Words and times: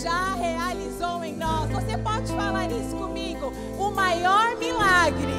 já 0.00 0.34
realizou 0.34 1.22
em 1.24 1.36
nós. 1.36 1.70
Você 1.70 1.98
pode 1.98 2.32
falar 2.32 2.70
isso 2.70 2.96
comigo? 2.96 3.52
O 3.78 3.90
maior 3.90 4.56
milagre, 4.56 5.34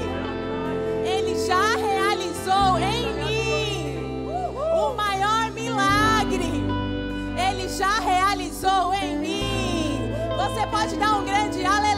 Ele 1.04 1.36
já 1.48 1.76
realizou 1.76 2.78
em 2.80 3.14
mim. 3.14 4.28
O 4.76 4.94
maior 4.96 5.52
milagre, 5.52 6.64
Ele 7.38 7.68
já 7.70 8.00
realizou 8.00 8.94
em 8.94 9.18
mim. 9.18 10.12
Você 10.38 10.68
pode 10.68 10.96
dar 10.98 11.20
um 11.20 11.26
grande 11.26 11.66
aleluia. 11.66 11.93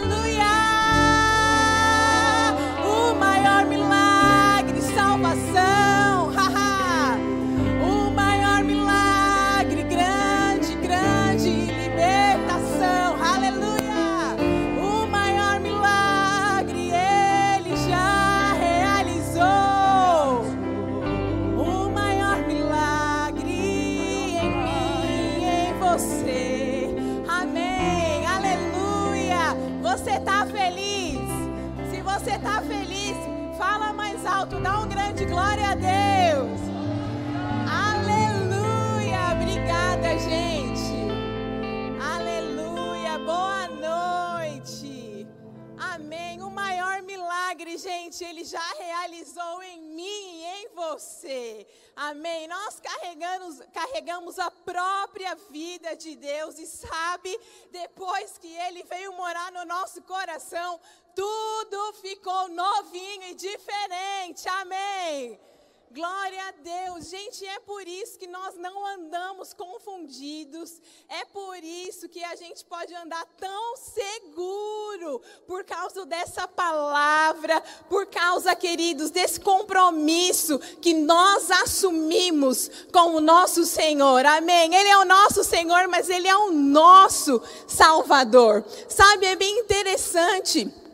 Gente, 47.77 48.23
ele 48.23 48.43
já 48.43 48.67
realizou 48.73 49.63
em 49.63 49.81
mim 49.81 50.41
e 50.41 50.45
em 50.45 50.67
você. 50.69 51.67
Amém. 51.95 52.47
Nós 52.47 52.79
carregamos, 52.79 53.61
carregamos 53.73 54.39
a 54.39 54.51
própria 54.51 55.35
vida 55.49 55.95
de 55.95 56.15
Deus 56.15 56.59
e 56.59 56.67
sabe, 56.67 57.39
depois 57.71 58.37
que 58.37 58.47
ele 58.47 58.83
veio 58.83 59.13
morar 59.13 59.51
no 59.51 59.65
nosso 59.65 60.01
coração, 60.01 60.79
tudo 61.15 61.93
ficou 62.01 62.49
novinho 62.49 63.23
e 63.23 63.35
diferente. 63.35 64.47
Amém. 64.49 65.39
Glória 65.91 66.47
a 66.47 66.51
Deus. 66.51 67.09
Gente, 67.09 67.45
é 67.45 67.59
por 67.59 67.87
isso 67.87 68.19
que 68.19 68.27
nós 68.27 68.55
não 68.57 68.85
andamos 68.85 69.53
confundidos. 69.53 70.81
É 71.07 71.23
por 71.25 71.57
isso 71.63 72.09
que 72.09 72.23
a 72.23 72.35
gente 72.35 72.65
pode 72.65 72.93
andar 72.93 73.25
tão 73.37 73.77
seguro 73.77 75.21
por 75.47 75.63
causa 75.63 76.05
dessa 76.05 76.47
palavra, 76.47 77.61
por 77.89 78.07
causa, 78.07 78.55
queridos, 78.55 79.09
desse 79.09 79.39
compromisso 79.39 80.59
que 80.81 80.93
nós 80.93 81.49
assumimos 81.49 82.69
com 82.91 83.15
o 83.15 83.21
nosso 83.21 83.65
Senhor. 83.65 84.25
Amém. 84.25 84.75
Ele 84.75 84.89
é 84.89 84.97
o 84.97 85.05
nosso 85.05 85.43
Senhor, 85.43 85.87
mas 85.87 86.09
ele 86.09 86.27
é 86.27 86.35
o 86.35 86.51
nosso 86.51 87.41
Salvador. 87.67 88.65
Sabe, 88.89 89.27
é 89.27 89.35
bem 89.35 89.59
interessante 89.59 90.84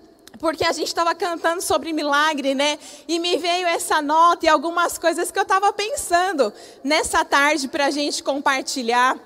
porque 0.42 0.66
a 0.66 0.72
gente 0.72 0.88
estava 0.88 1.14
cantando 1.14 1.61
sobre 1.61 1.94
milagre, 1.94 2.56
né? 2.56 2.80
E 3.08 3.20
me 3.20 3.38
veio 3.38 3.67
essa 3.67 4.02
nota 4.02 4.48
e 4.48 4.50
algumas 4.50 4.98
coisas 4.98 5.30
que 5.30 5.38
eu 5.38 5.44
estava 5.44 5.72
pensando 5.72 6.52
nessa 6.83 7.23
tarde 7.23 7.67
para 7.67 7.86
a 7.86 7.92
gente 7.92 8.23
compartilhar. 8.23 9.20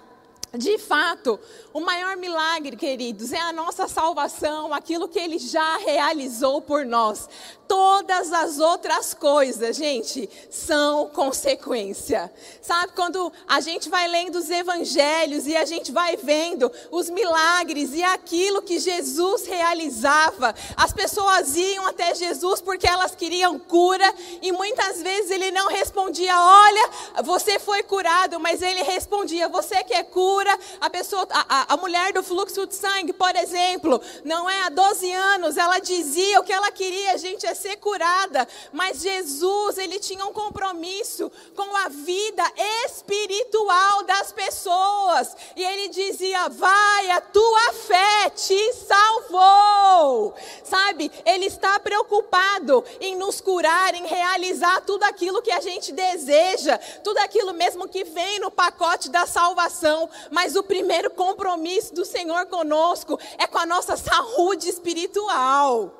De 0.53 0.77
fato, 0.77 1.39
o 1.75 1.81
maior 1.81 2.15
milagre, 2.15 2.77
queridos, 2.77 3.33
é 3.33 3.37
a 3.41 3.51
nossa 3.51 3.85
salvação, 3.85 4.73
aquilo 4.73 5.09
que 5.09 5.19
Ele 5.19 5.37
já 5.37 5.75
realizou 5.75 6.61
por 6.61 6.85
nós. 6.85 7.27
Todas 7.67 8.31
as 8.31 8.59
outras 8.59 9.13
coisas, 9.13 9.75
gente, 9.75 10.29
são 10.49 11.09
consequência. 11.09 12.31
Sabe, 12.61 12.93
quando 12.93 13.29
a 13.45 13.59
gente 13.59 13.89
vai 13.89 14.07
lendo 14.07 14.37
os 14.37 14.49
evangelhos 14.49 15.47
e 15.47 15.57
a 15.57 15.65
gente 15.65 15.91
vai 15.91 16.15
vendo 16.15 16.71
os 16.91 17.09
milagres 17.09 17.91
e 17.93 18.03
aquilo 18.03 18.61
que 18.61 18.79
Jesus 18.79 19.45
realizava, 19.45 20.55
as 20.77 20.93
pessoas 20.93 21.57
iam 21.57 21.87
até 21.87 22.15
Jesus 22.15 22.61
porque 22.61 22.87
elas 22.87 23.15
queriam 23.15 23.59
cura 23.59 24.13
e 24.41 24.49
muitas 24.51 25.01
vezes 25.01 25.29
ele 25.29 25.51
não 25.51 25.67
respondia: 25.67 26.39
Olha, 26.39 26.89
você 27.23 27.59
foi 27.59 27.83
curado, 27.83 28.39
mas 28.39 28.61
ele 28.61 28.83
respondia: 28.83 29.49
Você 29.49 29.83
quer 29.83 30.03
cura? 30.03 30.57
A 30.79 30.89
pessoa, 30.89 31.27
a, 31.31 31.63
a 31.63 31.64
mulher 31.75 32.13
do 32.13 32.21
fluxo 32.21 32.67
de 32.67 32.75
sangue, 32.75 33.11
por 33.11 33.35
exemplo, 33.35 33.99
não 34.23 34.49
é? 34.49 34.63
Há 34.63 34.69
12 34.69 35.11
anos, 35.11 35.57
ela 35.57 35.79
dizia 35.79 36.39
o 36.39 36.43
que 36.43 36.53
ela 36.53 36.71
queria, 36.71 37.17
gente, 37.17 37.45
é 37.45 37.53
ser 37.53 37.77
curada, 37.77 38.47
mas 38.71 39.01
Jesus, 39.01 39.77
ele 39.77 39.99
tinha 39.99 40.25
um 40.25 40.31
compromisso 40.31 41.31
com 41.55 41.75
a 41.75 41.89
vida 41.89 42.43
espiritual 42.85 44.03
das 44.03 44.31
pessoas, 44.31 45.35
e 45.55 45.63
ele 45.63 45.89
dizia: 45.89 46.49
Vai, 46.49 47.11
a 47.11 47.21
tua 47.21 47.73
fé 47.73 48.29
te 48.29 48.73
salvou, 48.73 50.35
sabe? 50.63 51.11
Ele 51.25 51.45
está 51.45 51.79
preocupado 51.79 52.83
em 52.99 53.15
nos 53.15 53.41
curar, 53.41 53.93
em 53.95 54.05
realizar 54.05 54.81
tudo 54.81 55.03
aquilo 55.03 55.41
que 55.41 55.51
a 55.51 55.61
gente 55.61 55.91
deseja, 55.91 56.77
tudo 57.03 57.17
aquilo 57.19 57.53
mesmo 57.53 57.87
que 57.87 58.03
vem 58.03 58.39
no 58.39 58.51
pacote 58.51 59.09
da 59.09 59.25
salvação, 59.25 60.09
mas 60.31 60.55
o 60.55 60.63
primeiro 60.63 61.09
compromisso 61.09 61.54
do 61.93 62.05
Senhor 62.05 62.45
conosco 62.47 63.19
é 63.37 63.47
com 63.47 63.57
a 63.57 63.65
nossa 63.65 63.97
saúde 63.97 64.69
espiritual. 64.69 65.91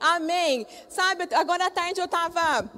Amém. 0.00 0.66
Sabe, 0.88 1.28
agora 1.34 1.66
à 1.66 1.70
tarde 1.70 2.00
eu 2.00 2.06
estava 2.06 2.68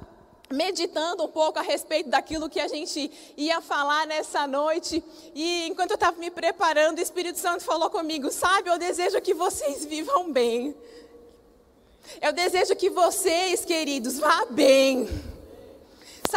meditando 0.51 1.23
um 1.23 1.27
pouco 1.27 1.57
a 1.57 1.61
respeito 1.61 2.09
daquilo 2.09 2.49
que 2.49 2.59
a 2.59 2.67
gente 2.67 3.11
ia 3.35 3.61
falar 3.61 4.05
nessa 4.05 4.45
noite. 4.45 5.03
E 5.33 5.67
enquanto 5.67 5.91
eu 5.91 5.95
estava 5.95 6.17
me 6.17 6.29
preparando, 6.29 6.99
o 6.99 7.01
Espírito 7.01 7.39
Santo 7.39 7.63
falou 7.63 7.89
comigo: 7.89 8.31
Sabe, 8.31 8.69
eu 8.69 8.77
desejo 8.77 9.19
que 9.21 9.33
vocês 9.33 9.85
vivam 9.85 10.31
bem. 10.31 10.75
Eu 12.21 12.31
desejo 12.31 12.75
que 12.75 12.89
vocês, 12.89 13.65
queridos, 13.65 14.19
vá 14.19 14.45
bem. 14.45 15.07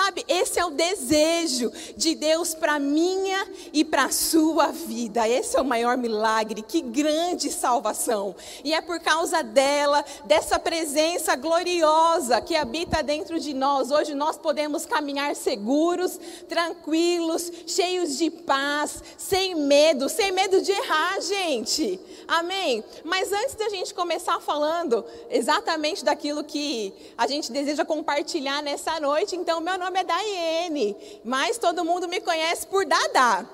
Sabe, 0.00 0.24
esse 0.28 0.60
é 0.60 0.64
o 0.64 0.70
desejo 0.70 1.72
de 1.96 2.14
Deus 2.14 2.54
para 2.54 2.78
minha 2.78 3.44
e 3.72 3.84
para 3.84 4.12
sua 4.12 4.68
vida. 4.68 5.28
Esse 5.28 5.56
é 5.56 5.60
o 5.60 5.64
maior 5.64 5.96
milagre, 5.96 6.62
que 6.62 6.80
grande 6.80 7.50
salvação. 7.50 8.32
E 8.62 8.72
é 8.72 8.80
por 8.80 9.00
causa 9.00 9.42
dela, 9.42 10.04
dessa 10.24 10.56
presença 10.56 11.34
gloriosa 11.34 12.40
que 12.40 12.54
habita 12.54 13.02
dentro 13.02 13.40
de 13.40 13.52
nós. 13.52 13.90
Hoje 13.90 14.14
nós 14.14 14.38
podemos 14.38 14.86
caminhar 14.86 15.34
seguros, 15.34 16.16
tranquilos, 16.48 17.50
cheios 17.66 18.16
de 18.16 18.30
paz, 18.30 19.02
sem 19.16 19.56
medo, 19.56 20.08
sem 20.08 20.30
medo 20.30 20.62
de 20.62 20.70
errar, 20.70 21.20
gente. 21.20 21.98
Amém? 22.28 22.84
Mas 23.02 23.32
antes 23.32 23.56
da 23.56 23.68
gente 23.68 23.92
começar 23.92 24.38
falando 24.40 25.04
exatamente 25.28 26.04
daquilo 26.04 26.44
que 26.44 26.94
a 27.16 27.26
gente 27.26 27.50
deseja 27.50 27.84
compartilhar 27.84 28.62
nessa 28.62 29.00
noite, 29.00 29.34
então, 29.34 29.60
meu 29.60 29.76
nome 29.76 29.87
é 29.96 30.04
Daiane, 30.04 30.96
mas 31.24 31.58
todo 31.58 31.84
mundo 31.84 32.08
me 32.08 32.20
conhece 32.20 32.66
por 32.66 32.84
Dadá. 32.84 33.46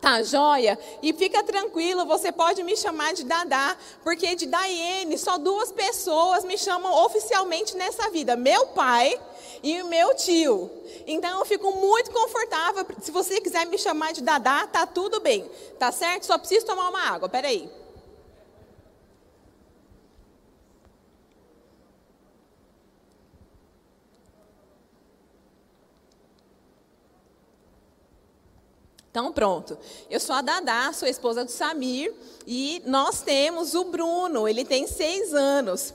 Tá 0.00 0.20
joia? 0.20 0.76
E 1.00 1.12
fica 1.12 1.44
tranquilo, 1.44 2.04
você 2.04 2.32
pode 2.32 2.60
me 2.64 2.76
chamar 2.76 3.14
de 3.14 3.22
Dadá, 3.22 3.76
porque 4.02 4.34
de 4.34 4.46
Daiane 4.46 5.16
só 5.16 5.38
duas 5.38 5.70
pessoas 5.70 6.44
me 6.44 6.58
chamam 6.58 7.04
oficialmente 7.04 7.76
nessa 7.76 8.10
vida: 8.10 8.34
meu 8.34 8.66
pai 8.68 9.16
e 9.62 9.80
o 9.80 9.86
meu 9.86 10.12
tio. 10.16 10.68
Então 11.06 11.38
eu 11.38 11.44
fico 11.44 11.70
muito 11.70 12.10
confortável. 12.10 12.84
Se 13.00 13.12
você 13.12 13.40
quiser 13.40 13.64
me 13.66 13.78
chamar 13.78 14.12
de 14.12 14.22
Dadá, 14.22 14.66
tá 14.66 14.86
tudo 14.86 15.20
bem, 15.20 15.48
tá 15.78 15.92
certo? 15.92 16.26
Só 16.26 16.36
preciso 16.36 16.66
tomar 16.66 16.88
uma 16.88 17.08
água, 17.08 17.28
peraí. 17.28 17.70
Então, 29.12 29.30
pronto. 29.30 29.78
Eu 30.08 30.18
sou 30.18 30.34
a 30.34 30.40
Dadá, 30.40 30.90
sou 30.94 31.06
a 31.06 31.10
esposa 31.10 31.44
do 31.44 31.50
Samir, 31.50 32.14
e 32.46 32.82
nós 32.86 33.20
temos 33.20 33.74
o 33.74 33.84
Bruno, 33.84 34.48
ele 34.48 34.64
tem 34.64 34.86
seis 34.86 35.34
anos. 35.34 35.92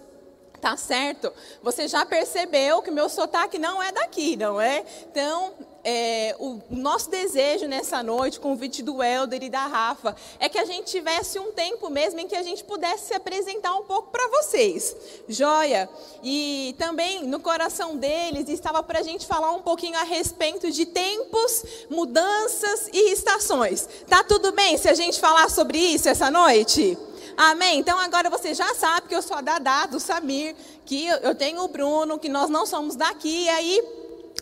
Tá 0.62 0.78
certo? 0.78 1.34
Você 1.64 1.88
já 1.88 2.06
percebeu 2.06 2.82
que 2.82 2.92
meu 2.92 3.10
sotaque 3.10 3.58
não 3.58 3.82
é 3.82 3.92
daqui, 3.92 4.36
não 4.36 4.62
é? 4.62 4.86
Então, 5.10 5.54
é, 5.90 6.36
o 6.38 6.60
nosso 6.70 7.10
desejo 7.10 7.66
nessa 7.66 8.04
noite, 8.04 8.42
convite 8.42 8.84
do 8.84 9.02
Helder 9.02 9.42
e 9.42 9.50
da 9.50 9.66
Rafa, 9.68 10.18
é 10.38 10.50
que 10.50 10.60
a 10.60 10.66
gente 10.66 10.92
tivesse 10.92 11.40
um 11.40 11.54
tempo 11.54 11.90
mesmo 11.90 12.20
em 12.20 12.28
que 12.28 12.36
a 12.36 12.44
gente 12.44 12.62
pudesse 12.62 13.06
se 13.06 13.14
apresentar 13.14 13.74
um 13.74 13.84
pouco 13.84 14.12
para 14.12 14.28
vocês. 14.28 14.94
Joia? 15.30 15.90
E 16.22 16.76
também 16.78 17.24
no 17.24 17.40
coração 17.40 17.96
deles 17.96 18.50
estava 18.50 18.84
para 18.84 19.00
a 19.00 19.02
gente 19.02 19.26
falar 19.26 19.54
um 19.54 19.62
pouquinho 19.62 19.98
a 19.98 20.04
respeito 20.04 20.70
de 20.70 20.86
tempos, 20.86 21.64
mudanças 21.90 22.90
e 22.92 23.14
estações. 23.14 23.88
Tá 24.10 24.26
tudo 24.26 24.52
bem 24.52 24.78
se 24.78 24.90
a 24.90 24.94
gente 24.94 25.22
falar 25.22 25.50
sobre 25.50 25.78
isso 25.78 26.10
essa 26.10 26.30
noite? 26.30 26.98
Amém? 27.38 27.80
Então 27.80 27.98
agora 27.98 28.30
você 28.30 28.54
já 28.54 28.76
sabe 28.76 29.08
que 29.08 29.16
eu 29.16 29.22
sou 29.22 29.38
a 29.38 29.42
Dadá, 29.42 29.86
do 29.86 30.02
Samir, 30.02 30.54
que 30.86 31.08
eu 31.08 31.34
tenho 31.34 31.62
o 31.62 31.68
Bruno, 31.70 32.20
que 32.20 32.28
nós 32.28 32.50
não 32.50 32.66
somos 32.66 32.98
daqui, 32.98 33.44
e 33.44 33.50
aí 33.50 33.97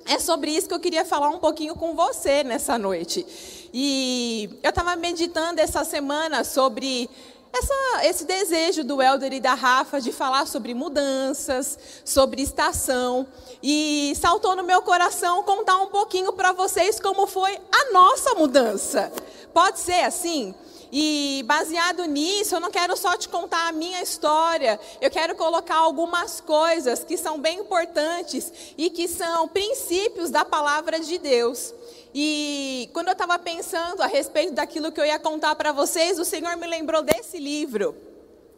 é 0.06 0.19
sobre 0.19 0.51
isso 0.51 0.68
que 0.68 0.74
eu 0.74 0.80
queria 0.80 1.06
falar 1.06 1.30
um 1.30 1.39
pouquinho 1.39 1.75
com 1.75 1.95
você 1.95 2.44
nessa 2.44 2.77
noite. 2.77 3.25
E 3.74 4.50
eu 4.62 4.69
estava 4.69 4.95
meditando 4.95 5.59
essa 5.59 5.83
semana 5.83 6.44
sobre 6.44 7.09
essa, 7.51 8.06
esse 8.06 8.25
desejo 8.25 8.83
do 8.83 9.01
Helder 9.01 9.33
e 9.33 9.39
da 9.39 9.53
Rafa 9.53 10.01
de 10.01 10.12
falar 10.12 10.45
sobre 10.45 10.74
mudanças, 10.74 11.80
sobre 12.03 12.42
estação. 12.42 13.25
E 13.63 14.13
saltou 14.19 14.56
no 14.56 14.63
meu 14.63 14.81
coração 14.81 15.44
contar 15.44 15.77
um 15.77 15.88
pouquinho 15.88 16.33
para 16.33 16.51
vocês 16.51 17.00
como 17.00 17.25
foi 17.25 17.57
a 17.71 17.91
nossa 17.91 18.36
mudança. 18.36 19.12
Pode 19.53 19.80
ser 19.80 20.03
assim? 20.03 20.53
E 20.97 21.44
baseado 21.44 22.06
nisso, 22.06 22.56
eu 22.56 22.62
não 22.62 22.71
quero 22.71 22.95
só 22.95 23.18
te 23.18 23.27
contar 23.27 23.68
a 23.68 23.71
minha 23.74 24.01
história, 24.01 24.80
eu 25.01 25.12
quero 25.12 25.36
colocar 25.36 25.75
algumas 25.75 26.39
coisas 26.39 27.03
que 27.03 27.18
são 27.18 27.38
bem 27.38 27.59
importantes 27.59 28.50
e 28.77 28.89
que 28.89 29.06
são 29.06 29.45
princípios 29.45 30.30
da 30.30 30.45
palavra 30.45 30.97
de 31.01 31.18
Deus. 31.18 31.74
E 32.13 32.89
quando 32.94 33.09
eu 33.09 33.12
estava 33.12 33.38
pensando 33.38 34.01
a 34.01 34.07
respeito 34.07 34.53
daquilo 34.53 34.89
que 34.89 35.01
eu 35.01 35.06
ia 35.06 35.19
contar 35.19 35.53
para 35.56 35.74
vocês, 35.74 36.18
o 36.18 36.24
Senhor 36.24 36.56
me 36.56 36.65
lembrou 36.65 37.03
desse 37.03 37.39
livro. 37.39 37.94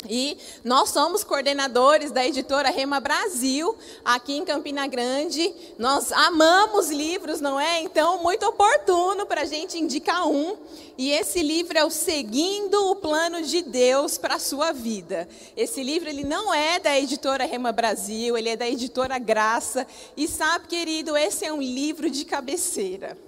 E 0.10 0.38
nós 0.64 0.90
somos 0.90 1.24
coordenadores 1.24 2.12
da 2.12 2.26
editora 2.26 2.70
Rema 2.70 3.00
Brasil, 3.00 3.76
aqui 4.04 4.38
em 4.38 4.46
Campina 4.46 4.88
Grande. 4.88 5.54
Nós 5.78 6.12
amamos 6.12 6.90
livros, 6.90 7.42
não 7.42 7.60
é? 7.60 7.82
Então, 7.82 8.22
muito 8.24 8.46
oportuno 8.46 9.26
para 9.26 9.42
a 9.42 9.46
gente 9.46 9.78
indicar 9.78 10.28
um. 10.28 10.56
E 10.98 11.12
esse 11.12 11.44
livro 11.44 11.78
é 11.78 11.86
o 11.86 11.90
Seguindo 11.90 12.90
o 12.90 12.96
Plano 12.96 13.42
de 13.42 13.62
Deus 13.62 14.18
para 14.18 14.36
a 14.36 14.40
Sua 14.40 14.72
Vida. 14.72 15.28
Esse 15.56 15.84
livro 15.84 16.10
ele 16.10 16.24
não 16.24 16.54
é 16.54 16.80
da 16.80 16.98
editora 16.98 17.46
Rema 17.46 17.72
Brasil, 17.72 18.38
ele 18.38 18.50
é 18.50 18.56
da 18.56 18.68
editora 18.68 19.20
Graça. 19.20 19.86
E 20.16 20.28
sabe, 20.28 20.68
querido, 20.68 21.16
esse 21.16 21.46
é 21.46 21.54
um 21.54 21.62
livro 21.62 22.10
de 22.10 22.26
cabeceira 22.26 23.27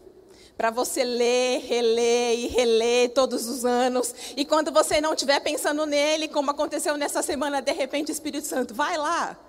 para 0.59 0.71
você 0.71 1.05
ler, 1.05 1.61
reler 1.61 2.37
e 2.37 2.47
reler 2.47 3.11
todos 3.11 3.47
os 3.47 3.63
anos. 3.63 4.13
E 4.35 4.43
quando 4.43 4.73
você 4.73 4.99
não 4.99 5.13
estiver 5.13 5.39
pensando 5.39 5.85
nele, 5.85 6.27
como 6.27 6.51
aconteceu 6.51 6.97
nessa 6.97 7.21
semana, 7.21 7.61
de 7.61 7.71
repente 7.71 8.09
o 8.09 8.11
Espírito 8.11 8.45
Santo, 8.45 8.73
vai 8.73 8.97
lá, 8.97 9.39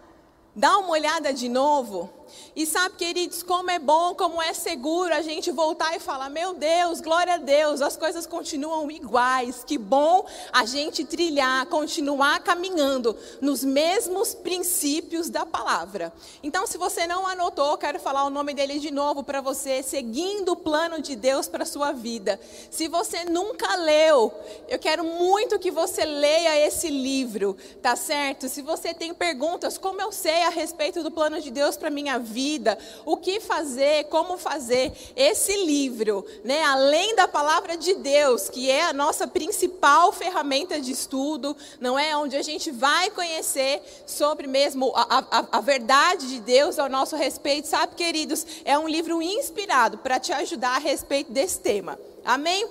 dá 0.54 0.78
uma 0.78 0.90
olhada 0.90 1.32
de 1.32 1.48
novo. 1.48 2.08
E 2.54 2.66
sabe, 2.66 2.96
queridos, 2.96 3.42
como 3.42 3.70
é 3.70 3.78
bom, 3.78 4.14
como 4.14 4.40
é 4.42 4.52
seguro 4.52 5.14
a 5.14 5.22
gente 5.22 5.50
voltar 5.50 5.96
e 5.96 6.00
falar: 6.00 6.28
meu 6.28 6.54
Deus, 6.54 7.00
glória 7.00 7.34
a 7.34 7.38
Deus, 7.38 7.80
as 7.80 7.96
coisas 7.96 8.26
continuam 8.26 8.90
iguais. 8.90 9.64
Que 9.64 9.78
bom 9.78 10.26
a 10.52 10.64
gente 10.64 11.04
trilhar, 11.04 11.66
continuar 11.66 12.40
caminhando 12.40 13.16
nos 13.40 13.64
mesmos 13.64 14.34
princípios 14.34 15.28
da 15.28 15.44
palavra. 15.46 16.12
Então, 16.42 16.66
se 16.66 16.78
você 16.78 17.06
não 17.06 17.26
anotou, 17.26 17.76
quero 17.78 17.98
falar 17.98 18.24
o 18.24 18.30
nome 18.30 18.54
dele 18.54 18.78
de 18.78 18.90
novo 18.90 19.22
para 19.22 19.40
você, 19.40 19.82
seguindo 19.82 20.52
o 20.52 20.56
plano 20.56 21.00
de 21.00 21.16
Deus 21.16 21.48
para 21.48 21.64
sua 21.64 21.92
vida. 21.92 22.40
Se 22.70 22.88
você 22.88 23.24
nunca 23.24 23.76
leu, 23.76 24.32
eu 24.68 24.78
quero 24.78 25.04
muito 25.04 25.58
que 25.58 25.70
você 25.70 26.04
leia 26.04 26.66
esse 26.66 26.88
livro, 26.88 27.56
tá 27.82 27.96
certo? 27.96 28.48
Se 28.48 28.62
você 28.62 28.94
tem 28.94 29.12
perguntas, 29.14 29.78
como 29.78 30.00
eu 30.00 30.12
sei 30.12 30.42
a 30.44 30.50
respeito 30.50 31.02
do 31.02 31.10
plano 31.10 31.40
de 31.40 31.50
Deus 31.50 31.76
para 31.76 31.90
minha 31.90 32.18
vida, 32.20 32.78
o 33.04 33.16
que 33.16 33.40
fazer, 33.40 34.04
como 34.04 34.38
fazer. 34.38 34.92
Esse 35.16 35.64
livro, 35.64 36.24
né, 36.44 36.62
além 36.62 37.14
da 37.16 37.26
palavra 37.26 37.76
de 37.76 37.94
Deus, 37.94 38.48
que 38.48 38.70
é 38.70 38.84
a 38.84 38.92
nossa 38.92 39.26
principal 39.26 40.12
ferramenta 40.12 40.80
de 40.80 40.92
estudo, 40.92 41.56
não 41.80 41.98
é? 41.98 42.16
Onde 42.16 42.36
a 42.36 42.42
gente 42.42 42.70
vai 42.70 43.10
conhecer 43.10 43.82
sobre 44.06 44.46
mesmo 44.46 44.92
a, 44.94 45.24
a, 45.30 45.58
a 45.58 45.60
verdade 45.60 46.28
de 46.28 46.40
Deus 46.40 46.78
ao 46.78 46.88
nosso 46.88 47.16
respeito, 47.16 47.68
sabe, 47.68 47.94
queridos? 47.94 48.46
É 48.64 48.78
um 48.78 48.88
livro 48.88 49.20
inspirado 49.22 49.98
para 49.98 50.20
te 50.20 50.32
ajudar 50.32 50.76
a 50.76 50.78
respeito 50.78 51.32
desse 51.32 51.60
tema. 51.60 51.98
Amém? 52.24 52.68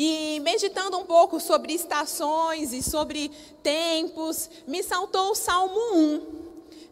E 0.00 0.38
meditando 0.44 0.96
um 0.96 1.04
pouco 1.04 1.40
sobre 1.40 1.72
estações 1.72 2.72
e 2.72 2.80
sobre 2.82 3.32
tempos, 3.64 4.48
me 4.64 4.80
saltou 4.80 5.32
o 5.32 5.34
Salmo 5.34 5.80
1. 5.92 6.37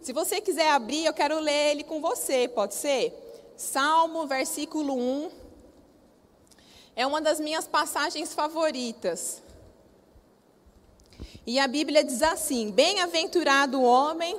Se 0.06 0.12
você 0.12 0.40
quiser 0.40 0.70
abrir, 0.70 1.04
eu 1.04 1.12
quero 1.12 1.40
ler 1.40 1.72
ele 1.72 1.82
com 1.82 2.00
você, 2.00 2.46
pode 2.46 2.76
ser? 2.76 3.12
Salmo, 3.56 4.24
versículo 4.24 4.94
1. 4.96 5.30
É 6.94 7.04
uma 7.04 7.20
das 7.20 7.40
minhas 7.40 7.66
passagens 7.66 8.32
favoritas. 8.32 9.42
E 11.44 11.58
a 11.58 11.66
Bíblia 11.66 12.04
diz 12.04 12.22
assim: 12.22 12.70
Bem-aventurado 12.70 13.80
o 13.80 13.82
homem 13.82 14.38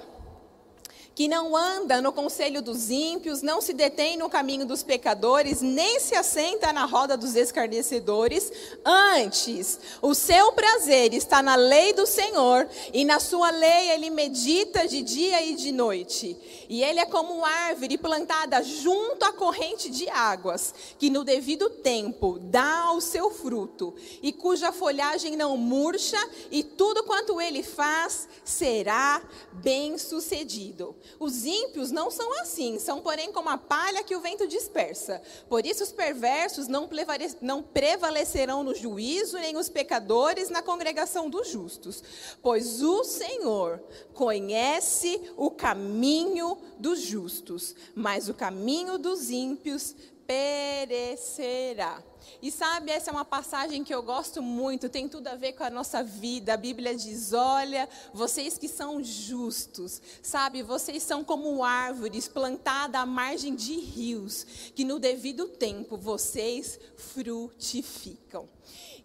que 1.18 1.28
não 1.28 1.58
anda 1.58 2.00
no 2.00 2.14
conselho 2.14 2.62
dos 2.62 2.92
ímpios, 2.92 3.42
não 3.42 3.60
se 3.60 3.74
detém 3.74 4.18
no 4.18 4.30
caminho 4.30 4.68
dos 4.68 4.84
pecadores, 4.84 5.64
nem 5.64 6.00
se 6.00 6.14
assenta 6.14 6.72
na 6.72 6.86
roda 6.86 7.18
dos 7.18 7.36
escarnecedores. 7.36 8.52
Antes, 8.86 9.80
o 10.00 10.14
seu 10.14 10.52
prazer 10.52 11.16
está 11.16 11.42
na 11.42 11.56
lei 11.56 11.92
do 11.92 12.06
Senhor, 12.06 12.70
e 12.94 13.04
na 13.04 13.20
sua 13.20 13.50
lei 13.50 13.90
ele 13.90 14.12
medita 14.12 14.88
de 14.88 15.02
dia 15.02 15.44
e 15.44 15.56
de 15.56 15.72
noite. 15.72 16.38
E 16.70 16.84
ele 16.84 17.00
é 17.00 17.06
como 17.08 17.44
árvore 17.44 17.98
plantada 17.98 18.62
junto 18.62 19.26
à 19.26 19.34
corrente 19.34 19.90
de 19.90 20.08
águas, 20.12 20.72
que 21.00 21.10
no 21.10 21.24
devido 21.24 21.68
tempo 21.68 22.38
dá 22.40 22.92
o 22.92 23.02
seu 23.02 23.32
fruto, 23.32 23.96
e 24.22 24.32
cuja 24.32 24.72
folhagem 24.72 25.36
não 25.36 25.58
murcha, 25.58 26.20
e 26.52 26.64
tudo 26.64 27.04
quanto 27.06 27.42
ele 27.42 27.64
faz 27.64 28.30
será 28.46 29.20
bem 29.52 29.98
sucedido. 29.98 30.96
Os 31.20 31.46
ímpios 31.46 31.92
não 31.92 32.12
são 32.12 32.40
assim, 32.40 32.80
são, 32.80 33.02
porém, 33.02 33.32
como 33.32 33.50
a 33.50 33.58
palha 33.58 34.04
que 34.04 34.16
o 34.16 34.22
vento 34.22 34.48
dispersa. 34.48 35.22
Por 35.50 35.66
isso, 35.66 35.84
os 35.84 35.92
perversos 35.92 36.68
não 36.68 37.64
prevalecerão 37.64 38.64
no 38.64 38.76
juízo, 38.76 39.38
nem 39.38 39.58
os 39.58 39.70
pecadores 39.70 40.50
na 40.50 40.62
congregação 40.62 41.30
dos 41.30 41.50
justos. 41.50 42.04
Pois 42.42 42.82
o 42.82 43.04
Senhor 43.04 43.82
conhece 44.14 45.22
o 45.36 45.50
caminho 45.50 46.58
dos 46.78 47.02
justos, 47.02 47.76
mas 47.96 48.30
o 48.30 48.34
caminho 48.34 48.98
dos 48.98 49.30
ímpios 49.30 49.96
perecerá. 50.26 52.04
E 52.42 52.52
sabe, 52.52 52.92
essa 52.92 53.10
é 53.10 53.14
uma 53.14 53.26
passagem 53.26 53.84
que 53.84 53.94
eu 53.94 54.04
gosto 54.04 54.42
muito, 54.42 54.90
tem 54.90 55.08
tudo 55.08 55.28
a 55.28 55.36
ver 55.36 55.54
com 55.54 55.64
a 55.64 55.70
nossa 55.70 56.04
vida. 56.04 56.54
A 56.54 56.58
Bíblia 56.58 56.96
diz: 56.96 57.34
olha, 57.34 57.90
vocês 58.14 58.58
que 58.58 58.68
são 58.68 59.04
justos, 59.04 60.02
sabe, 60.22 60.62
vocês 60.62 61.04
são 61.04 61.24
como 61.24 61.64
árvores 61.64 62.28
plantadas 62.28 63.02
à 63.02 63.06
margem 63.06 63.56
de 63.56 63.74
rios, 63.80 64.46
que 64.76 64.86
no 64.86 65.00
devido 65.00 65.48
tempo 65.48 65.98
vocês 65.98 66.80
frutificam. 66.96 68.48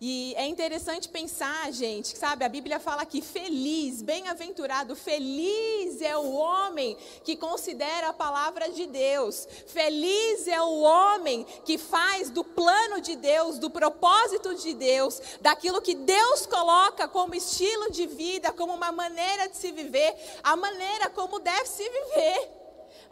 E 0.05 0.35
é 0.37 0.45
interessante 0.49 1.09
pensar, 1.09 1.73
gente, 1.73 2.19
sabe? 2.19 2.45
A 2.45 2.49
Bíblia 2.49 2.81
fala 2.81 3.07
que 3.07 3.23
feliz, 3.23 4.03
bem-aventurado, 4.03 4.97
feliz 4.97 6.03
é 6.03 6.17
o 6.17 6.33
homem 6.33 6.97
que 7.23 7.37
considera 7.37 8.09
a 8.09 8.13
palavra 8.13 8.69
de 8.69 8.85
Deus. 8.89 9.47
Feliz 9.69 10.49
é 10.49 10.61
o 10.61 10.81
homem 10.81 11.47
que 11.65 11.79
faz 11.79 12.31
do 12.31 12.43
plano 12.43 13.01
de 13.01 13.15
Deus, 13.15 13.61
do 13.61 13.71
propósito 13.71 14.57
de 14.57 14.75
Deus, 14.75 15.23
daquilo 15.41 15.81
que 15.81 15.95
Deus 15.95 16.47
coloca 16.47 17.07
como 17.07 17.37
estilo 17.37 17.89
de 17.93 18.09
vida, 18.09 18.51
como 18.51 18.75
uma 18.75 18.91
maneira 18.91 19.49
de 19.49 19.57
se 19.57 19.71
viver, 19.71 20.17
a 20.43 20.57
maneira 20.57 21.11
como 21.11 21.39
deve 21.39 21.67
se 21.67 21.89
viver. 21.89 22.62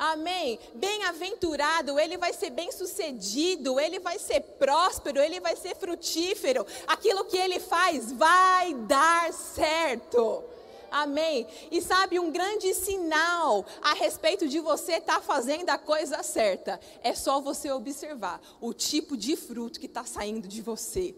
Amém? 0.00 0.59
Bem-aventurado, 0.76 2.00
ele 2.00 2.16
vai 2.16 2.33
ser 2.33 2.49
bem-sucedido, 2.49 3.78
ele 3.78 3.99
vai 3.99 4.19
ser 4.19 4.40
próspero, 4.40 5.21
ele 5.21 5.38
vai 5.40 5.54
ser 5.54 5.76
frutífero. 5.76 6.66
Aquilo 6.87 7.26
que 7.26 7.37
ele 7.37 7.61
faz 7.61 8.11
vai 8.11 8.73
dar 8.73 9.30
certo. 9.30 10.42
Amém. 10.90 11.47
E 11.71 11.83
sabe, 11.83 12.19
um 12.19 12.33
grande 12.33 12.73
sinal 12.73 13.66
a 13.83 13.92
respeito 13.92 14.49
de 14.49 14.59
você 14.59 14.95
estar 14.95 15.16
tá 15.16 15.21
fazendo 15.21 15.69
a 15.69 15.76
coisa 15.76 16.23
certa 16.23 16.80
é 17.02 17.14
só 17.14 17.38
você 17.38 17.71
observar 17.71 18.40
o 18.59 18.73
tipo 18.73 19.19
de 19.19 19.37
fruto 19.37 19.78
que 19.78 19.85
está 19.85 20.07
saindo 20.07 20.49
de 20.49 20.62
você. 20.62 21.14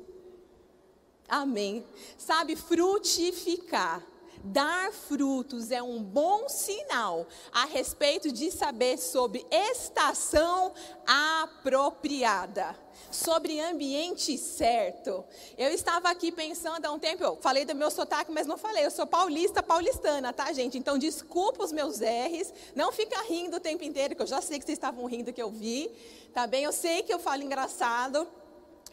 Amém. 1.28 1.86
Sabe, 2.18 2.56
frutificar 2.56 4.04
dar 4.44 4.92
frutos 4.92 5.70
é 5.70 5.82
um 5.82 6.02
bom 6.02 6.49
sinal 6.49 7.26
a 7.52 7.64
respeito 7.64 8.32
de 8.32 8.50
saber 8.50 8.99
sobre 8.99 9.46
estação 9.50 10.72
apropriada 11.06 12.76
sobre 13.11 13.61
ambiente 13.61 14.37
certo. 14.38 15.25
Eu 15.56 15.70
estava 15.70 16.08
aqui 16.08 16.32
pensando 16.32 16.84
há 16.87 16.92
um 16.92 16.99
tempo, 16.99 17.22
eu 17.22 17.37
falei 17.37 17.64
do 17.64 17.75
meu 17.75 17.90
sotaque, 17.90 18.30
mas 18.32 18.46
não 18.46 18.56
falei, 18.56 18.84
eu 18.84 18.90
sou 18.90 19.06
paulista, 19.06 19.62
paulistana, 19.62 20.32
tá, 20.32 20.52
gente? 20.52 20.78
Então, 20.78 20.99
desculpa 20.99 21.64
os 21.64 21.72
meus 21.72 22.00
R's, 22.00 22.52
não 22.75 22.92
fica 22.92 23.20
rindo 23.22 23.56
o 23.56 23.61
tempo 23.61 23.84
inteiro, 23.84 24.14
que 24.14 24.22
eu 24.22 24.26
já 24.26 24.40
sei 24.40 24.58
que 24.58 24.64
vocês 24.64 24.76
estavam 24.78 25.04
rindo 25.06 25.32
que 25.32 25.42
eu 25.42 25.50
vi, 25.50 25.90
tá 26.32 26.46
bem? 26.46 26.64
Eu 26.64 26.72
sei 26.72 27.02
que 27.02 27.12
eu 27.12 27.18
falo 27.18 27.42
engraçado, 27.42 28.26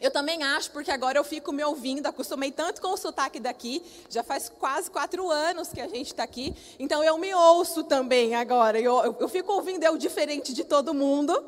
eu 0.00 0.10
também 0.10 0.42
acho, 0.42 0.70
porque 0.70 0.90
agora 0.90 1.18
eu 1.18 1.24
fico 1.24 1.52
me 1.52 1.62
ouvindo, 1.62 2.06
acostumei 2.06 2.50
tanto 2.50 2.80
com 2.80 2.88
o 2.88 2.96
sotaque 2.96 3.38
daqui, 3.38 3.82
já 4.08 4.22
faz 4.22 4.48
quase 4.48 4.90
quatro 4.90 5.30
anos 5.30 5.68
que 5.68 5.80
a 5.80 5.88
gente 5.88 6.08
está 6.08 6.22
aqui, 6.22 6.54
então 6.78 7.04
eu 7.04 7.18
me 7.18 7.34
ouço 7.34 7.84
também 7.84 8.34
agora, 8.34 8.80
eu, 8.80 8.96
eu, 9.04 9.16
eu 9.20 9.28
fico 9.28 9.52
ouvindo 9.52 9.84
eu 9.84 9.96
diferente 9.96 10.52
de 10.52 10.64
todo 10.64 10.94
mundo, 10.94 11.44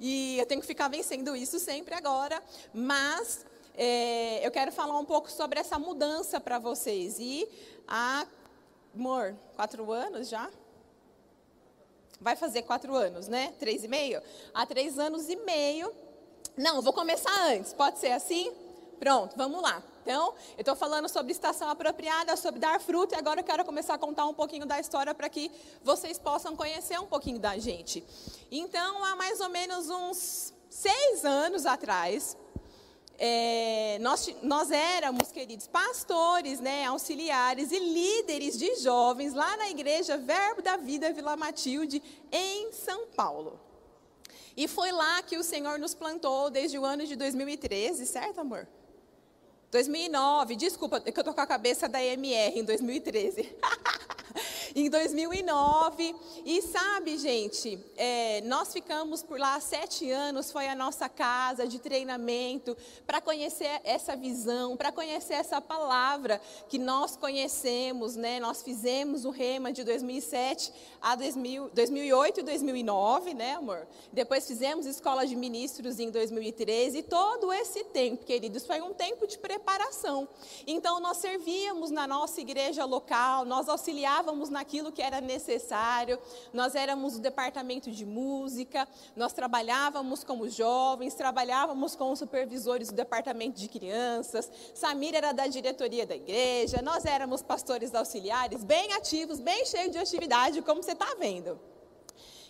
e 0.00 0.38
eu 0.38 0.46
tenho 0.46 0.60
que 0.60 0.66
ficar 0.66 0.88
vencendo 0.88 1.34
isso 1.34 1.58
sempre 1.58 1.94
agora, 1.94 2.42
mas 2.72 3.44
é, 3.80 4.44
eu 4.44 4.50
quero 4.50 4.72
falar 4.72 4.98
um 4.98 5.04
pouco 5.04 5.30
sobre 5.30 5.60
essa 5.60 5.78
mudança 5.78 6.40
para 6.40 6.58
vocês. 6.58 7.18
E 7.20 7.48
há, 7.86 8.26
amor, 8.92 9.36
quatro 9.54 9.92
anos 9.92 10.28
já? 10.28 10.50
Vai 12.20 12.34
fazer 12.34 12.62
quatro 12.62 12.96
anos, 12.96 13.28
né? 13.28 13.54
Três 13.60 13.84
e 13.84 13.88
meio? 13.88 14.20
Há 14.52 14.66
três 14.66 14.98
anos 14.98 15.28
e 15.28 15.36
meio. 15.36 15.92
Não, 16.58 16.82
vou 16.82 16.92
começar 16.92 17.32
antes. 17.46 17.72
Pode 17.72 18.00
ser 18.00 18.10
assim? 18.10 18.52
Pronto, 18.98 19.36
vamos 19.36 19.62
lá. 19.62 19.80
Então, 20.02 20.34
eu 20.56 20.60
estou 20.62 20.74
falando 20.74 21.08
sobre 21.08 21.30
estação 21.30 21.70
apropriada, 21.70 22.36
sobre 22.36 22.58
dar 22.58 22.80
fruto, 22.80 23.14
e 23.14 23.18
agora 23.18 23.40
eu 23.40 23.44
quero 23.44 23.64
começar 23.64 23.94
a 23.94 23.98
contar 23.98 24.26
um 24.26 24.34
pouquinho 24.34 24.66
da 24.66 24.80
história 24.80 25.14
para 25.14 25.28
que 25.28 25.52
vocês 25.84 26.18
possam 26.18 26.56
conhecer 26.56 26.98
um 26.98 27.06
pouquinho 27.06 27.38
da 27.38 27.56
gente. 27.58 28.02
Então, 28.50 29.04
há 29.04 29.14
mais 29.14 29.38
ou 29.40 29.48
menos 29.50 29.88
uns 29.88 30.52
seis 30.68 31.24
anos 31.24 31.64
atrás, 31.64 32.36
é, 33.18 33.98
nós, 34.00 34.34
nós 34.42 34.72
éramos, 34.72 35.30
queridos, 35.30 35.68
pastores, 35.68 36.58
né, 36.58 36.86
auxiliares 36.86 37.70
e 37.70 37.78
líderes 37.78 38.58
de 38.58 38.76
jovens 38.76 39.32
lá 39.32 39.56
na 39.58 39.70
igreja 39.70 40.16
Verbo 40.16 40.60
da 40.60 40.76
Vida 40.76 41.12
Vila 41.12 41.36
Matilde, 41.36 42.02
em 42.32 42.72
São 42.72 43.06
Paulo. 43.14 43.67
E 44.58 44.66
foi 44.66 44.90
lá 44.90 45.22
que 45.22 45.36
o 45.36 45.44
Senhor 45.44 45.78
nos 45.78 45.94
plantou 45.94 46.50
desde 46.50 46.76
o 46.80 46.84
ano 46.84 47.06
de 47.06 47.14
2013, 47.14 48.04
certo, 48.04 48.40
amor? 48.40 48.66
2009, 49.70 50.56
desculpa, 50.56 51.00
é 51.06 51.12
que 51.12 51.20
eu 51.20 51.22
tô 51.22 51.32
com 51.32 51.40
a 51.40 51.46
cabeça 51.46 51.88
da 51.88 52.02
MR 52.02 52.58
em 52.58 52.64
2013. 52.64 53.56
em 54.74 54.90
2009. 54.90 56.14
E 56.44 56.62
sabe, 56.62 57.18
gente, 57.18 57.78
é, 57.96 58.40
nós 58.42 58.72
ficamos 58.72 59.22
por 59.22 59.38
lá 59.38 59.60
sete 59.60 60.10
anos, 60.10 60.50
foi 60.50 60.68
a 60.68 60.74
nossa 60.74 61.08
casa 61.08 61.66
de 61.66 61.78
treinamento 61.78 62.76
para 63.06 63.20
conhecer 63.20 63.80
essa 63.84 64.16
visão, 64.16 64.76
para 64.76 64.92
conhecer 64.92 65.34
essa 65.34 65.60
palavra 65.60 66.40
que 66.68 66.78
nós 66.78 67.16
conhecemos, 67.16 68.16
né? 68.16 68.40
Nós 68.40 68.62
fizemos 68.62 69.24
o 69.24 69.30
Rema 69.30 69.72
de 69.72 69.84
2007 69.84 70.72
a 71.00 71.14
2000, 71.16 71.70
2008 71.70 72.40
e 72.40 72.42
2009, 72.42 73.34
né, 73.34 73.54
amor? 73.54 73.86
Depois 74.12 74.46
fizemos 74.46 74.86
escola 74.86 75.26
de 75.26 75.34
ministros 75.34 75.98
em 75.98 76.10
2013 76.10 76.98
e 76.98 77.02
todo 77.02 77.52
esse 77.52 77.84
tempo, 77.84 78.24
queridos, 78.24 78.66
foi 78.66 78.80
um 78.80 78.92
tempo 78.92 79.26
de 79.26 79.38
preparação. 79.38 80.28
Então 80.66 81.00
nós 81.00 81.16
servíamos 81.16 81.90
na 81.90 82.06
nossa 82.06 82.40
igreja 82.40 82.84
local, 82.84 83.44
nós 83.44 83.68
auxiliávamos 83.68 84.50
na 84.50 84.58
naquilo 84.58 84.90
que 84.90 85.00
era 85.00 85.20
necessário. 85.20 86.18
Nós 86.52 86.74
éramos 86.74 87.16
o 87.16 87.20
departamento 87.20 87.90
de 87.90 88.04
música, 88.04 88.88
nós 89.14 89.32
trabalhávamos 89.32 90.24
como 90.24 90.48
jovens, 90.48 91.14
trabalhávamos 91.14 91.94
com 91.94 92.10
os 92.10 92.18
supervisores 92.18 92.88
do 92.88 92.96
departamento 92.96 93.58
de 93.58 93.68
crianças. 93.68 94.50
Samir 94.74 95.14
era 95.14 95.32
da 95.32 95.46
diretoria 95.46 96.04
da 96.04 96.16
igreja, 96.16 96.82
nós 96.82 97.04
éramos 97.04 97.40
pastores 97.40 97.94
auxiliares, 97.94 98.64
bem 98.64 98.92
ativos, 98.92 99.38
bem 99.38 99.64
cheios 99.64 99.92
de 99.92 99.98
atividade, 99.98 100.60
como 100.62 100.82
você 100.88 100.92
está 100.92 101.14
vendo. 101.18 101.60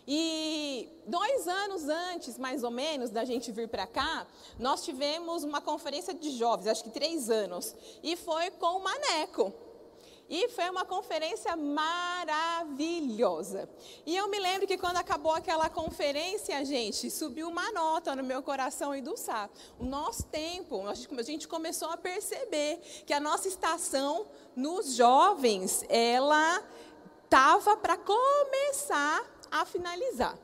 E 0.07 0.89
dois 1.07 1.49
anos 1.49 1.89
antes, 1.89 2.39
mais 2.39 2.63
ou 2.63 2.71
menos, 2.71 3.11
da 3.11 3.25
gente 3.25 3.51
vir 3.53 3.69
para 3.69 3.87
cá, 3.87 4.27
nós 4.59 4.85
tivemos 4.85 5.45
uma 5.45 5.61
conferência 5.61 6.15
de 6.15 6.31
jovens, 6.31 6.67
acho 6.69 6.85
que 6.85 6.91
três 6.91 7.29
anos, 7.29 7.75
e 8.03 8.17
foi 8.17 8.51
com 8.53 8.79
o 8.79 8.83
Maneco. 8.83 9.53
E 10.31 10.47
foi 10.51 10.69
uma 10.69 10.85
conferência 10.85 11.57
maravilhosa. 11.57 13.67
E 14.05 14.15
eu 14.15 14.29
me 14.29 14.39
lembro 14.39 14.67
que 14.67 14.77
quando 14.77 14.99
acabou 14.99 15.33
aquela 15.33 15.71
conferência, 15.71 16.63
gente, 16.67 17.11
subiu 17.11 17.49
uma 17.49 17.73
nota 17.73 18.15
no 18.15 18.23
meu 18.23 18.43
coração 18.43 18.95
e 18.95 19.01
do 19.01 19.17
Sá. 19.17 19.49
O 19.79 19.85
nosso 19.85 20.25
tempo, 20.25 20.87
a 20.87 20.93
gente 21.23 21.49
começou 21.49 21.89
a 21.89 21.97
perceber 21.97 22.79
que 23.07 23.15
a 23.15 23.21
nossa 23.21 23.49
estação 23.49 24.27
nos 24.55 24.97
jovens, 24.97 25.83
ela 25.89 26.63
estava 27.29 27.77
para 27.77 27.99
começar 27.99 29.23
a 29.51 29.67
finalizar. 29.67 30.37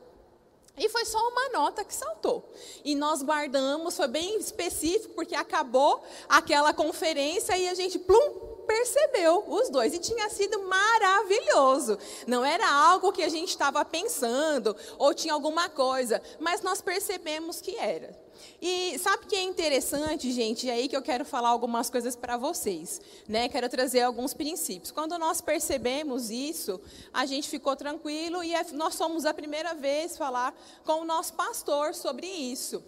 E 0.77 0.87
foi 0.89 1.05
só 1.05 1.17
uma 1.29 1.49
nota 1.49 1.83
que 1.83 1.93
saltou. 1.93 2.47
E 2.83 2.95
nós 2.95 3.23
guardamos, 3.23 3.95
foi 3.97 4.07
bem 4.07 4.37
específico, 4.37 5.13
porque 5.15 5.33
acabou 5.33 6.03
aquela 6.29 6.73
conferência 6.73 7.57
e 7.57 7.67
a 7.67 7.73
gente, 7.73 7.97
plum, 7.97 8.54
percebeu 8.65 9.43
os 9.47 9.69
dois 9.69 9.93
e 9.93 9.99
tinha 9.99 10.29
sido 10.29 10.63
maravilhoso. 10.63 11.97
Não 12.27 12.43
era 12.43 12.69
algo 12.69 13.11
que 13.11 13.23
a 13.23 13.29
gente 13.29 13.49
estava 13.49 13.83
pensando 13.85 14.75
ou 14.97 15.13
tinha 15.13 15.33
alguma 15.33 15.69
coisa, 15.69 16.21
mas 16.39 16.61
nós 16.61 16.81
percebemos 16.81 17.61
que 17.61 17.77
era. 17.77 18.25
E 18.61 18.97
sabe 18.99 19.25
que 19.27 19.35
é 19.35 19.43
interessante, 19.43 20.31
gente? 20.31 20.69
É 20.69 20.73
aí 20.73 20.87
que 20.87 20.95
eu 20.95 21.01
quero 21.01 21.25
falar 21.25 21.49
algumas 21.49 21.89
coisas 21.89 22.15
para 22.15 22.37
vocês, 22.37 22.99
né? 23.27 23.47
Quero 23.49 23.69
trazer 23.69 24.01
alguns 24.01 24.33
princípios. 24.33 24.91
Quando 24.91 25.17
nós 25.17 25.41
percebemos 25.41 26.29
isso, 26.29 26.79
a 27.13 27.25
gente 27.25 27.49
ficou 27.49 27.75
tranquilo 27.75 28.43
e 28.43 28.53
é, 28.53 28.65
nós 28.73 28.95
somos 28.95 29.25
a 29.25 29.33
primeira 29.33 29.73
vez 29.73 30.17
falar 30.17 30.53
com 30.83 31.01
o 31.01 31.05
nosso 31.05 31.33
pastor 31.33 31.93
sobre 31.93 32.27
isso. 32.27 32.83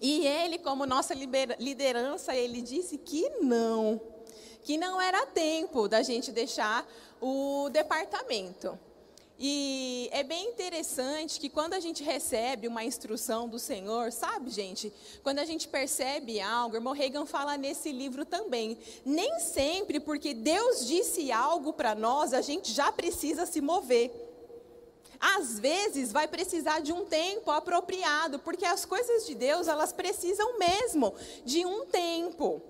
E 0.00 0.26
ele, 0.26 0.58
como 0.58 0.84
nossa 0.84 1.14
liderança, 1.14 2.34
ele 2.34 2.60
disse 2.60 2.98
que 2.98 3.28
não 3.40 4.00
que 4.62 4.76
não 4.76 5.00
era 5.00 5.26
tempo 5.26 5.88
da 5.88 6.02
gente 6.02 6.30
deixar 6.30 6.86
o 7.20 7.68
departamento. 7.70 8.78
E 9.44 10.08
é 10.12 10.22
bem 10.22 10.50
interessante 10.50 11.40
que 11.40 11.48
quando 11.48 11.74
a 11.74 11.80
gente 11.80 12.04
recebe 12.04 12.68
uma 12.68 12.84
instrução 12.84 13.48
do 13.48 13.58
Senhor, 13.58 14.12
sabe, 14.12 14.50
gente? 14.50 14.92
Quando 15.22 15.40
a 15.40 15.44
gente 15.44 15.66
percebe 15.66 16.40
algo, 16.40 16.76
irmão 16.76 16.92
Reagan 16.92 17.26
fala 17.26 17.56
nesse 17.56 17.90
livro 17.90 18.24
também. 18.24 18.78
Nem 19.04 19.40
sempre 19.40 19.98
porque 19.98 20.32
Deus 20.32 20.86
disse 20.86 21.32
algo 21.32 21.72
para 21.72 21.92
nós, 21.92 22.32
a 22.32 22.40
gente 22.40 22.72
já 22.72 22.92
precisa 22.92 23.44
se 23.44 23.60
mover. 23.60 24.12
Às 25.18 25.58
vezes 25.58 26.12
vai 26.12 26.28
precisar 26.28 26.80
de 26.80 26.92
um 26.92 27.04
tempo 27.04 27.50
apropriado, 27.50 28.38
porque 28.38 28.64
as 28.64 28.84
coisas 28.84 29.26
de 29.26 29.34
Deus, 29.34 29.66
elas 29.66 29.92
precisam 29.92 30.56
mesmo 30.58 31.14
de 31.44 31.66
um 31.66 31.84
tempo. 31.86 32.62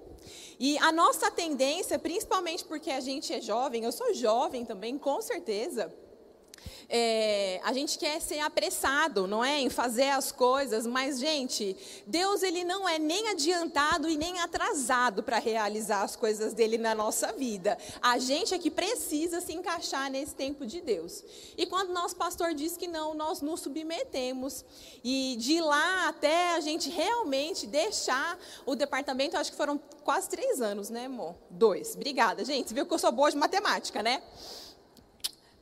E 0.65 0.79
a 0.79 0.93
nossa 0.93 1.29
tendência, 1.29 1.99
principalmente 1.99 2.63
porque 2.63 2.89
a 2.89 3.01
gente 3.01 3.35
é 3.35 3.41
jovem, 3.41 3.83
eu 3.83 3.91
sou 3.91 4.15
jovem 4.15 4.65
também, 4.65 4.97
com 4.97 5.21
certeza. 5.21 5.93
É, 6.89 7.61
a 7.65 7.73
gente 7.73 7.99
quer 7.99 8.21
ser 8.21 8.41
apressado, 8.41 9.27
não 9.27 9.43
é, 9.43 9.61
em 9.61 9.71
fazer 9.71 10.11
as 10.11 10.31
coisas, 10.31 10.87
mas 10.87 11.19
gente, 11.19 11.77
Deus 12.07 12.43
ele 12.43 12.65
não 12.65 12.89
é 12.89 12.99
nem 12.99 13.29
adiantado 13.29 14.09
e 14.09 14.17
nem 14.17 14.39
atrasado 14.41 15.23
para 15.23 15.39
realizar 15.39 16.03
as 16.03 16.17
coisas 16.17 16.53
dele 16.53 16.77
na 16.77 16.95
nossa 16.95 17.33
vida. 17.33 17.79
A 18.03 18.19
gente 18.19 18.53
é 18.55 18.59
que 18.59 18.71
precisa 18.71 19.41
se 19.41 19.53
encaixar 19.53 20.11
nesse 20.11 20.35
tempo 20.35 20.67
de 20.67 20.81
Deus. 20.81 21.25
E 21.57 21.65
quando 21.67 21.93
nosso 21.93 22.17
pastor 22.17 22.53
diz 22.55 22.77
que 22.77 22.87
não, 22.87 23.15
nós 23.15 23.41
nos 23.41 23.61
submetemos 23.61 24.65
e 25.03 25.37
de 25.39 25.61
lá 25.61 26.09
até 26.09 26.55
a 26.55 26.61
gente 26.61 26.91
realmente 26.91 27.67
deixar 27.67 28.39
o 28.67 28.75
departamento, 28.75 29.37
acho 29.37 29.51
que 29.51 29.57
foram 29.57 29.81
quase 30.05 30.29
três 30.29 30.61
anos, 30.61 30.91
né, 30.91 31.07
amor? 31.07 31.35
Dois. 31.49 31.95
Obrigada, 31.95 32.45
gente. 32.45 32.69
Você 32.69 32.75
viu 32.75 32.87
que 32.87 32.93
eu 32.93 32.99
sou 32.99 33.13
boa 33.13 33.31
de 33.31 33.37
matemática, 33.37 34.03
né? 34.03 34.23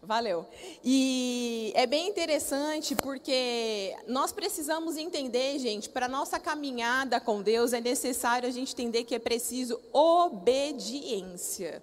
Valeu. 0.02 0.47
E 0.83 1.73
é 1.76 1.87
bem 1.87 2.09
interessante 2.09 2.97
porque 2.97 3.95
nós 4.07 4.33
precisamos 4.33 4.97
entender, 4.97 5.59
gente, 5.59 5.90
para 5.90 6.09
nossa 6.09 6.40
caminhada 6.40 7.21
com 7.21 7.42
Deus 7.42 7.75
é 7.75 7.83
necessário 7.83 8.49
a 8.49 8.52
gente 8.52 8.73
entender 8.73 9.04
que 9.04 9.14
é 9.14 9.19
preciso 9.19 9.78
obediência. 9.92 11.83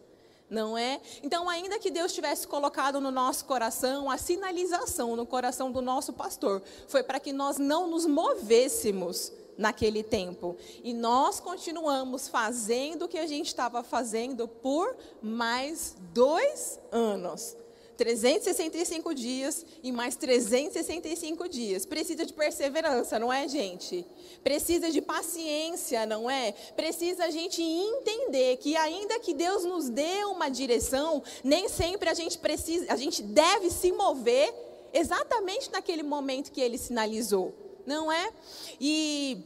Não 0.50 0.78
é? 0.78 1.00
Então, 1.22 1.48
ainda 1.48 1.78
que 1.78 1.92
Deus 1.92 2.14
tivesse 2.14 2.48
colocado 2.48 3.00
no 3.00 3.12
nosso 3.12 3.46
coração 3.46 4.10
a 4.10 4.18
sinalização 4.18 5.16
no 5.16 5.26
coração 5.26 5.72
do 5.72 5.82
nosso 5.82 6.12
pastor, 6.14 6.64
foi 6.88 7.04
para 7.04 7.20
que 7.20 7.32
nós 7.34 7.58
não 7.58 7.86
nos 7.88 8.06
movêssemos 8.06 9.32
naquele 9.58 10.02
tempo. 10.02 10.56
E 10.84 10.94
nós 10.94 11.40
continuamos 11.40 12.28
fazendo 12.28 13.04
o 13.04 13.08
que 13.08 13.20
a 13.20 13.28
gente 13.28 13.48
estava 13.48 13.84
fazendo 13.84 14.48
por 14.48 14.96
mais 15.22 15.96
dois 16.14 16.80
anos. 16.92 17.56
365 17.98 19.14
dias 19.14 19.66
e 19.84 19.92
mais 19.92 20.16
365 20.16 21.50
dias. 21.50 21.86
Precisa 21.86 22.26
de 22.26 22.34
perseverança, 22.34 23.18
não 23.20 23.34
é, 23.34 23.48
gente? 23.48 24.06
Precisa 24.44 24.92
de 24.92 25.02
paciência, 25.02 26.06
não 26.06 26.30
é? 26.30 26.52
Precisa 26.76 27.26
a 27.26 27.30
gente 27.30 27.62
entender 27.62 28.58
que 28.58 28.78
ainda 28.78 29.20
que 29.20 29.34
Deus 29.34 29.66
nos 29.66 29.90
dê 29.90 30.24
uma 30.26 30.50
direção, 30.50 31.24
nem 31.44 31.68
sempre 31.68 32.10
a 32.10 32.14
gente 32.14 32.38
precisa, 32.38 32.86
a 32.94 32.96
gente 32.96 33.22
deve 33.22 33.70
se 33.72 33.92
mover 33.92 34.54
exatamente 34.94 35.72
naquele 35.72 36.04
momento 36.04 36.52
que 36.52 36.62
ele 36.62 36.78
sinalizou, 36.78 37.54
não 37.86 38.12
é? 38.12 38.32
E 38.80 39.44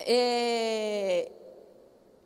é, 0.00 1.30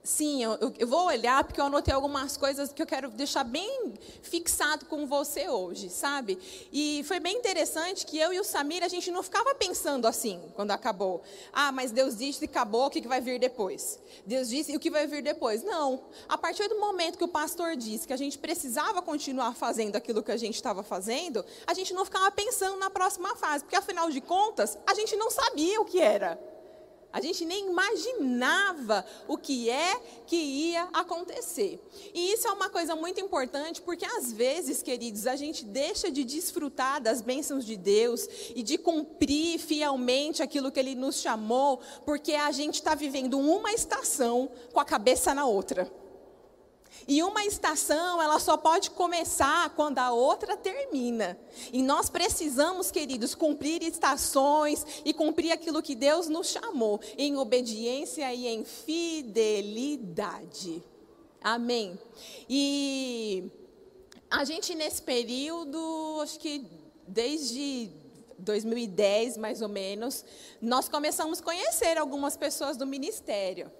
Sim, 0.04 0.42
eu, 0.42 0.58
eu, 0.80 0.86
vou 0.88 1.06
olhar 1.06 1.44
porque 1.44 1.60
eu 1.60 1.66
anotei 1.66 1.94
algumas 1.94 2.36
coisas 2.36 2.72
que 2.72 2.82
eu 2.82 2.86
quero 2.86 3.08
deixar 3.10 3.44
bem 3.44 3.94
fixado 4.20 4.84
com 4.86 5.06
você 5.06 5.48
hoje, 5.48 5.88
sabe? 5.90 6.36
E 6.72 7.04
foi 7.06 7.20
bem 7.20 7.36
interessante 7.36 8.04
que 8.04 8.18
eu 8.18 8.32
e 8.32 8.40
o 8.40 8.42
Samir, 8.42 8.82
a 8.82 8.88
gente 8.88 9.12
não 9.12 9.22
ficava 9.22 9.54
pensando 9.54 10.08
assim 10.08 10.42
quando 10.56 10.72
acabou. 10.72 11.22
Ah, 11.52 11.70
mas 11.70 11.92
Deus 11.92 12.16
disse 12.16 12.44
e 12.44 12.48
acabou, 12.48 12.86
o 12.86 12.90
que, 12.90 13.00
que 13.00 13.06
vai 13.06 13.20
vir 13.20 13.38
depois? 13.38 14.00
Deus 14.26 14.48
disse 14.48 14.72
e 14.72 14.76
o 14.76 14.80
que 14.80 14.90
vai 14.90 15.06
vir 15.06 15.22
depois? 15.22 15.62
Não. 15.62 16.02
A 16.28 16.36
partir 16.36 16.66
do 16.68 16.80
momento 16.80 17.16
que 17.16 17.24
o 17.24 17.28
pastor 17.28 17.76
disse 17.76 18.04
que 18.04 18.12
a 18.12 18.18
gente 18.18 18.36
precisava 18.38 19.00
continuar 19.02 19.54
fazendo 19.54 19.94
aquilo 19.94 20.20
que 20.20 20.32
a 20.32 20.36
gente 20.36 20.56
estava 20.56 20.82
fazendo, 20.82 21.44
a 21.64 21.74
gente 21.74 21.94
não 21.94 22.04
ficava 22.04 22.28
pensando 22.32 22.76
na 22.76 22.90
próxima 22.90 23.36
fase, 23.36 23.62
porque 23.62 23.76
afinal 23.76 24.10
de 24.10 24.20
contas, 24.20 24.76
a 24.84 24.94
gente 24.94 25.14
não 25.14 25.30
sabia 25.30 25.80
o 25.80 25.84
que 25.84 26.00
era. 26.00 26.51
A 27.12 27.20
gente 27.20 27.44
nem 27.44 27.68
imaginava 27.68 29.04
o 29.28 29.36
que 29.36 29.68
é 29.68 30.00
que 30.26 30.36
ia 30.36 30.88
acontecer. 30.92 31.80
E 32.14 32.32
isso 32.32 32.48
é 32.48 32.52
uma 32.52 32.70
coisa 32.70 32.96
muito 32.96 33.20
importante, 33.20 33.82
porque 33.82 34.04
às 34.04 34.32
vezes, 34.32 34.82
queridos, 34.82 35.26
a 35.26 35.36
gente 35.36 35.64
deixa 35.64 36.10
de 36.10 36.24
desfrutar 36.24 37.00
das 37.00 37.20
bênçãos 37.20 37.66
de 37.66 37.76
Deus 37.76 38.26
e 38.54 38.62
de 38.62 38.78
cumprir 38.78 39.58
fielmente 39.58 40.42
aquilo 40.42 40.72
que 40.72 40.80
Ele 40.80 40.94
nos 40.94 41.16
chamou, 41.16 41.80
porque 42.04 42.34
a 42.34 42.50
gente 42.50 42.76
está 42.76 42.94
vivendo 42.94 43.38
uma 43.38 43.72
estação 43.72 44.50
com 44.72 44.80
a 44.80 44.84
cabeça 44.84 45.34
na 45.34 45.44
outra. 45.44 46.01
E 47.06 47.22
uma 47.22 47.44
estação, 47.44 48.20
ela 48.22 48.38
só 48.38 48.56
pode 48.56 48.90
começar 48.90 49.70
quando 49.70 49.98
a 49.98 50.12
outra 50.12 50.56
termina. 50.56 51.38
E 51.72 51.82
nós 51.82 52.08
precisamos, 52.10 52.90
queridos, 52.90 53.34
cumprir 53.34 53.82
estações 53.82 54.86
e 55.04 55.12
cumprir 55.12 55.52
aquilo 55.52 55.82
que 55.82 55.94
Deus 55.94 56.28
nos 56.28 56.48
chamou, 56.48 57.00
em 57.16 57.36
obediência 57.36 58.32
e 58.32 58.46
em 58.46 58.64
fidelidade. 58.64 60.02
Amém. 61.42 61.98
E 62.48 63.50
a 64.30 64.44
gente 64.44 64.74
nesse 64.74 65.02
período, 65.02 66.20
acho 66.22 66.38
que 66.38 66.64
desde 67.06 67.90
2010, 68.38 69.36
mais 69.36 69.60
ou 69.62 69.68
menos, 69.68 70.24
nós 70.60 70.88
começamos 70.88 71.40
a 71.40 71.42
conhecer 71.42 71.98
algumas 71.98 72.36
pessoas 72.36 72.76
do 72.76 72.86
ministério. 72.86 73.70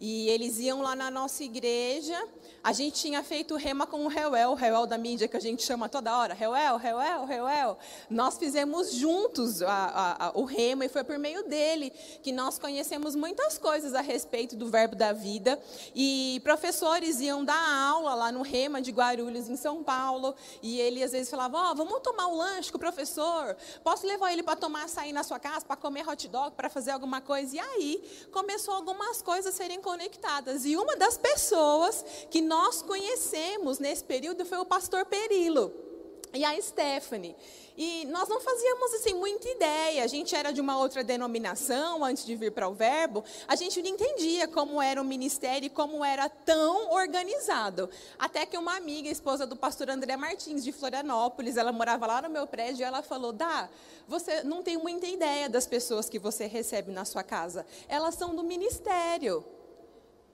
E 0.00 0.28
eles 0.28 0.58
iam 0.58 0.82
lá 0.82 0.94
na 0.94 1.10
nossa 1.10 1.44
igreja 1.44 2.16
a 2.62 2.74
gente 2.74 3.00
tinha 3.00 3.22
feito 3.22 3.56
rema 3.56 3.86
com 3.86 4.04
o 4.04 4.08
Reuel, 4.08 4.50
o 4.50 4.54
Reuel 4.54 4.86
da 4.86 4.98
mídia, 4.98 5.26
que 5.26 5.36
a 5.36 5.40
gente 5.40 5.62
chama 5.62 5.88
toda 5.88 6.14
hora. 6.16 6.34
Reuel, 6.34 6.76
Reuel, 6.76 7.24
Reuel. 7.24 7.78
Nós 8.10 8.36
fizemos 8.36 8.92
juntos 8.92 9.62
a, 9.62 9.68
a, 9.68 10.26
a, 10.26 10.32
o 10.34 10.44
rema 10.44 10.84
e 10.84 10.88
foi 10.90 11.02
por 11.02 11.18
meio 11.18 11.42
dele 11.48 11.90
que 12.22 12.30
nós 12.30 12.58
conhecemos 12.58 13.14
muitas 13.14 13.56
coisas 13.56 13.94
a 13.94 14.02
respeito 14.02 14.56
do 14.56 14.68
verbo 14.68 14.94
da 14.94 15.10
vida. 15.10 15.58
E 15.94 16.38
professores 16.44 17.20
iam 17.20 17.42
dar 17.42 17.88
aula 17.88 18.14
lá 18.14 18.30
no 18.30 18.42
rema 18.42 18.82
de 18.82 18.90
Guarulhos, 18.90 19.48
em 19.48 19.56
São 19.56 19.82
Paulo. 19.82 20.34
E 20.62 20.78
ele 20.78 21.02
às 21.02 21.12
vezes 21.12 21.30
falava: 21.30 21.56
Ó, 21.56 21.72
oh, 21.72 21.74
vamos 21.74 22.00
tomar 22.00 22.26
um 22.26 22.36
lanche 22.36 22.70
com 22.70 22.76
o 22.76 22.80
professor. 22.80 23.56
Posso 23.82 24.06
levar 24.06 24.34
ele 24.34 24.42
para 24.42 24.56
tomar 24.56 24.84
açaí 24.84 25.14
na 25.14 25.22
sua 25.22 25.38
casa, 25.38 25.64
para 25.64 25.76
comer 25.76 26.06
hot 26.06 26.28
dog, 26.28 26.54
para 26.54 26.68
fazer 26.68 26.90
alguma 26.90 27.22
coisa? 27.22 27.56
E 27.56 27.58
aí 27.58 28.28
começou 28.30 28.74
algumas 28.74 29.22
coisas 29.22 29.54
serem 29.60 29.82
conectadas. 29.82 30.64
E 30.64 30.74
uma 30.74 30.96
das 30.96 31.18
pessoas 31.18 32.02
que 32.30 32.40
nós 32.40 32.80
conhecemos 32.80 33.78
nesse 33.78 34.02
período 34.02 34.46
foi 34.46 34.56
o 34.56 34.64
pastor 34.64 35.04
Perilo 35.04 35.89
e 36.32 36.44
a 36.44 36.60
Stephanie. 36.60 37.36
E 37.76 38.04
nós 38.06 38.28
não 38.28 38.40
fazíamos 38.40 38.92
assim 38.94 39.14
muita 39.14 39.48
ideia. 39.48 40.04
A 40.04 40.06
gente 40.06 40.34
era 40.34 40.52
de 40.52 40.60
uma 40.60 40.78
outra 40.78 41.02
denominação 41.02 42.04
antes 42.04 42.26
de 42.26 42.36
vir 42.36 42.52
para 42.52 42.68
o 42.68 42.74
Verbo. 42.74 43.24
A 43.48 43.56
gente 43.56 43.80
não 43.80 43.88
entendia 43.88 44.46
como 44.46 44.82
era 44.82 45.00
o 45.00 45.04
ministério 45.04 45.66
e 45.66 45.70
como 45.70 46.04
era 46.04 46.28
tão 46.28 46.92
organizado. 46.92 47.88
Até 48.18 48.44
que 48.44 48.58
uma 48.58 48.76
amiga, 48.76 49.08
esposa 49.08 49.46
do 49.46 49.56
pastor 49.56 49.88
André 49.88 50.16
Martins 50.16 50.62
de 50.62 50.72
Florianópolis, 50.72 51.56
ela 51.56 51.72
morava 51.72 52.06
lá 52.06 52.22
no 52.22 52.28
meu 52.28 52.46
prédio, 52.46 52.82
e 52.82 52.84
ela 52.84 53.02
falou: 53.02 53.32
"Dá, 53.32 53.70
você 54.06 54.42
não 54.42 54.62
tem 54.62 54.76
muita 54.76 55.06
ideia 55.06 55.48
das 55.48 55.66
pessoas 55.66 56.08
que 56.08 56.18
você 56.18 56.46
recebe 56.46 56.92
na 56.92 57.04
sua 57.04 57.22
casa. 57.22 57.64
Elas 57.88 58.14
são 58.14 58.34
do 58.36 58.42
ministério." 58.42 59.44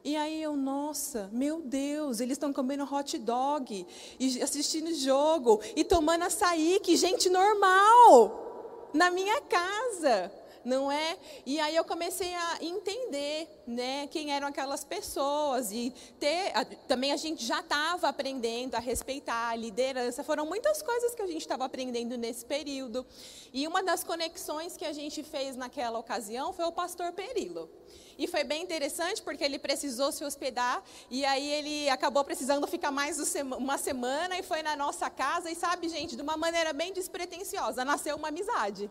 E 0.07 0.15
aí 0.15 0.41
eu, 0.41 0.57
nossa, 0.57 1.29
meu 1.33 1.61
Deus, 1.61 2.21
eles 2.21 2.35
estão 2.35 2.53
comendo 2.53 2.85
hot 2.85 3.19
dog, 3.19 3.85
e 4.21 4.41
assistindo 4.41 4.95
jogo, 4.95 5.61
e 5.75 5.83
tomando 5.83 6.23
açaí, 6.23 6.79
que 6.79 6.97
gente 6.97 7.29
normal, 7.29 8.89
na 8.95 9.11
minha 9.11 9.41
casa 9.41 10.31
não 10.65 10.91
é? 10.91 11.17
E 11.47 11.61
aí 11.61 11.77
eu 11.77 11.85
comecei 11.85 12.35
a 12.35 12.59
entender, 12.61 13.49
né, 13.69 14.09
quem 14.09 14.33
eram 14.33 14.49
aquelas 14.49 14.83
pessoas 14.83 15.71
e 15.71 15.95
ter, 16.19 16.51
a, 16.57 16.65
também 16.65 17.13
a 17.13 17.17
gente 17.17 17.45
já 17.47 17.61
estava 17.61 18.09
aprendendo 18.09 18.75
a 18.75 18.81
respeitar 18.81 19.51
a 19.51 19.55
liderança. 19.55 20.25
Foram 20.25 20.45
muitas 20.45 20.83
coisas 20.83 21.15
que 21.15 21.23
a 21.23 21.27
gente 21.27 21.43
estava 21.43 21.65
aprendendo 21.65 22.19
nesse 22.19 22.45
período. 22.45 23.07
E 23.53 23.65
uma 23.69 23.81
das 23.81 24.03
conexões 24.03 24.77
que 24.77 24.85
a 24.85 24.93
gente 24.93 25.23
fez 25.23 25.55
naquela 25.55 26.01
ocasião 26.01 26.53
foi 26.53 26.65
o 26.65 26.73
pastor 26.73 27.13
Perilo. 27.13 27.71
E 28.19 28.27
foi 28.27 28.45
bem 28.45 28.63
interessante 28.63 29.21
porque 29.21 29.45
ele 29.45 29.59
precisou 29.59 30.11
se 30.11 30.25
hospedar 30.25 30.83
e 31.11 31.25
aí 31.25 31.47
ele 31.53 31.91
acabou 31.91 32.25
precisando 32.25 32.67
ficar 32.67 32.91
mais 32.91 33.19
uma 33.59 33.77
semana 33.77 34.39
e 34.39 34.43
foi 34.43 34.63
na 34.63 34.75
nossa 34.75 35.11
casa 35.11 35.51
e 35.51 35.55
sabe, 35.55 35.89
gente, 35.89 36.17
de 36.17 36.23
uma 36.23 36.37
maneira 36.37 36.73
bem 36.73 36.93
despretensiosa, 36.93 37.85
nasceu 37.85 38.17
uma 38.17 38.29
amizade. 38.29 38.91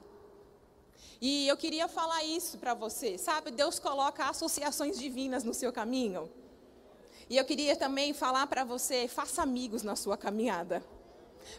E 1.20 1.48
eu 1.48 1.58
queria 1.58 1.88
falar 1.88 2.24
isso 2.24 2.58
para 2.58 2.74
você, 2.74 3.18
sabe? 3.18 3.50
Deus 3.50 3.80
coloca 3.80 4.30
associações 4.30 5.00
divinas 5.00 5.44
no 5.44 5.54
seu 5.54 5.74
caminho. 5.74 6.30
E 7.28 7.38
eu 7.38 7.46
queria 7.46 7.76
também 7.76 8.14
falar 8.14 8.46
para 8.46 8.64
você, 8.64 9.08
faça 9.08 9.42
amigos 9.42 9.82
na 9.82 9.96
sua 9.96 10.16
caminhada. 10.16 10.84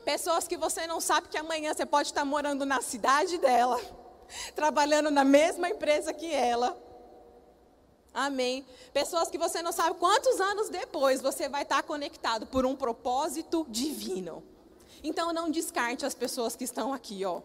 Pessoas 0.04 0.46
que 0.46 0.56
você 0.56 0.86
não 0.86 1.00
sabe 1.00 1.28
que 1.28 1.38
amanhã 1.38 1.74
você 1.74 1.84
pode 1.84 2.08
estar 2.08 2.24
morando 2.24 2.64
na 2.64 2.80
cidade 2.80 3.38
dela, 3.38 3.80
trabalhando 4.54 5.10
na 5.10 5.24
mesma 5.24 5.68
empresa 5.68 6.12
que 6.12 6.32
ela. 6.32 6.85
Amém. 8.16 8.64
Pessoas 8.92 9.30
que 9.30 9.36
você 9.36 9.60
não 9.62 9.72
sabe 9.72 9.98
quantos 9.98 10.40
anos 10.40 10.70
depois 10.70 11.20
você 11.20 11.48
vai 11.48 11.62
estar 11.62 11.82
conectado 11.82 12.46
por 12.46 12.64
um 12.64 12.74
propósito 12.74 13.66
divino. 13.68 14.42
Então 15.04 15.32
não 15.32 15.50
descarte 15.50 16.06
as 16.06 16.14
pessoas 16.14 16.56
que 16.56 16.64
estão 16.64 16.92
aqui, 16.92 17.24
ó, 17.24 17.42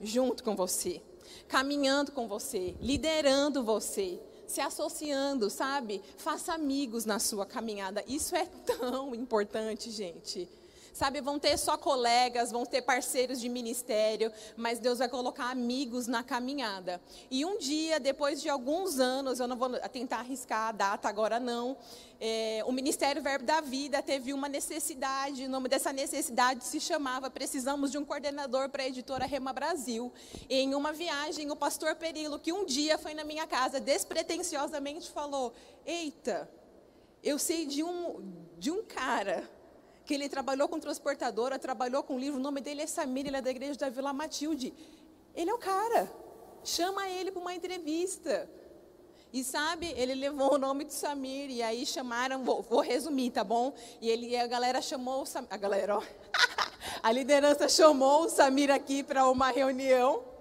junto 0.00 0.42
com 0.42 0.56
você 0.56 1.00
caminhando 1.48 2.12
com 2.12 2.26
você, 2.26 2.74
liderando 2.80 3.62
você, 3.62 4.20
se 4.46 4.60
associando, 4.60 5.48
sabe? 5.50 6.02
Faça 6.16 6.52
amigos 6.52 7.04
na 7.04 7.18
sua 7.18 7.46
caminhada. 7.46 8.04
Isso 8.06 8.34
é 8.34 8.46
tão 8.46 9.14
importante, 9.14 9.90
gente. 9.90 10.48
Sabe, 10.92 11.20
vão 11.20 11.38
ter 11.38 11.56
só 11.56 11.76
colegas, 11.76 12.50
vão 12.50 12.66
ter 12.66 12.82
parceiros 12.82 13.40
de 13.40 13.48
ministério, 13.48 14.30
mas 14.56 14.78
Deus 14.78 14.98
vai 14.98 15.08
colocar 15.08 15.50
amigos 15.50 16.06
na 16.06 16.22
caminhada. 16.22 17.00
E 17.30 17.44
um 17.44 17.58
dia, 17.58 17.98
depois 17.98 18.42
de 18.42 18.48
alguns 18.48 19.00
anos, 19.00 19.40
eu 19.40 19.48
não 19.48 19.56
vou 19.56 19.70
tentar 19.88 20.18
arriscar 20.18 20.68
a 20.68 20.72
data 20.72 21.08
agora 21.08 21.40
não, 21.40 21.76
é, 22.24 22.62
o 22.66 22.70
Ministério 22.70 23.20
Verbo 23.20 23.44
da 23.44 23.60
Vida 23.60 24.00
teve 24.00 24.32
uma 24.32 24.48
necessidade, 24.48 25.44
o 25.44 25.48
nome 25.48 25.68
dessa 25.68 25.92
necessidade 25.92 26.64
se 26.64 26.78
chamava 26.78 27.28
Precisamos 27.28 27.90
de 27.90 27.98
um 27.98 28.04
coordenador 28.04 28.68
para 28.68 28.84
a 28.84 28.86
editora 28.86 29.26
Rema 29.26 29.52
Brasil. 29.52 30.12
E 30.48 30.54
em 30.54 30.72
uma 30.72 30.92
viagem, 30.92 31.50
o 31.50 31.56
pastor 31.56 31.96
Perilo, 31.96 32.38
que 32.38 32.52
um 32.52 32.64
dia 32.64 32.96
foi 32.96 33.12
na 33.12 33.24
minha 33.24 33.44
casa, 33.44 33.80
despretensiosamente 33.80 35.10
falou: 35.10 35.52
Eita, 35.84 36.48
eu 37.24 37.40
sei 37.40 37.66
de 37.66 37.82
um, 37.82 38.32
de 38.56 38.70
um 38.70 38.84
cara 38.84 39.50
que 40.04 40.14
ele 40.14 40.28
trabalhou 40.28 40.68
com 40.68 40.78
transportadora, 40.78 41.58
trabalhou 41.58 42.02
com 42.02 42.18
livro, 42.18 42.38
o 42.38 42.42
nome 42.42 42.60
dele 42.60 42.82
é 42.82 42.86
Samir, 42.86 43.26
ele 43.26 43.36
é 43.36 43.40
da 43.40 43.50
igreja 43.50 43.78
da 43.78 43.88
Vila 43.88 44.12
Matilde. 44.12 44.74
Ele 45.34 45.50
é 45.50 45.54
o 45.54 45.58
cara. 45.58 46.10
Chama 46.64 47.08
ele 47.08 47.30
para 47.30 47.40
uma 47.40 47.54
entrevista. 47.54 48.48
E 49.32 49.42
sabe, 49.42 49.92
ele 49.96 50.14
levou 50.14 50.54
o 50.54 50.58
nome 50.58 50.84
de 50.84 50.92
Samir, 50.92 51.50
e 51.50 51.62
aí 51.62 51.86
chamaram, 51.86 52.44
vou, 52.44 52.60
vou 52.60 52.80
resumir, 52.80 53.30
tá 53.30 53.42
bom? 53.42 53.72
E 53.98 54.10
ele, 54.10 54.36
a 54.36 54.46
galera 54.46 54.82
chamou 54.82 55.22
o 55.22 55.26
Samir, 55.26 55.48
a 55.50 55.56
galera, 55.56 55.96
ó, 55.96 56.02
a 57.02 57.10
liderança 57.10 57.66
chamou 57.66 58.26
o 58.26 58.28
Samir 58.28 58.70
aqui 58.70 59.02
para 59.02 59.26
uma 59.30 59.50
reunião. 59.50 60.31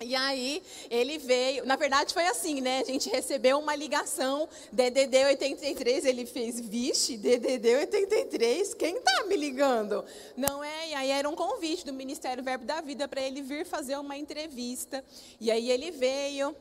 E 0.00 0.14
aí 0.16 0.60
ele 0.90 1.18
veio, 1.18 1.64
na 1.64 1.76
verdade 1.76 2.12
foi 2.12 2.26
assim, 2.26 2.60
né? 2.60 2.80
A 2.80 2.84
gente 2.84 3.08
recebeu 3.08 3.58
uma 3.58 3.76
ligação, 3.76 4.48
DDD 4.72 5.24
83, 5.24 6.04
ele 6.04 6.26
fez, 6.26 6.58
vixe, 6.58 7.16
DDD 7.16 7.76
83, 7.76 8.74
quem 8.74 9.00
tá 9.00 9.24
me 9.28 9.36
ligando? 9.36 10.04
Não 10.36 10.64
é? 10.64 10.88
E 10.90 10.94
aí 10.94 11.10
era 11.10 11.28
um 11.28 11.36
convite 11.36 11.86
do 11.86 11.92
Ministério 11.92 12.42
Verbo 12.42 12.64
da 12.64 12.80
Vida 12.80 13.06
para 13.06 13.20
ele 13.20 13.40
vir 13.40 13.64
fazer 13.64 13.96
uma 13.96 14.16
entrevista. 14.16 15.04
E 15.40 15.48
aí 15.50 15.70
ele 15.70 15.92
veio, 15.92 16.54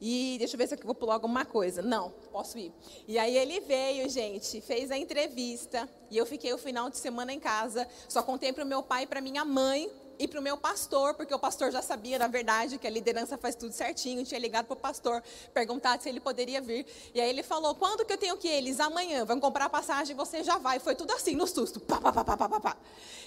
e 0.00 0.34
deixa 0.38 0.56
eu 0.56 0.58
ver 0.58 0.66
se 0.66 0.74
aqui 0.74 0.84
vou 0.84 0.96
pular 0.96 1.14
alguma 1.14 1.44
coisa. 1.44 1.82
Não, 1.82 2.10
posso 2.32 2.58
ir. 2.58 2.72
E 3.06 3.16
aí 3.16 3.36
ele 3.36 3.60
veio, 3.60 4.08
gente, 4.08 4.60
fez 4.60 4.90
a 4.90 4.98
entrevista. 4.98 5.88
E 6.10 6.18
eu 6.18 6.26
fiquei 6.26 6.52
o 6.52 6.58
final 6.58 6.90
de 6.90 6.98
semana 6.98 7.32
em 7.32 7.38
casa. 7.38 7.86
Só 8.08 8.24
contei 8.24 8.52
para 8.52 8.64
o 8.64 8.66
meu 8.66 8.82
pai 8.82 9.04
e 9.04 9.06
para 9.06 9.20
minha 9.20 9.44
mãe 9.44 9.88
e 10.22 10.28
para 10.28 10.38
o 10.38 10.42
meu 10.42 10.56
pastor, 10.56 11.14
porque 11.14 11.34
o 11.34 11.38
pastor 11.38 11.72
já 11.72 11.82
sabia, 11.82 12.16
na 12.16 12.28
verdade, 12.28 12.78
que 12.78 12.86
a 12.86 12.90
liderança 12.90 13.36
faz 13.36 13.56
tudo 13.56 13.72
certinho. 13.72 14.24
Tinha 14.24 14.38
ligado 14.38 14.66
para 14.66 14.74
o 14.74 14.76
pastor, 14.76 15.20
perguntado 15.52 16.00
se 16.00 16.08
ele 16.08 16.20
poderia 16.20 16.60
vir. 16.60 16.86
E 17.12 17.20
aí 17.20 17.28
ele 17.28 17.42
falou: 17.42 17.74
quando 17.74 18.04
que 18.04 18.12
eu 18.12 18.16
tenho 18.16 18.36
que 18.36 18.46
ir? 18.46 18.52
Eles 18.52 18.78
amanhã 18.78 19.24
vão 19.24 19.40
comprar 19.40 19.64
a 19.64 19.68
passagem, 19.68 20.14
você 20.14 20.44
já 20.44 20.58
vai. 20.58 20.78
Foi 20.78 20.94
tudo 20.94 21.12
assim, 21.12 21.34
no 21.34 21.44
susto. 21.44 21.80
Pá, 21.80 22.00
pá, 22.00 22.12
pá, 22.12 22.24
pá, 22.24 22.36
pá, 22.36 22.60
pá. 22.60 22.76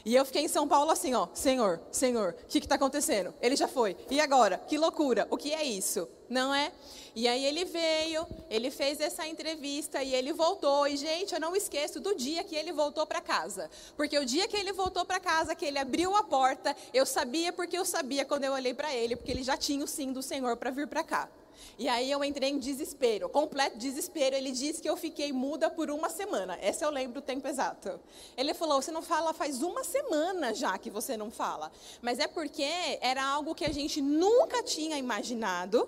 E 0.05 0.15
eu 0.15 0.23
fiquei 0.23 0.43
em 0.43 0.47
São 0.47 0.69
Paulo 0.69 0.89
assim, 0.89 1.13
ó, 1.13 1.27
Senhor, 1.33 1.81
Senhor, 1.91 2.33
o 2.41 2.47
que 2.47 2.59
está 2.59 2.75
acontecendo? 2.75 3.33
Ele 3.41 3.57
já 3.57 3.67
foi. 3.67 3.97
E 4.09 4.21
agora? 4.21 4.57
Que 4.57 4.77
loucura! 4.77 5.27
O 5.29 5.35
que 5.35 5.53
é 5.53 5.65
isso? 5.65 6.07
Não 6.29 6.53
é? 6.53 6.71
E 7.15 7.27
aí 7.27 7.45
ele 7.45 7.65
veio, 7.65 8.27
ele 8.49 8.69
fez 8.69 8.99
essa 8.99 9.25
entrevista 9.27 10.03
e 10.03 10.13
ele 10.13 10.33
voltou. 10.33 10.87
E, 10.87 10.97
gente, 10.97 11.33
eu 11.33 11.39
não 11.39 11.55
esqueço 11.55 11.99
do 11.99 12.15
dia 12.15 12.43
que 12.43 12.55
ele 12.55 12.73
voltou 12.73 13.05
para 13.05 13.21
casa. 13.21 13.69
Porque 13.95 14.17
o 14.17 14.25
dia 14.25 14.47
que 14.47 14.57
ele 14.57 14.73
voltou 14.73 15.05
para 15.05 15.19
casa, 15.19 15.55
que 15.55 15.65
ele 15.65 15.79
abriu 15.79 16.15
a 16.15 16.23
porta, 16.23 16.75
eu 16.93 17.05
sabia 17.05 17.53
porque 17.53 17.77
eu 17.77 17.85
sabia 17.85 18.25
quando 18.25 18.43
eu 18.43 18.53
olhei 18.53 18.73
para 18.73 18.93
ele, 18.93 19.15
porque 19.15 19.31
ele 19.31 19.43
já 19.43 19.55
tinha 19.55 19.83
o 19.83 19.87
sim 19.87 20.11
do 20.11 20.21
Senhor 20.21 20.57
para 20.57 20.71
vir 20.71 20.87
para 20.87 21.03
cá. 21.03 21.29
E 21.77 21.87
aí 21.87 22.09
eu 22.09 22.23
entrei 22.23 22.49
em 22.49 22.59
desespero, 22.59 23.29
completo 23.29 23.77
desespero. 23.77 24.35
Ele 24.35 24.51
disse 24.51 24.81
que 24.81 24.89
eu 24.89 24.95
fiquei 24.95 25.31
muda 25.31 25.69
por 25.69 25.89
uma 25.89 26.09
semana. 26.09 26.57
Essa 26.61 26.85
eu 26.85 26.89
lembro 26.89 27.19
o 27.19 27.21
tempo 27.21 27.47
exato. 27.47 27.99
Ele 28.37 28.53
falou: 28.53 28.81
"Você 28.81 28.91
não 28.91 29.01
fala 29.01 29.33
faz 29.33 29.61
uma 29.61 29.83
semana 29.83 30.53
já 30.53 30.77
que 30.77 30.89
você 30.89 31.17
não 31.17 31.29
fala". 31.29 31.71
Mas 32.01 32.19
é 32.19 32.27
porque 32.27 32.67
era 33.01 33.23
algo 33.23 33.55
que 33.55 33.65
a 33.65 33.73
gente 33.73 34.01
nunca 34.01 34.63
tinha 34.63 34.97
imaginado 34.97 35.87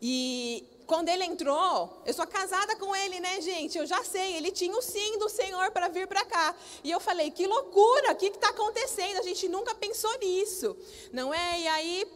e 0.00 0.64
quando 0.88 1.10
ele 1.10 1.24
entrou, 1.24 2.02
eu 2.06 2.14
sou 2.14 2.26
casada 2.26 2.74
com 2.76 2.96
ele, 2.96 3.20
né, 3.20 3.40
gente? 3.42 3.76
Eu 3.76 3.86
já 3.86 4.02
sei, 4.02 4.36
ele 4.36 4.50
tinha 4.50 4.74
o 4.74 4.80
sim 4.80 5.18
do 5.18 5.28
Senhor 5.28 5.70
para 5.70 5.88
vir 5.88 6.06
para 6.06 6.24
cá. 6.24 6.54
E 6.82 6.90
eu 6.90 6.98
falei, 6.98 7.30
que 7.30 7.46
loucura, 7.46 8.12
o 8.12 8.16
que 8.16 8.26
está 8.26 8.48
acontecendo? 8.48 9.18
A 9.18 9.22
gente 9.22 9.48
nunca 9.48 9.74
pensou 9.74 10.18
nisso, 10.18 10.74
não 11.12 11.32
é? 11.34 11.60
E 11.60 11.68
aí, 11.68 12.10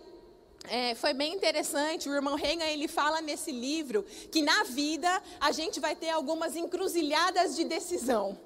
é, 0.68 0.94
foi 0.94 1.12
bem 1.12 1.34
interessante, 1.34 2.08
o 2.08 2.14
irmão 2.14 2.34
Reina, 2.34 2.64
ele 2.64 2.88
fala 2.88 3.20
nesse 3.20 3.52
livro 3.52 4.04
que 4.30 4.40
na 4.40 4.62
vida 4.64 5.22
a 5.38 5.52
gente 5.52 5.78
vai 5.78 5.94
ter 5.94 6.08
algumas 6.08 6.56
encruzilhadas 6.56 7.54
de 7.54 7.64
decisão. 7.64 8.38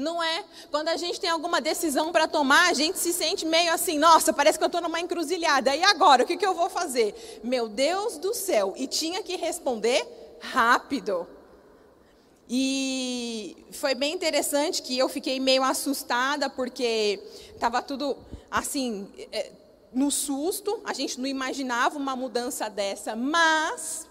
Não 0.00 0.22
é? 0.22 0.44
Quando 0.70 0.88
a 0.88 0.96
gente 0.96 1.20
tem 1.20 1.30
alguma 1.30 1.60
decisão 1.60 2.10
para 2.10 2.26
tomar, 2.26 2.70
a 2.70 2.72
gente 2.72 2.98
se 2.98 3.12
sente 3.12 3.44
meio 3.44 3.72
assim, 3.72 3.98
nossa, 3.98 4.32
parece 4.32 4.58
que 4.58 4.64
eu 4.64 4.66
estou 4.66 4.80
numa 4.80 5.00
encruzilhada. 5.00 5.76
E 5.76 5.84
agora, 5.84 6.24
o 6.24 6.26
que, 6.26 6.36
que 6.36 6.46
eu 6.46 6.54
vou 6.54 6.70
fazer? 6.70 7.40
Meu 7.44 7.68
Deus 7.68 8.16
do 8.16 8.34
céu. 8.34 8.74
E 8.76 8.86
tinha 8.86 9.22
que 9.22 9.36
responder 9.36 10.06
rápido. 10.40 11.26
E 12.48 13.56
foi 13.70 13.94
bem 13.94 14.12
interessante 14.12 14.82
que 14.82 14.98
eu 14.98 15.08
fiquei 15.08 15.38
meio 15.38 15.62
assustada, 15.62 16.50
porque 16.50 17.22
estava 17.54 17.80
tudo 17.80 18.16
assim, 18.50 19.08
é, 19.30 19.52
no 19.92 20.10
susto, 20.10 20.80
a 20.84 20.92
gente 20.92 21.20
não 21.20 21.28
imaginava 21.28 21.96
uma 21.96 22.16
mudança 22.16 22.68
dessa, 22.68 23.14
mas 23.14 24.09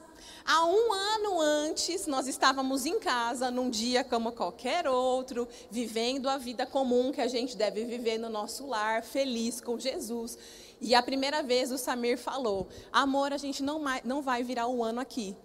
Há 0.51 0.65
um 0.65 0.91
ano 0.91 1.39
antes, 1.39 2.07
nós 2.07 2.27
estávamos 2.27 2.83
em 2.83 2.99
casa, 2.99 3.51
num 3.51 3.69
dia 3.69 4.03
como 4.03 4.31
qualquer 4.31 4.88
outro, 4.88 5.47
vivendo 5.69 6.27
a 6.27 6.39
vida 6.39 6.65
comum 6.65 7.12
que 7.12 7.21
a 7.21 7.27
gente 7.27 7.55
deve 7.55 7.85
viver 7.85 8.17
no 8.17 8.29
nosso 8.29 8.65
lar, 8.65 9.03
feliz 9.03 9.62
com 9.62 9.77
Jesus. 9.77 10.39
E 10.81 10.95
a 10.95 11.03
primeira 11.03 11.43
vez 11.43 11.71
o 11.71 11.77
Samir 11.77 12.17
falou: 12.17 12.67
Amor, 12.91 13.31
a 13.31 13.38
gente 13.38 13.62
não, 13.62 13.79
não 14.03 14.23
vai 14.23 14.41
virar 14.41 14.65
o 14.65 14.77
um 14.77 14.83
ano 14.83 14.99
aqui. 14.99 15.38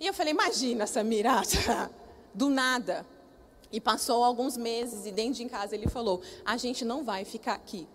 E 0.00 0.06
eu 0.08 0.12
falei: 0.12 0.32
Imagina, 0.32 0.84
Samir, 0.84 1.24
do 2.34 2.50
nada. 2.50 3.06
E 3.70 3.80
passou 3.80 4.24
alguns 4.24 4.56
meses, 4.56 5.06
e 5.06 5.12
dentro 5.12 5.34
de 5.34 5.48
casa 5.48 5.76
ele 5.76 5.88
falou: 5.88 6.20
A 6.44 6.56
gente 6.56 6.84
não 6.84 7.04
vai 7.04 7.24
ficar 7.24 7.54
aqui. 7.54 7.86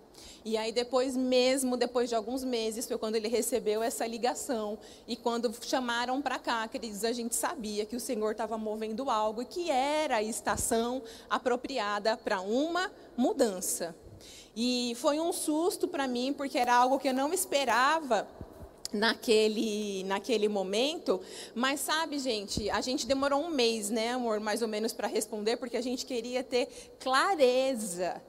E 0.47 0.55
aí 0.55 0.71
depois 0.71 1.17
mesmo, 1.17 1.75
depois 1.75 2.07
de 2.07 2.15
alguns 2.15 2.41
meses, 2.41 2.87
foi 2.87 2.97
quando 2.97 3.17
ele 3.17 3.27
recebeu 3.27 3.83
essa 3.83 4.07
ligação. 4.07 4.79
E 5.05 5.13
quando 5.17 5.53
chamaram 5.61 6.21
para 6.21 6.39
cá, 6.39 6.65
queridos, 6.69 7.03
a 7.03 7.11
gente 7.11 7.35
sabia 7.35 7.85
que 7.85 7.97
o 7.97 7.99
Senhor 7.99 8.31
estava 8.31 8.57
movendo 8.57 9.09
algo 9.09 9.41
e 9.41 9.45
que 9.45 9.69
era 9.69 10.15
a 10.15 10.23
estação 10.23 11.03
apropriada 11.29 12.15
para 12.15 12.39
uma 12.39 12.89
mudança. 13.17 13.93
E 14.55 14.95
foi 14.95 15.19
um 15.19 15.33
susto 15.33 15.85
para 15.85 16.07
mim, 16.07 16.31
porque 16.31 16.57
era 16.57 16.73
algo 16.73 16.97
que 16.97 17.09
eu 17.09 17.13
não 17.13 17.33
esperava 17.33 18.25
naquele, 18.93 20.05
naquele 20.05 20.47
momento. 20.47 21.19
Mas 21.53 21.81
sabe, 21.81 22.19
gente, 22.19 22.69
a 22.69 22.79
gente 22.79 23.05
demorou 23.05 23.41
um 23.41 23.49
mês, 23.49 23.89
né, 23.89 24.13
amor, 24.13 24.39
mais 24.39 24.61
ou 24.61 24.69
menos, 24.69 24.93
para 24.93 25.09
responder, 25.09 25.57
porque 25.57 25.75
a 25.75 25.83
gente 25.83 26.05
queria 26.05 26.41
ter 26.41 26.69
clareza 27.01 28.21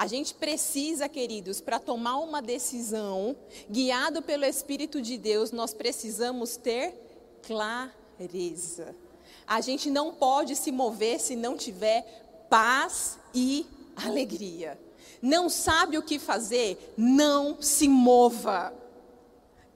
a 0.00 0.06
gente 0.06 0.32
precisa, 0.32 1.10
queridos, 1.10 1.60
para 1.60 1.78
tomar 1.78 2.16
uma 2.20 2.40
decisão, 2.40 3.36
guiado 3.68 4.22
pelo 4.22 4.46
Espírito 4.46 5.02
de 5.02 5.18
Deus, 5.18 5.52
nós 5.52 5.74
precisamos 5.74 6.56
ter 6.56 6.94
clareza. 7.42 8.96
A 9.46 9.60
gente 9.60 9.90
não 9.90 10.14
pode 10.14 10.56
se 10.56 10.72
mover 10.72 11.20
se 11.20 11.36
não 11.36 11.54
tiver 11.54 12.46
paz 12.48 13.18
e 13.34 13.66
alegria. 13.94 14.80
Não 15.20 15.50
sabe 15.50 15.98
o 15.98 16.02
que 16.02 16.18
fazer? 16.18 16.94
Não 16.96 17.60
se 17.60 17.86
mova. 17.86 18.72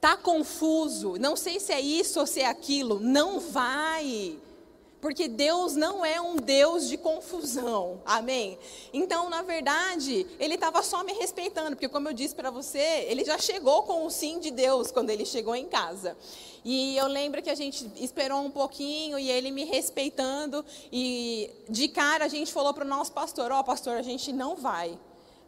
Tá 0.01 0.17
confuso, 0.17 1.17
não 1.19 1.37
sei 1.37 1.61
se 1.61 1.71
é 1.71 1.83
isso 1.83 2.19
ou 2.19 2.27
se 2.27 2.41
é 2.41 2.47
aquilo, 2.47 2.99
não 2.99 3.41
vai 3.41 4.39
porque 5.05 5.29
Deus 5.29 5.77
não 5.77 6.03
é 6.03 6.19
um 6.19 6.37
Deus 6.37 6.89
de 6.89 6.97
confusão, 6.97 8.01
amém? 8.07 8.59
Então, 8.91 9.29
na 9.29 9.43
verdade, 9.43 10.27
ele 10.41 10.55
estava 10.55 10.83
só 10.83 11.05
me 11.05 11.13
respeitando, 11.13 11.73
porque, 11.73 11.91
como 11.91 12.09
eu 12.09 12.15
disse 12.15 12.35
para 12.35 12.51
você, 12.51 13.05
ele 13.07 13.23
já 13.23 13.37
chegou 13.37 13.83
com 13.83 14.07
o 14.07 14.11
sim 14.11 14.41
de 14.41 14.51
Deus 14.51 14.91
quando 14.91 15.11
ele 15.11 15.27
chegou 15.27 15.55
em 15.55 15.67
casa. 15.67 16.17
E 16.65 16.97
eu 16.97 17.07
lembro 17.07 17.43
que 17.43 17.51
a 17.51 17.55
gente 17.55 17.87
esperou 17.97 18.41
um 18.41 18.51
pouquinho 18.51 19.19
e 19.19 19.29
ele 19.29 19.51
me 19.51 19.65
respeitando, 19.65 20.65
e 20.91 21.51
de 21.69 21.87
cara 21.87 22.25
a 22.25 22.29
gente 22.29 22.51
falou 22.51 22.73
para 22.73 22.87
o 22.87 22.89
nosso 22.89 23.13
pastor: 23.13 23.53
Ó, 23.53 23.61
oh, 23.61 23.65
pastor, 23.65 23.99
a 23.99 24.03
gente 24.03 24.33
não 24.33 24.57
vai 24.57 24.99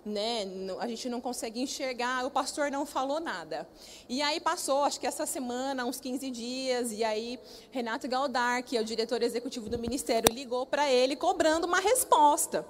né, 0.07 0.47
a 0.79 0.87
gente 0.87 1.09
não 1.09 1.21
consegue 1.21 1.61
enxergar, 1.61 2.25
o 2.25 2.31
pastor 2.31 2.71
não 2.71 2.87
falou 2.87 3.19
nada. 3.19 3.69
E 4.09 4.23
aí 4.23 4.39
passou, 4.41 4.85
acho 4.85 5.01
que 5.01 5.07
essa 5.07 5.27
semana, 5.27 5.85
uns 5.85 5.99
15 5.99 6.31
dias, 6.31 6.93
e 6.93 7.03
aí 7.03 7.39
Renato 7.73 8.07
Galdar, 8.07 8.63
que 8.63 8.77
é 8.77 8.81
o 8.81 8.85
diretor 8.85 9.23
executivo 9.23 9.69
do 9.69 9.79
ministério, 9.79 10.33
ligou 10.33 10.65
para 10.65 10.91
ele 10.91 11.17
cobrando 11.17 11.67
uma 11.67 11.81
resposta. 11.81 12.65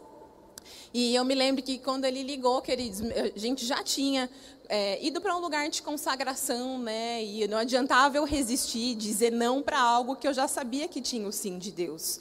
E 0.92 1.14
eu 1.14 1.25
me 1.25 1.35
lembro 1.35 1.62
que 1.62 1.79
quando 1.79 2.07
ele 2.07 2.22
ligou, 2.22 2.61
queridos, 2.62 3.03
a 3.03 3.38
gente 3.38 3.66
já 3.66 3.85
tinha 3.85 4.31
é, 4.68 5.05
ido 5.05 5.20
para 5.20 5.37
um 5.37 5.40
lugar 5.40 5.68
de 5.68 5.83
consagração, 5.83 6.79
né? 6.79 7.22
E 7.22 7.46
não 7.46 7.59
adiantava 7.59 8.16
eu 8.16 8.25
resistir, 8.25 8.94
dizer 8.94 9.31
não 9.31 9.62
para 9.62 9.79
algo 9.79 10.16
que 10.16 10.27
eu 10.27 10.33
já 10.33 10.49
sabia 10.49 10.88
que 10.88 11.01
tinha 11.01 11.29
o 11.29 11.33
sim 11.33 11.59
de 11.59 11.70
Deus. 11.70 12.18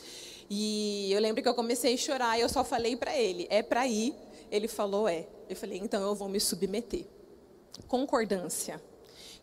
E 0.50 1.12
eu 1.12 1.20
lembro 1.20 1.42
que 1.42 1.50
eu 1.50 1.56
comecei 1.56 1.96
a 1.96 1.98
chorar 1.98 2.38
e 2.38 2.42
eu 2.42 2.50
só 2.50 2.64
falei 2.64 2.96
para 2.96 3.18
ele: 3.18 3.48
é 3.50 3.64
para 3.64 3.88
ir, 3.88 4.14
ele 4.52 4.68
falou: 4.68 5.08
é. 5.08 5.28
Eu 5.50 5.56
falei: 5.56 5.80
então 5.80 6.02
eu 6.02 6.16
vou 6.16 6.30
me 6.30 6.40
submeter. 6.40 7.06
Concordância. 7.88 8.82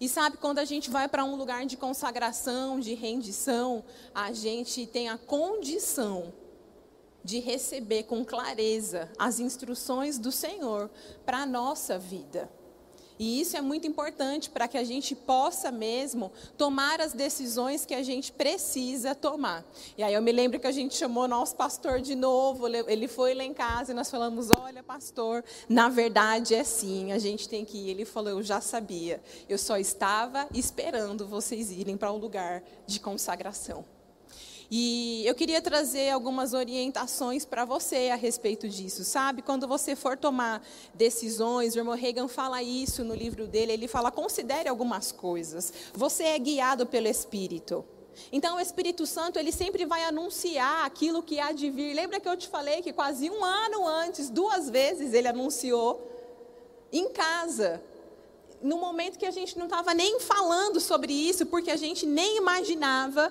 E 0.01 0.09
sabe, 0.09 0.37
quando 0.37 0.59
a 0.59 0.65
gente 0.65 0.91
vai 0.91 1.07
para 1.09 1.25
um 1.25 1.37
lugar 1.37 1.65
de 1.65 1.77
consagração, 1.77 2.81
de 2.81 2.95
rendição, 2.95 3.85
a 4.13 4.33
gente 4.33 4.85
tem 4.87 5.09
a 5.09 5.17
condição 5.17 6.33
de 7.23 7.39
receber 7.39 8.03
com 8.05 8.25
clareza 8.25 9.09
as 9.17 9.39
instruções 9.39 10.19
do 10.19 10.33
Senhor 10.33 10.91
para 11.25 11.43
a 11.43 11.47
nossa 11.47 11.99
vida. 11.99 12.51
E 13.23 13.41
isso 13.41 13.57
é 13.57 13.61
muito 13.61 13.87
importante 13.87 14.51
para 14.51 14.67
que 14.67 14.77
a 14.77 14.83
gente 14.83 15.15
possa 15.15 15.71
mesmo 15.71 16.33
tomar 16.59 17.01
as 17.01 17.13
decisões 17.13 17.87
que 17.87 17.95
a 17.95 18.03
gente 18.03 18.33
precisa 18.33 19.15
tomar. 19.15 19.65
E 19.97 20.03
aí 20.03 20.13
eu 20.13 20.21
me 20.21 20.33
lembro 20.33 20.59
que 20.59 20.67
a 20.67 20.73
gente 20.73 20.97
chamou 20.97 21.29
nosso 21.29 21.55
pastor 21.55 22.01
de 22.01 22.17
novo, 22.17 22.67
ele 22.67 23.07
foi 23.07 23.33
lá 23.33 23.45
em 23.45 23.55
casa 23.55 23.93
e 23.93 23.95
nós 23.95 24.11
falamos: 24.11 24.51
Olha, 24.51 24.83
pastor, 24.83 25.45
na 25.69 25.89
verdade 25.89 26.57
é 26.57 26.63
assim, 26.63 27.13
a 27.13 27.19
gente 27.21 27.49
tem 27.49 27.65
que 27.65 27.79
ir. 27.79 27.91
Ele 27.91 28.05
falou: 28.05 28.31
Eu 28.31 28.43
já 28.43 28.61
sabia, 28.61 29.23
eu 29.49 29.57
só 29.57 29.77
estava 29.77 30.49
esperando 30.53 31.25
vocês 31.25 31.71
irem 31.71 31.97
para 31.97 32.11
o 32.11 32.17
um 32.17 32.19
lugar 32.19 32.61
de 32.89 32.99
consagração. 32.99 33.85
E 34.75 35.23
eu 35.27 35.35
queria 35.35 35.61
trazer 35.61 36.09
algumas 36.09 36.55
orientações 36.55 37.45
para 37.45 37.63
você 37.63 38.09
a 38.11 38.17
respeito 38.17 38.67
disso, 38.67 39.05
sabe? 39.05 39.43
Quando 39.43 39.69
você 39.69 39.95
for 39.95 40.17
tomar 40.17 40.67
decisões, 40.95 41.75
o 41.75 41.79
irmão 41.79 41.95
Reagan 41.95 42.27
fala 42.27 42.63
isso 42.63 43.05
no 43.05 43.15
livro 43.15 43.47
dele, 43.47 43.73
ele 43.73 43.87
fala: 43.87 44.11
considere 44.11 44.71
algumas 44.71 45.13
coisas. 45.13 45.71
Você 45.93 46.23
é 46.25 46.39
guiado 46.39 46.87
pelo 46.87 47.07
Espírito. 47.07 47.85
Então 48.33 48.57
o 48.57 48.61
Espírito 48.61 49.05
Santo 49.05 49.39
ele 49.39 49.53
sempre 49.53 49.85
vai 49.85 50.05
anunciar 50.05 50.87
aquilo 50.87 51.23
que 51.23 51.39
há 51.39 51.53
de 51.53 51.69
vir. 51.69 51.93
Lembra 51.93 52.19
que 52.19 52.27
eu 52.27 52.35
te 52.35 52.49
falei 52.49 52.81
que 52.81 52.95
quase 52.95 53.29
um 53.29 53.45
ano 53.45 53.87
antes, 53.87 54.31
duas 54.31 54.71
vezes 54.71 55.13
ele 55.13 55.29
anunciou 55.29 56.01
em 56.91 57.11
casa, 57.11 57.83
no 58.63 58.79
momento 58.79 59.19
que 59.19 59.27
a 59.27 59.31
gente 59.31 59.59
não 59.59 59.67
estava 59.67 59.93
nem 59.93 60.19
falando 60.19 60.81
sobre 60.81 61.13
isso, 61.13 61.45
porque 61.45 61.71
a 61.71 61.77
gente 61.77 62.07
nem 62.07 62.39
imaginava 62.39 63.31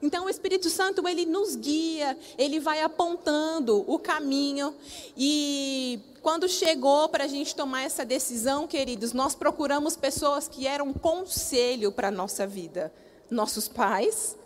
então 0.00 0.26
o 0.26 0.30
Espírito 0.30 0.70
Santo 0.70 1.06
ele 1.08 1.26
nos 1.26 1.56
guia, 1.56 2.16
ele 2.36 2.60
vai 2.60 2.80
apontando 2.82 3.84
o 3.86 3.98
caminho 3.98 4.74
e 5.16 6.00
quando 6.22 6.48
chegou 6.48 7.08
para 7.08 7.24
a 7.24 7.28
gente 7.28 7.54
tomar 7.54 7.82
essa 7.82 8.04
decisão, 8.04 8.66
queridos, 8.66 9.12
nós 9.12 9.34
procuramos 9.34 9.96
pessoas 9.96 10.46
que 10.46 10.66
eram 10.66 10.92
conselho 10.92 11.90
para 11.90 12.08
a 12.08 12.10
nossa 12.12 12.46
vida, 12.46 12.92
nossos 13.30 13.66
pais, 13.66 14.36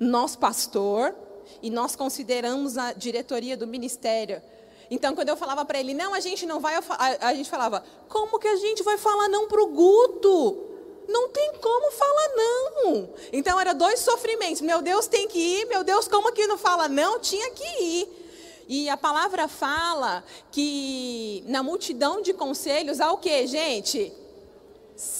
nosso 0.00 0.38
pastor 0.38 1.14
e 1.62 1.70
nós 1.70 1.94
consideramos 1.94 2.76
a 2.76 2.92
diretoria 2.92 3.56
do 3.56 3.66
ministério. 3.66 4.42
Então, 4.90 5.14
quando 5.14 5.28
eu 5.28 5.36
falava 5.36 5.64
para 5.64 5.80
ele, 5.80 5.94
não, 5.94 6.12
a 6.12 6.20
gente 6.20 6.44
não 6.44 6.60
vai, 6.60 6.74
a, 7.20 7.34
gente 7.34 7.48
falava, 7.48 7.82
como 8.08 8.38
que 8.38 8.48
a 8.48 8.56
gente 8.56 8.82
vai 8.82 8.98
falar 8.98 9.28
não 9.28 9.48
para 9.48 9.62
o 9.62 9.68
Guto? 9.68 10.71
Não 11.08 11.28
tem 11.28 11.52
como 11.60 11.90
falar 11.92 12.28
não. 12.34 13.08
Então 13.32 13.58
era 13.60 13.72
dois 13.74 14.00
sofrimentos. 14.00 14.60
Meu 14.60 14.80
Deus, 14.82 15.06
tem 15.06 15.28
que 15.28 15.38
ir. 15.38 15.66
Meu 15.66 15.84
Deus, 15.84 16.08
como 16.08 16.32
que 16.32 16.46
não 16.46 16.58
fala 16.58 16.88
não? 16.88 17.18
Tinha 17.18 17.50
que 17.50 17.82
ir. 17.82 18.08
E 18.68 18.88
a 18.88 18.96
palavra 18.96 19.48
fala 19.48 20.24
que 20.50 21.44
na 21.46 21.62
multidão 21.62 22.22
de 22.22 22.32
conselhos 22.32 23.00
há 23.00 23.12
o 23.12 23.18
que, 23.18 23.46
gente? 23.46 24.12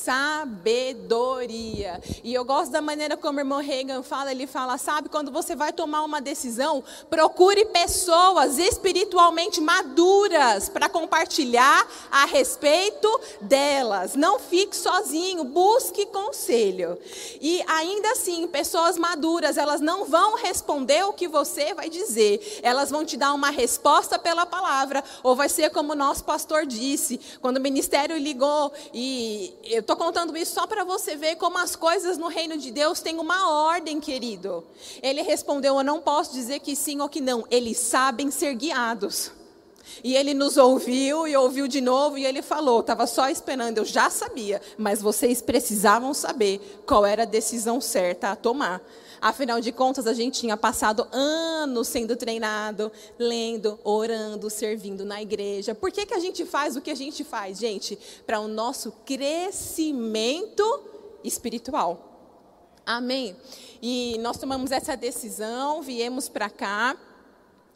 Sabedoria. 0.03 2.01
E 2.23 2.33
eu 2.35 2.45
gosto 2.45 2.71
da 2.71 2.81
maneira 2.81 3.17
como 3.17 3.39
o 3.39 3.41
irmão 3.41 3.61
Reagan 3.61 4.03
fala, 4.03 4.31
ele 4.31 4.47
fala, 4.47 4.79
sabe, 4.79 5.09
quando 5.09 5.33
você 5.33 5.57
vai 5.57 5.73
tomar 5.73 6.03
uma 6.03 6.21
decisão, 6.21 6.85
procure 7.11 7.65
pessoas 7.67 8.59
espiritualmente 8.59 9.61
maduras 9.61 10.69
para 10.69 10.89
compartilhar 10.89 11.87
a 12.11 12.25
respeito 12.27 13.09
delas. 13.41 14.15
Não 14.15 14.39
fique 14.39 14.77
sozinho, 14.77 15.45
busque 15.45 16.07
conselho. 16.07 16.99
E 17.41 17.63
ainda 17.67 18.13
assim, 18.13 18.47
pessoas 18.47 18.99
maduras, 18.99 19.57
elas 19.57 19.81
não 19.81 20.05
vão 20.05 20.37
responder 20.37 21.05
o 21.05 21.13
que 21.13 21.27
você 21.29 21.75
vai 21.75 21.89
dizer. 21.89 22.61
Elas 22.63 22.91
vão 22.91 23.05
te 23.05 23.17
dar 23.17 23.33
uma 23.35 23.51
resposta 23.51 24.19
pela 24.19 24.47
palavra, 24.47 25.03
ou 25.23 25.35
vai 25.37 25.49
ser 25.49 25.71
como 25.71 25.93
o 25.93 25.97
nosso 25.97 26.25
pastor 26.25 26.67
disse, 26.67 27.21
quando 27.41 27.57
o 27.59 27.61
ministério 27.61 28.17
ligou 28.17 28.73
e 28.93 29.72
eu 29.73 29.81
estou 29.81 29.97
contando 29.97 30.37
isso 30.37 30.55
só 30.55 30.67
para 30.67 30.85
você 30.85 31.17
ver 31.17 31.37
como 31.37 31.59
as 31.59 31.75
coisas 31.75 32.19
no 32.19 32.29
reino 32.29 32.59
de 32.59 32.71
Deus 32.71 33.01
têm 33.01 33.19
uma 33.19 33.51
ordem, 33.51 34.01
querido. 34.01 34.65
Ele 35.03 35.23
respondeu: 35.23 35.77
Eu 35.77 35.85
não 35.85 36.01
posso 36.01 36.33
dizer 36.33 36.61
que 36.61 36.77
sim 36.77 37.01
ou 37.01 37.09
que 37.09 37.21
não. 37.21 37.45
Eles 37.51 37.79
sabem 37.79 38.31
ser 38.31 38.55
guiados. 38.55 39.33
E 40.03 40.15
ele 40.17 40.35
nos 40.35 40.57
ouviu 40.57 41.27
e 41.27 41.37
ouviu 41.37 41.67
de 41.67 41.81
novo 41.81 42.19
e 42.19 42.25
ele 42.25 42.43
falou: 42.43 42.81
estava 42.81 43.07
só 43.07 43.29
esperando, 43.29 43.79
eu 43.79 43.85
já 43.85 44.11
sabia, 44.11 44.61
mas 44.77 45.03
vocês 45.03 45.43
precisavam 45.43 46.15
saber 46.15 46.83
qual 46.87 47.05
era 47.05 47.23
a 47.23 47.27
decisão 47.27 47.81
certa 47.81 48.31
a 48.31 48.37
tomar. 48.37 48.81
Afinal 49.23 49.61
de 49.61 49.71
contas, 49.71 50.09
a 50.09 50.13
gente 50.13 50.41
tinha 50.41 50.57
passado 50.57 51.07
anos 51.13 51.87
sendo 51.87 52.17
treinado, 52.17 52.91
lendo, 53.17 53.79
orando, 53.85 54.51
servindo 54.51 55.05
na 55.05 55.23
igreja. 55.23 55.77
Por 55.77 55.93
que, 55.93 56.05
que 56.05 56.13
a 56.13 56.19
gente 56.19 56.45
faz 56.45 56.75
o 56.75 56.81
que 56.81 56.91
a 56.91 56.95
gente 56.97 57.23
faz, 57.23 57.57
gente? 57.57 57.97
Para 58.27 58.41
o 58.41 58.49
nosso 58.49 58.91
crescimento 59.07 60.65
espiritual. 61.23 62.09
Amém? 62.85 63.37
E 63.81 64.19
nós 64.19 64.39
tomamos 64.39 64.73
essa 64.73 64.97
decisão, 64.97 65.83
viemos 65.83 66.29
para 66.29 66.51
cá. 66.51 66.97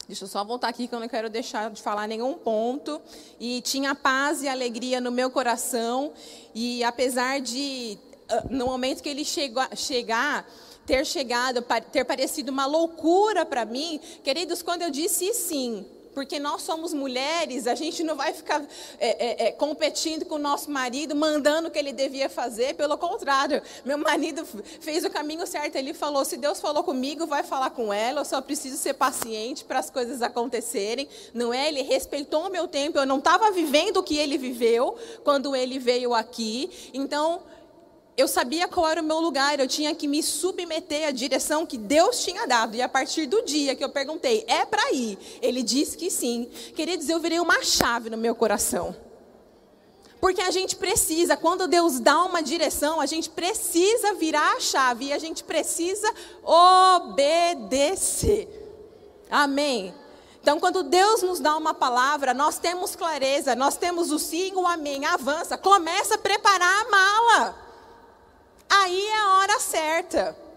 Deixa 0.05 0.25
eu 0.25 0.27
só 0.27 0.43
voltar 0.43 0.67
aqui 0.67 0.85
que 0.85 0.93
eu 0.93 0.99
não 0.99 1.07
quero 1.07 1.29
deixar 1.29 1.71
de 1.71 1.81
falar 1.81 2.07
nenhum 2.07 2.33
ponto. 2.33 3.01
E 3.39 3.61
tinha 3.61 3.95
paz 3.95 4.43
e 4.43 4.49
alegria 4.49 4.99
no 4.99 5.13
meu 5.13 5.31
coração. 5.31 6.11
E 6.53 6.83
apesar 6.83 7.39
de, 7.39 7.97
ah, 8.27 8.43
no 8.49 8.65
momento 8.65 9.01
que 9.01 9.07
ele 9.07 9.23
chegou, 9.23 9.63
chegar, 9.77 10.45
ter 10.87 11.05
chegado, 11.05 11.61
ter 11.91 12.05
parecido 12.05 12.49
uma 12.49 12.65
loucura 12.65 13.45
para 13.45 13.65
mim, 13.65 13.99
queridos, 14.23 14.63
quando 14.63 14.83
eu 14.83 14.89
disse 14.89 15.33
sim, 15.33 15.85
porque 16.13 16.39
nós 16.39 16.63
somos 16.63 16.93
mulheres, 16.93 17.67
a 17.67 17.75
gente 17.75 18.03
não 18.03 18.15
vai 18.15 18.33
ficar 18.33 18.65
é, 18.97 19.45
é, 19.45 19.47
é, 19.47 19.51
competindo 19.51 20.25
com 20.25 20.35
o 20.35 20.39
nosso 20.39 20.71
marido, 20.71 21.13
mandando 21.15 21.67
o 21.67 21.71
que 21.71 21.77
ele 21.77 21.91
devia 21.91 22.27
fazer, 22.27 22.73
pelo 22.73 22.97
contrário, 22.97 23.61
meu 23.85 23.99
marido 23.99 24.43
fez 24.79 25.05
o 25.05 25.11
caminho 25.11 25.45
certo, 25.45 25.75
ele 25.75 25.93
falou: 25.93 26.25
se 26.25 26.37
Deus 26.37 26.59
falou 26.59 26.83
comigo, 26.83 27.27
vai 27.27 27.43
falar 27.43 27.69
com 27.69 27.93
ela, 27.93 28.21
eu 28.21 28.25
só 28.25 28.41
preciso 28.41 28.77
ser 28.77 28.93
paciente 28.93 29.63
para 29.63 29.77
as 29.77 29.91
coisas 29.91 30.23
acontecerem, 30.23 31.07
não 31.35 31.53
é? 31.53 31.67
Ele 31.67 31.83
respeitou 31.83 32.47
o 32.47 32.49
meu 32.49 32.67
tempo, 32.67 32.97
eu 32.97 33.05
não 33.05 33.19
estava 33.19 33.51
vivendo 33.51 33.97
o 33.97 34.03
que 34.03 34.17
ele 34.17 34.39
viveu 34.39 34.97
quando 35.23 35.55
ele 35.55 35.77
veio 35.77 36.15
aqui, 36.15 36.89
então 36.93 37.43
eu 38.17 38.27
sabia 38.27 38.67
qual 38.67 38.89
era 38.89 38.99
o 38.99 39.05
meu 39.05 39.19
lugar, 39.19 39.59
eu 39.59 39.67
tinha 39.67 39.93
que 39.93 40.07
me 40.07 40.23
submeter 40.23 41.07
à 41.07 41.11
direção 41.11 41.67
que 41.67 41.77
Deus 41.77 42.23
tinha 42.23 42.47
dado. 42.47 42.75
E 42.75 42.81
a 42.81 42.89
partir 42.89 43.27
do 43.27 43.43
dia 43.43 43.75
que 43.75 43.83
eu 43.83 43.89
perguntei, 43.89 44.43
é 44.47 44.65
para 44.65 44.91
ir? 44.91 45.19
Ele 45.39 45.61
disse 45.61 45.95
que 45.95 46.09
sim. 46.09 46.49
Queridos, 46.75 47.07
eu 47.09 47.19
virei 47.19 47.39
uma 47.39 47.61
chave 47.61 48.09
no 48.09 48.17
meu 48.17 48.33
coração. 48.33 48.95
Porque 50.19 50.41
a 50.41 50.49
gente 50.49 50.75
precisa, 50.75 51.37
quando 51.37 51.67
Deus 51.67 51.99
dá 51.99 52.23
uma 52.23 52.41
direção, 52.41 52.99
a 52.99 53.05
gente 53.05 53.29
precisa 53.29 54.15
virar 54.15 54.53
a 54.53 54.59
chave 54.59 55.05
e 55.05 55.13
a 55.13 55.19
gente 55.19 55.43
precisa 55.43 56.11
obedecer. 56.43 58.49
Amém. 59.29 59.93
Então, 60.41 60.59
quando 60.59 60.81
Deus 60.81 61.21
nos 61.21 61.39
dá 61.39 61.55
uma 61.55 61.75
palavra, 61.75 62.33
nós 62.33 62.57
temos 62.57 62.95
clareza, 62.95 63.55
nós 63.55 63.77
temos 63.77 64.11
o 64.11 64.17
sim, 64.17 64.53
o 64.55 64.65
amém, 64.65 65.05
avança, 65.05 65.55
começa 65.55 66.15
a 66.15 66.17
preparar 66.17 66.85
a 66.85 66.89
mala. 66.89 67.66
Aí 68.69 69.01
é 69.07 69.17
a 69.17 69.37
hora 69.37 69.59
certa. 69.59 70.47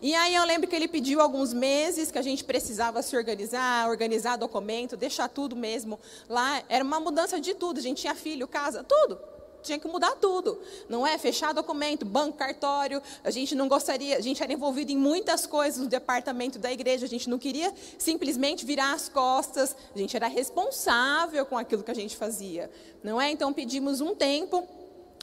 E 0.00 0.14
aí 0.14 0.34
eu 0.34 0.44
lembro 0.44 0.68
que 0.68 0.76
ele 0.76 0.88
pediu 0.88 1.20
alguns 1.20 1.52
meses 1.52 2.10
que 2.10 2.18
a 2.18 2.22
gente 2.22 2.44
precisava 2.44 3.02
se 3.02 3.16
organizar, 3.16 3.88
organizar 3.88 4.36
documento, 4.36 4.96
deixar 4.96 5.28
tudo 5.28 5.56
mesmo 5.56 5.98
lá. 6.28 6.62
Era 6.68 6.84
uma 6.84 7.00
mudança 7.00 7.40
de 7.40 7.54
tudo. 7.54 7.78
A 7.78 7.82
gente 7.82 8.02
tinha 8.02 8.14
filho, 8.14 8.46
casa, 8.46 8.84
tudo. 8.84 9.18
Tinha 9.62 9.78
que 9.78 9.88
mudar 9.88 10.14
tudo, 10.16 10.60
não 10.90 11.06
é? 11.06 11.16
Fechar 11.16 11.54
documento, 11.54 12.04
banco, 12.04 12.36
cartório. 12.36 13.02
A 13.24 13.30
gente 13.30 13.54
não 13.54 13.66
gostaria, 13.66 14.18
a 14.18 14.20
gente 14.20 14.42
era 14.42 14.52
envolvido 14.52 14.92
em 14.92 14.96
muitas 14.96 15.46
coisas 15.46 15.80
no 15.80 15.88
departamento 15.88 16.58
da 16.58 16.70
igreja. 16.70 17.06
A 17.06 17.08
gente 17.08 17.30
não 17.30 17.38
queria 17.38 17.72
simplesmente 17.96 18.66
virar 18.66 18.92
as 18.92 19.08
costas. 19.08 19.74
A 19.94 19.98
gente 19.98 20.14
era 20.14 20.26
responsável 20.26 21.46
com 21.46 21.56
aquilo 21.56 21.82
que 21.82 21.90
a 21.90 21.94
gente 21.94 22.14
fazia, 22.14 22.70
não 23.02 23.18
é? 23.18 23.30
Então 23.30 23.54
pedimos 23.54 24.02
um 24.02 24.14
tempo 24.14 24.68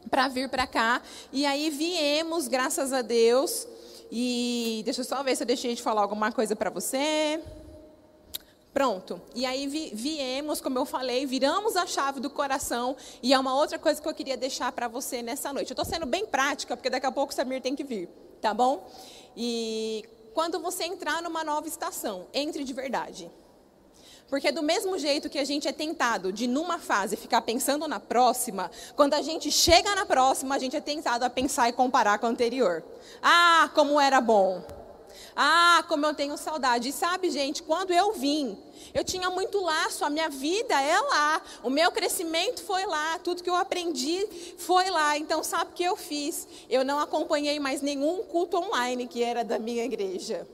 para 0.10 0.28
vir 0.28 0.50
para 0.50 0.66
cá. 0.68 1.02
E 1.32 1.46
aí 1.46 1.70
viemos, 1.70 2.48
graças 2.48 2.92
a 2.94 3.02
Deus. 3.02 3.68
E 4.12 4.82
deixa 4.84 5.02
eu 5.02 5.06
só 5.06 5.24
ver 5.24 5.36
se 5.36 5.44
eu 5.44 5.48
deixei 5.48 5.74
de 5.74 5.82
falar 5.82 6.02
alguma 6.02 6.32
coisa 6.32 6.56
para 6.56 6.70
você. 6.70 7.42
Pronto. 8.74 9.22
E 9.36 9.46
aí 9.46 9.68
vi, 9.68 9.92
viemos, 9.94 10.62
como 10.62 10.78
eu 10.78 10.86
falei, 10.86 11.26
viramos 11.26 11.76
a 11.76 11.86
chave 11.86 12.20
do 12.20 12.30
coração. 12.30 12.96
E 13.22 13.34
é 13.34 13.40
uma 13.40 13.56
outra 13.56 13.78
coisa 13.78 14.02
que 14.02 14.08
eu 14.08 14.14
queria 14.14 14.38
deixar 14.38 14.72
para 14.72 14.88
você 14.88 15.22
nessa 15.22 15.52
noite. 15.52 15.72
Eu 15.72 15.74
estou 15.74 15.86
sendo 15.86 16.06
bem 16.06 16.26
prática, 16.26 16.76
porque 16.76 16.90
daqui 16.90 17.06
a 17.06 17.12
pouco 17.12 17.34
o 17.34 17.36
Samir 17.36 17.62
tem 17.62 17.76
que 17.76 17.84
vir, 17.84 18.08
tá 18.42 18.54
bom? 18.54 18.90
E 19.36 20.06
quando 20.34 20.60
você 20.60 20.86
entrar 20.86 21.22
numa 21.22 21.44
nova 21.44 21.68
estação, 21.68 22.28
entre 22.34 22.64
de 22.64 22.74
verdade. 22.74 23.30
Porque 24.32 24.50
do 24.50 24.64
mesmo 24.64 24.98
jeito 24.98 25.30
que 25.30 25.38
a 25.38 25.44
gente 25.44 25.68
é 25.68 25.74
tentado 25.74 26.32
de, 26.32 26.48
numa 26.48 26.80
fase, 26.80 27.18
ficar 27.18 27.42
pensando 27.42 27.86
na 27.86 28.00
próxima, 28.00 28.72
quando 28.96 29.14
a 29.14 29.22
gente 29.22 29.52
chega 29.52 29.94
na 29.94 30.06
próxima, 30.06 30.56
a 30.56 30.58
gente 30.58 30.74
é 30.74 30.80
tentado 30.80 31.26
a 31.26 31.30
pensar 31.30 31.68
e 31.68 31.74
comparar 31.74 32.18
com 32.18 32.28
a 32.28 32.30
anterior. 32.30 32.82
Ah, 33.22 33.70
como 33.76 34.00
era 34.00 34.22
bom. 34.22 34.64
Ah, 35.36 35.84
como 35.90 36.06
eu 36.06 36.14
tenho 36.14 36.38
saudade. 36.38 36.88
E 36.88 36.94
sabe, 36.94 37.30
gente, 37.30 37.62
quando 37.62 37.92
eu 37.92 38.14
vim, 38.14 38.58
eu 38.94 39.04
tinha 39.04 39.30
muito 39.30 39.60
laço, 39.60 40.06
a 40.06 40.10
minha 40.10 40.30
vida 40.30 40.82
é 40.82 40.98
lá, 40.98 41.42
o 41.62 41.70
meu 41.70 41.92
crescimento 41.92 42.64
foi 42.64 42.86
lá, 42.86 43.20
tudo 43.20 43.44
que 43.44 43.50
eu 43.50 43.56
aprendi 43.56 44.26
foi 44.58 44.90
lá. 44.90 45.18
Então, 45.18 45.44
sabe 45.44 45.72
o 45.72 45.74
que 45.74 45.84
eu 45.84 45.98
fiz? 45.98 46.48
Eu 46.70 46.86
não 46.86 47.00
acompanhei 47.00 47.60
mais 47.60 47.82
nenhum 47.82 48.24
culto 48.24 48.56
online 48.56 49.08
que 49.08 49.22
era 49.22 49.44
da 49.44 49.60
minha 49.60 49.84
igreja. 49.84 50.48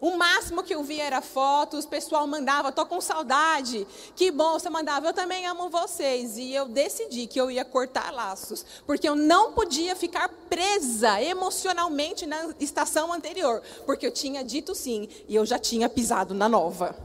O 0.00 0.16
máximo 0.16 0.62
que 0.62 0.74
eu 0.74 0.82
via 0.82 1.04
era 1.04 1.20
fotos, 1.20 1.84
o 1.84 1.88
pessoal 1.88 2.26
mandava, 2.26 2.72
tô 2.72 2.86
com 2.86 3.02
saudade. 3.02 3.86
Que 4.16 4.30
bom, 4.30 4.54
você 4.54 4.70
mandava, 4.70 5.08
eu 5.08 5.12
também 5.12 5.46
amo 5.46 5.68
vocês. 5.68 6.38
E 6.38 6.54
eu 6.54 6.66
decidi 6.66 7.26
que 7.26 7.38
eu 7.38 7.50
ia 7.50 7.66
cortar 7.66 8.10
laços, 8.10 8.64
porque 8.86 9.06
eu 9.06 9.14
não 9.14 9.52
podia 9.52 9.94
ficar 9.94 10.30
presa 10.48 11.20
emocionalmente 11.20 12.24
na 12.24 12.54
estação 12.58 13.12
anterior, 13.12 13.60
porque 13.84 14.06
eu 14.06 14.10
tinha 14.10 14.42
dito 14.42 14.74
sim 14.74 15.06
e 15.28 15.36
eu 15.36 15.44
já 15.44 15.58
tinha 15.58 15.86
pisado 15.86 16.32
na 16.32 16.48
nova. 16.48 16.96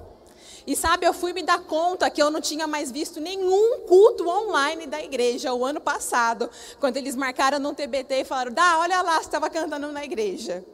E 0.65 0.73
sabe, 0.75 1.05
eu 1.05 1.13
fui 1.13 1.33
me 1.33 1.43
dar 1.43 1.59
conta 1.59 2.09
que 2.09 2.21
eu 2.21 2.31
não 2.31 2.39
tinha 2.39 2.65
mais 2.65 2.91
visto 2.91 3.19
nenhum 3.19 3.81
culto 3.81 4.27
online 4.27 4.87
da 4.87 5.03
igreja 5.03 5.53
o 5.53 5.65
ano 5.65 5.81
passado, 5.81 6.49
quando 6.79 6.97
eles 6.97 7.15
marcaram 7.15 7.59
no 7.59 7.73
TBT 7.73 8.21
e 8.21 8.25
falaram: 8.25 8.53
"Dá, 8.53 8.79
olha 8.79 9.01
lá, 9.01 9.19
estava 9.19 9.49
cantando 9.49 9.91
na 9.91 10.03
igreja". 10.03 10.65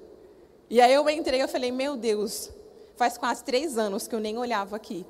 E 0.72 0.80
aí 0.80 0.94
eu 0.94 1.08
entrei 1.10 1.42
e 1.42 1.48
falei, 1.50 1.70
meu 1.70 1.98
Deus, 1.98 2.50
faz 2.96 3.18
quase 3.18 3.44
três 3.44 3.78
anos 3.78 4.08
que 4.08 4.16
eu 4.16 4.22
nem 4.22 4.38
olhava 4.38 4.78
aqui. 4.78 5.06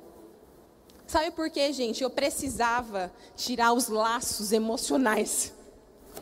Sabe 1.06 1.30
por 1.30 1.48
quê, 1.50 1.72
gente? 1.72 2.02
Eu 2.02 2.10
precisava 2.10 3.12
tirar 3.36 3.72
os 3.72 3.86
laços 3.86 4.50
emocionais 4.50 5.54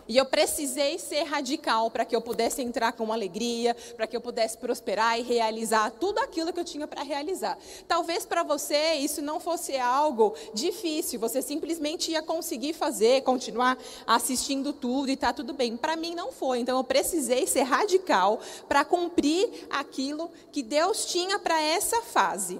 e 0.09 0.17
eu 0.17 0.25
precisei 0.25 0.99
ser 0.99 1.23
radical 1.23 1.91
para 1.91 2.05
que 2.05 2.15
eu 2.15 2.21
pudesse 2.21 2.61
entrar 2.63 2.93
com 2.93 3.13
alegria, 3.13 3.77
para 3.97 4.07
que 4.07 4.17
eu 4.17 4.21
pudesse 4.21 4.59
prosperar 4.59 5.19
e 5.19 5.23
realizar 5.23 5.91
tudo 5.93 6.19
aquilo 6.19 6.53
que 6.53 6.59
eu 6.59 6.65
tinha 6.65 6.87
para 6.87 7.03
realizar. 7.03 7.57
Talvez 7.87 8.27
para 8.27 8.43
você 8.43 8.95
isso 8.95 9.23
não 9.23 9.39
fosse 9.39 9.77
algo 9.77 10.35
difícil, 10.53 11.21
você 11.21 11.41
simplesmente 11.41 12.11
ia 12.11 12.23
conseguir 12.23 12.73
fazer, 12.73 13.23
continuar 13.23 13.79
assistindo 14.07 14.73
tudo 14.73 15.11
e 15.11 15.17
tá 15.17 15.33
tudo 15.33 15.53
bem. 15.53 15.77
Para 15.77 15.97
mim 15.97 16.15
não 16.15 16.33
foi, 16.33 16.59
então 16.59 16.77
eu 16.77 16.85
precisei 16.85 17.47
ser 17.47 17.63
radical 17.63 18.41
para 18.69 18.85
cumprir 18.85 19.67
aquilo 19.71 20.31
que 20.51 20.63
Deus 20.63 21.07
tinha 21.07 21.39
para 21.39 21.61
essa 21.61 22.03
fase. 22.03 22.59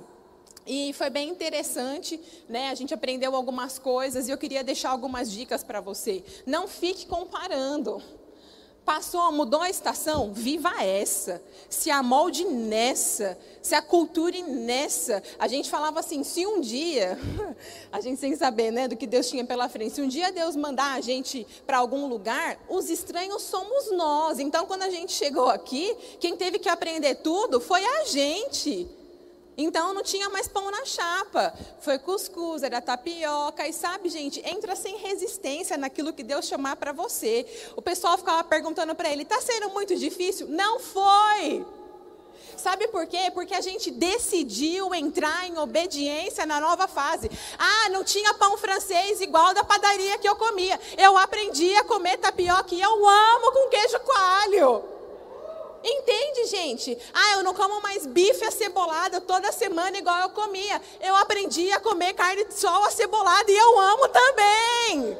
E 0.73 0.93
foi 0.93 1.11
bem 1.11 1.29
interessante, 1.29 2.21
né? 2.49 2.71
A 2.71 2.77
gente 2.77 2.95
aprendeu 2.95 3.35
algumas 3.35 3.77
coisas 3.77 4.29
e 4.29 4.31
eu 4.31 4.39
queria 4.39 4.63
deixar 4.63 4.91
algumas 4.91 5.29
dicas 5.29 5.65
para 5.65 5.81
você. 5.81 6.23
Não 6.47 6.69
fique 6.69 7.07
comparando. 7.07 8.01
Passou, 8.85 9.33
mudou 9.33 9.63
a 9.63 9.69
estação? 9.69 10.33
Viva 10.33 10.81
essa. 10.81 11.43
Se 11.69 11.91
amolde 11.91 12.45
nessa. 12.45 13.37
Se 13.61 13.75
aculture 13.75 14.45
nessa. 14.45 15.21
A 15.41 15.49
gente 15.49 15.69
falava 15.69 15.99
assim: 15.99 16.23
se 16.23 16.47
um 16.47 16.61
dia, 16.61 17.19
a 17.91 18.01
gente 18.01 18.21
sem 18.21 18.37
saber 18.37 18.71
né, 18.71 18.87
do 18.87 18.97
que 18.97 19.09
Deus 19.09 19.29
tinha 19.29 19.45
pela 19.45 19.69
frente, 19.69 19.97
se 19.97 20.01
um 20.01 20.07
dia 20.07 20.31
Deus 20.31 20.55
mandar 20.55 20.95
a 20.95 21.01
gente 21.01 21.45
para 21.67 21.79
algum 21.79 22.07
lugar, 22.07 22.57
os 22.69 22.89
estranhos 22.89 23.43
somos 23.43 23.91
nós. 23.91 24.39
Então, 24.39 24.67
quando 24.67 24.85
a 24.85 24.91
gente 24.91 25.11
chegou 25.11 25.49
aqui, 25.49 25.97
quem 26.21 26.37
teve 26.37 26.61
que 26.61 26.69
aprender 26.69 27.17
tudo 27.17 27.61
foi 27.61 27.85
a 27.85 28.05
gente. 28.05 29.00
Então 29.57 29.93
não 29.93 30.03
tinha 30.03 30.29
mais 30.31 30.49
pão 30.49 30.71
na 30.71 30.85
chapa. 30.85 31.53
Foi 31.81 31.99
cuscuz, 31.99 32.63
era 32.63 32.81
tapioca. 32.81 33.67
E 33.67 33.73
sabe, 33.73 34.09
gente, 34.09 34.41
entra 34.49 34.75
sem 34.75 34.97
resistência 34.97 35.77
naquilo 35.77 36.13
que 36.13 36.23
Deus 36.23 36.47
chamar 36.47 36.77
para 36.77 36.93
você. 36.93 37.47
O 37.77 37.83
pessoal 37.83 38.17
ficava 38.17 38.43
perguntando 38.45 38.95
para 38.95 39.11
ele: 39.11 39.23
está 39.23 39.41
sendo 39.41 39.71
muito 39.71 39.95
difícil? 39.97 40.49
Não 40.49 40.81
foi. 40.81 41.67
Sabe 42.57 42.89
por 42.89 43.07
quê? 43.07 43.31
Porque 43.33 43.55
a 43.55 43.61
gente 43.63 43.91
decidiu 43.91 44.95
entrar 44.95 45.49
em 45.49 45.59
obediência 45.59 46.45
na 46.45 46.61
nova 46.61 46.87
fase. 46.87 47.31
Ah, 47.59 47.89
não 47.89 48.05
tinha 48.05 48.35
pão 48.35 48.59
francês 48.59 49.21
igual 49.23 49.55
da 49.55 49.65
padaria 49.65 50.19
que 50.19 50.29
eu 50.29 50.37
comia. 50.37 50.79
Eu 50.99 51.17
aprendi 51.17 51.75
a 51.77 51.85
comer 51.85 52.19
tapioca 52.19 52.75
e 52.75 52.81
eu 52.81 53.09
amo 53.09 53.53
com 53.53 53.71
queijo 53.71 54.01
coalho. 54.01 55.00
Entende, 55.83 56.47
gente? 56.47 56.99
Ah, 57.13 57.37
eu 57.37 57.43
não 57.43 57.55
como 57.55 57.81
mais 57.81 58.05
bife 58.07 58.45
acebolado 58.45 59.21
toda 59.23 59.51
semana 59.51 59.97
igual 59.97 60.21
eu 60.21 60.31
comia. 60.31 60.81
Eu 61.01 61.17
aprendi 61.17 61.73
a 61.73 61.81
comer 61.81 62.13
carne 62.13 62.45
de 62.45 62.55
sol 62.55 62.85
acebolada 62.85 63.51
e 63.51 63.57
eu 63.57 63.79
amo 63.79 64.09
também. 64.09 65.19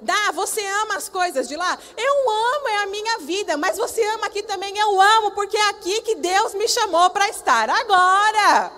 Dá, 0.00 0.30
você 0.32 0.64
ama 0.64 0.96
as 0.96 1.08
coisas 1.08 1.48
de 1.48 1.56
lá? 1.56 1.76
Eu 1.96 2.30
amo, 2.30 2.68
é 2.68 2.76
a 2.76 2.86
minha 2.86 3.18
vida, 3.18 3.56
mas 3.56 3.76
você 3.76 4.00
ama 4.10 4.26
aqui 4.26 4.42
também? 4.44 4.78
Eu 4.78 5.00
amo, 5.00 5.32
porque 5.32 5.56
é 5.56 5.68
aqui 5.70 6.00
que 6.02 6.14
Deus 6.14 6.54
me 6.54 6.68
chamou 6.68 7.10
para 7.10 7.28
estar 7.28 7.68
agora. 7.68 8.72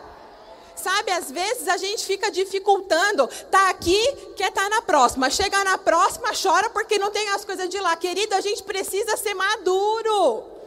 Sabe, 0.75 1.13
às 1.13 1.31
vezes 1.31 1.69
a 1.69 1.77
gente 1.77 2.07
fica 2.07 2.31
dificultando, 2.31 3.29
tá 3.51 3.69
aqui, 3.69 4.01
quer 4.35 4.51
tá 4.51 4.67
na 4.71 4.81
próxima. 4.81 5.29
Chega 5.29 5.63
na 5.63 5.77
próxima, 5.77 6.31
chora 6.33 6.71
porque 6.71 6.99
não 6.99 7.11
tem 7.11 7.29
as 7.29 7.45
coisas 7.45 7.69
de 7.69 7.79
lá. 7.79 7.95
Querido, 7.97 8.35
a 8.35 8.41
gente 8.41 8.63
precisa 8.63 9.15
ser 9.19 9.35
maduro. 9.35 10.60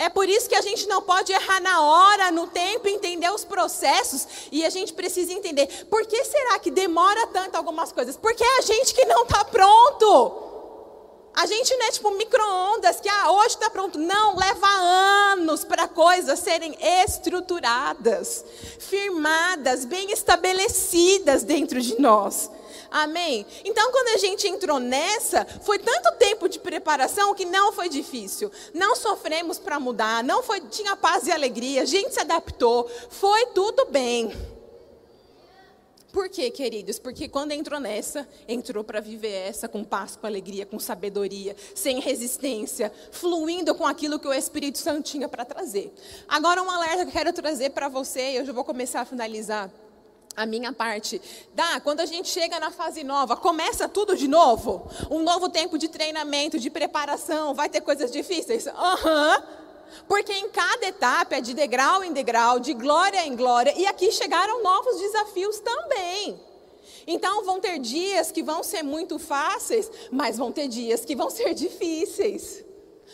É 0.00 0.08
por 0.08 0.26
isso 0.26 0.48
que 0.48 0.54
a 0.54 0.62
gente 0.62 0.88
não 0.88 1.02
pode 1.02 1.30
errar 1.30 1.60
na 1.60 1.82
hora, 1.82 2.30
no 2.30 2.46
tempo, 2.46 2.88
entender 2.88 3.30
os 3.30 3.44
processos. 3.44 4.26
E 4.50 4.64
a 4.64 4.70
gente 4.70 4.94
precisa 4.94 5.30
entender 5.30 5.66
por 5.90 6.06
que 6.06 6.24
será 6.24 6.58
que 6.58 6.70
demora 6.70 7.26
tanto 7.26 7.54
algumas 7.54 7.92
coisas? 7.92 8.16
Porque 8.16 8.42
é 8.42 8.58
a 8.60 8.62
gente 8.62 8.94
que 8.94 9.04
não 9.04 9.24
está 9.24 9.44
pronto. 9.44 10.48
A 11.34 11.44
gente 11.44 11.76
não 11.76 11.86
é 11.86 11.90
tipo 11.90 12.10
micro-ondas 12.12 12.98
que 12.98 13.10
ah, 13.10 13.30
hoje 13.30 13.48
está 13.48 13.68
pronto. 13.68 13.98
Não, 13.98 14.38
leva 14.38 14.66
anos 15.32 15.66
para 15.66 15.86
coisas 15.86 16.38
serem 16.38 16.74
estruturadas, 16.80 18.42
firmadas, 18.78 19.84
bem 19.84 20.12
estabelecidas 20.12 21.42
dentro 21.42 21.78
de 21.78 22.00
nós. 22.00 22.50
Amém? 22.90 23.46
Então, 23.64 23.92
quando 23.92 24.08
a 24.08 24.18
gente 24.18 24.48
entrou 24.48 24.80
nessa, 24.80 25.44
foi 25.44 25.78
tanto 25.78 26.12
tempo 26.18 26.48
de 26.48 26.58
preparação 26.58 27.34
que 27.34 27.44
não 27.44 27.72
foi 27.72 27.88
difícil. 27.88 28.50
Não 28.74 28.96
sofremos 28.96 29.58
para 29.58 29.78
mudar, 29.78 30.24
não 30.24 30.42
foi, 30.42 30.60
tinha 30.62 30.96
paz 30.96 31.26
e 31.26 31.32
alegria, 31.32 31.82
a 31.82 31.86
gente 31.86 32.12
se 32.12 32.20
adaptou, 32.20 32.90
foi 33.08 33.46
tudo 33.46 33.86
bem. 33.86 34.32
Por 36.12 36.28
quê, 36.28 36.50
queridos? 36.50 36.98
Porque 36.98 37.28
quando 37.28 37.52
entrou 37.52 37.78
nessa, 37.78 38.28
entrou 38.48 38.82
para 38.82 39.00
viver 39.00 39.32
essa 39.32 39.68
com 39.68 39.84
paz, 39.84 40.16
com 40.16 40.26
alegria, 40.26 40.66
com 40.66 40.78
sabedoria, 40.80 41.54
sem 41.72 42.00
resistência, 42.00 42.92
fluindo 43.12 43.72
com 43.76 43.86
aquilo 43.86 44.18
que 44.18 44.26
o 44.26 44.32
Espírito 44.32 44.78
Santo 44.78 45.02
tinha 45.02 45.28
para 45.28 45.44
trazer. 45.44 45.92
Agora, 46.26 46.60
um 46.62 46.70
alerta 46.70 47.04
que 47.04 47.10
eu 47.10 47.12
quero 47.12 47.32
trazer 47.32 47.70
para 47.70 47.88
você, 47.88 48.32
e 48.32 48.36
eu 48.36 48.44
já 48.44 48.52
vou 48.52 48.64
começar 48.64 49.02
a 49.02 49.04
finalizar 49.04 49.70
a 50.40 50.46
minha 50.46 50.72
parte. 50.72 51.20
Dá, 51.54 51.78
quando 51.80 52.00
a 52.00 52.06
gente 52.06 52.28
chega 52.28 52.58
na 52.58 52.70
fase 52.70 53.04
nova, 53.04 53.36
começa 53.36 53.88
tudo 53.88 54.16
de 54.16 54.26
novo. 54.26 54.88
Um 55.10 55.22
novo 55.22 55.48
tempo 55.48 55.76
de 55.76 55.88
treinamento, 55.88 56.58
de 56.58 56.70
preparação, 56.70 57.54
vai 57.54 57.68
ter 57.68 57.82
coisas 57.82 58.10
difíceis? 58.10 58.66
Aham. 58.66 59.36
Uhum. 59.36 59.60
Porque 60.08 60.32
em 60.32 60.48
cada 60.50 60.86
etapa 60.86 61.36
é 61.36 61.40
de 61.40 61.52
degrau 61.52 62.04
em 62.04 62.12
degrau, 62.12 62.60
de 62.60 62.72
glória 62.72 63.26
em 63.26 63.34
glória, 63.34 63.74
e 63.76 63.86
aqui 63.86 64.12
chegaram 64.12 64.62
novos 64.62 65.00
desafios 65.00 65.58
também. 65.58 66.40
Então 67.06 67.44
vão 67.44 67.60
ter 67.60 67.78
dias 67.78 68.30
que 68.30 68.42
vão 68.42 68.62
ser 68.62 68.82
muito 68.82 69.18
fáceis, 69.18 69.90
mas 70.10 70.38
vão 70.38 70.52
ter 70.52 70.68
dias 70.68 71.04
que 71.04 71.16
vão 71.16 71.28
ser 71.28 71.54
difíceis. 71.54 72.64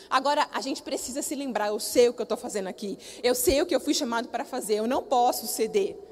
Agora, 0.09 0.47
a 0.53 0.61
gente 0.61 0.83
precisa 0.83 1.21
se 1.21 1.33
lembrar: 1.35 1.69
eu 1.69 1.79
sei 1.79 2.09
o 2.09 2.13
que 2.13 2.21
eu 2.21 2.23
estou 2.23 2.37
fazendo 2.37 2.67
aqui, 2.67 2.97
eu 3.23 3.33
sei 3.33 3.61
o 3.61 3.65
que 3.65 3.75
eu 3.75 3.79
fui 3.79 3.93
chamado 3.93 4.29
para 4.29 4.45
fazer, 4.45 4.75
eu 4.75 4.87
não 4.87 5.01
posso 5.01 5.47
ceder. 5.47 6.06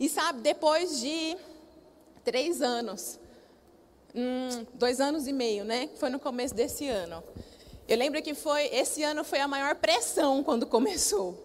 E 0.00 0.08
sabe, 0.08 0.40
depois 0.40 0.98
de 0.98 1.36
três 2.24 2.62
anos, 2.62 3.20
hum, 4.14 4.66
dois 4.72 4.98
anos 4.98 5.26
e 5.26 5.32
meio, 5.32 5.62
né? 5.62 5.90
Foi 5.96 6.08
no 6.08 6.18
começo 6.18 6.54
desse 6.54 6.88
ano. 6.88 7.22
Eu 7.86 7.98
lembro 7.98 8.22
que 8.22 8.32
foi 8.32 8.66
esse 8.68 9.02
ano 9.02 9.22
foi 9.22 9.40
a 9.40 9.46
maior 9.46 9.74
pressão 9.74 10.42
quando 10.42 10.64
começou. 10.66 11.36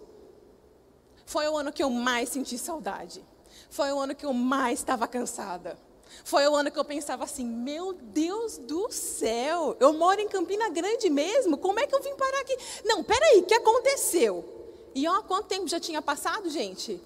Foi 1.26 1.46
o 1.50 1.58
ano 1.58 1.74
que 1.74 1.84
eu 1.84 1.90
mais 1.90 2.30
senti 2.30 2.58
saudade. 2.58 3.22
Foi 3.70 3.92
o 3.92 4.00
ano 4.00 4.16
que 4.16 4.26
eu 4.26 4.32
mais 4.32 4.80
estava 4.80 5.06
cansada. 5.06 5.78
Foi 6.24 6.48
o 6.48 6.56
ano 6.56 6.72
que 6.72 6.80
eu 6.80 6.86
pensava 6.86 7.26
assim: 7.26 7.46
meu 7.46 7.92
Deus 7.92 8.58
do 8.58 8.90
céu, 8.90 9.76
eu 9.82 9.92
moro 9.92 10.22
em 10.22 10.30
Campina 10.30 10.70
Grande 10.70 11.10
mesmo, 11.10 11.58
como 11.58 11.82
é 11.82 11.88
que 11.88 11.94
eu 11.94 12.02
vim 12.02 12.16
parar 12.16 12.40
aqui? 12.40 12.58
Não, 12.86 13.04
peraí, 13.04 13.40
o 13.40 13.44
que 13.44 13.54
aconteceu? 13.54 14.46
E 14.94 15.06
ó, 15.10 15.22
quanto 15.24 15.48
tempo 15.48 15.68
já 15.68 15.80
tinha 15.80 16.02
passado, 16.02 16.50
gente? 16.50 17.02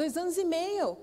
Dois 0.00 0.16
anos 0.16 0.38
e 0.38 0.44
meio 0.44 0.96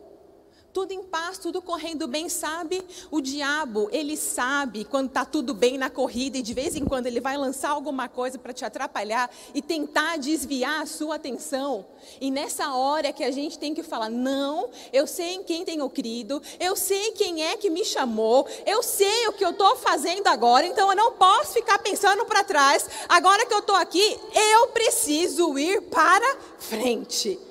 tudo 0.73 0.91
em 0.91 1.01
paz, 1.01 1.39
tudo 1.39 1.59
correndo 1.59 2.07
bem, 2.07 2.29
sabe? 2.29 2.83
O 3.09 3.19
diabo, 3.19 3.89
ele 3.91 4.15
sabe 4.15 4.85
quando 4.85 5.07
está 5.07 5.25
tudo 5.25 5.51
bem 5.51 5.75
na 5.75 5.89
corrida 5.89 6.37
e 6.37 6.41
de 6.43 6.53
vez 6.53 6.75
em 6.75 6.85
quando 6.85 7.07
ele 7.07 7.19
vai 7.19 7.35
lançar 7.35 7.69
alguma 7.69 8.07
coisa 8.07 8.37
para 8.37 8.53
te 8.53 8.63
atrapalhar 8.63 9.27
e 9.55 9.61
tentar 9.61 10.17
desviar 10.17 10.83
a 10.83 10.85
sua 10.85 11.15
atenção. 11.15 11.85
E 12.21 12.29
nessa 12.29 12.73
hora 12.73 13.11
que 13.11 13.23
a 13.23 13.31
gente 13.31 13.57
tem 13.57 13.73
que 13.73 13.81
falar: 13.81 14.09
não, 14.09 14.69
eu 14.93 15.07
sei 15.07 15.35
em 15.35 15.43
quem 15.43 15.65
tenho 15.65 15.89
crido, 15.89 16.41
eu 16.59 16.75
sei 16.75 17.11
quem 17.11 17.43
é 17.43 17.57
que 17.57 17.71
me 17.71 17.83
chamou, 17.83 18.47
eu 18.65 18.83
sei 18.83 19.27
o 19.29 19.33
que 19.33 19.45
eu 19.45 19.51
estou 19.51 19.75
fazendo 19.77 20.27
agora, 20.27 20.65
então 20.67 20.89
eu 20.89 20.95
não 20.95 21.13
posso 21.13 21.53
ficar 21.53 21.79
pensando 21.79 22.23
para 22.25 22.43
trás. 22.43 22.87
Agora 23.09 23.47
que 23.47 23.53
eu 23.53 23.59
estou 23.59 23.75
aqui, 23.75 24.19
eu 24.53 24.67
preciso 24.67 25.57
ir 25.57 25.81
para 25.83 26.37
frente. 26.59 27.47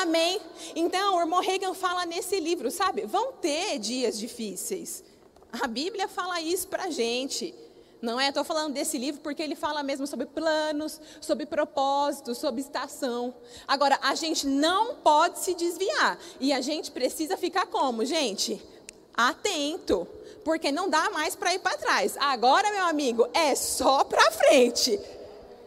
Amém? 0.00 0.40
Então, 0.74 1.16
o 1.16 1.20
irmão 1.20 1.40
Reagan 1.40 1.74
fala 1.74 2.06
nesse 2.06 2.40
livro, 2.40 2.70
sabe? 2.70 3.04
Vão 3.04 3.32
ter 3.32 3.78
dias 3.78 4.18
difíceis. 4.18 5.04
A 5.60 5.66
Bíblia 5.66 6.08
fala 6.08 6.40
isso 6.40 6.66
para 6.66 6.88
gente. 6.88 7.54
Não 8.00 8.18
é? 8.18 8.28
Estou 8.28 8.42
falando 8.42 8.72
desse 8.72 8.96
livro 8.96 9.20
porque 9.20 9.42
ele 9.42 9.54
fala 9.54 9.82
mesmo 9.82 10.06
sobre 10.06 10.24
planos, 10.24 10.98
sobre 11.20 11.44
propósitos, 11.44 12.38
sobre 12.38 12.62
estação. 12.62 13.34
Agora, 13.68 13.98
a 14.02 14.14
gente 14.14 14.46
não 14.46 14.94
pode 14.96 15.40
se 15.40 15.52
desviar. 15.54 16.18
E 16.40 16.54
a 16.54 16.62
gente 16.62 16.90
precisa 16.90 17.36
ficar 17.36 17.66
como, 17.66 18.02
gente? 18.06 18.62
Atento. 19.14 20.08
Porque 20.42 20.72
não 20.72 20.88
dá 20.88 21.10
mais 21.10 21.36
para 21.36 21.52
ir 21.52 21.58
para 21.58 21.76
trás. 21.76 22.16
Agora, 22.18 22.72
meu 22.72 22.86
amigo, 22.86 23.28
é 23.34 23.54
só 23.54 24.04
para 24.04 24.32
frente. 24.32 24.98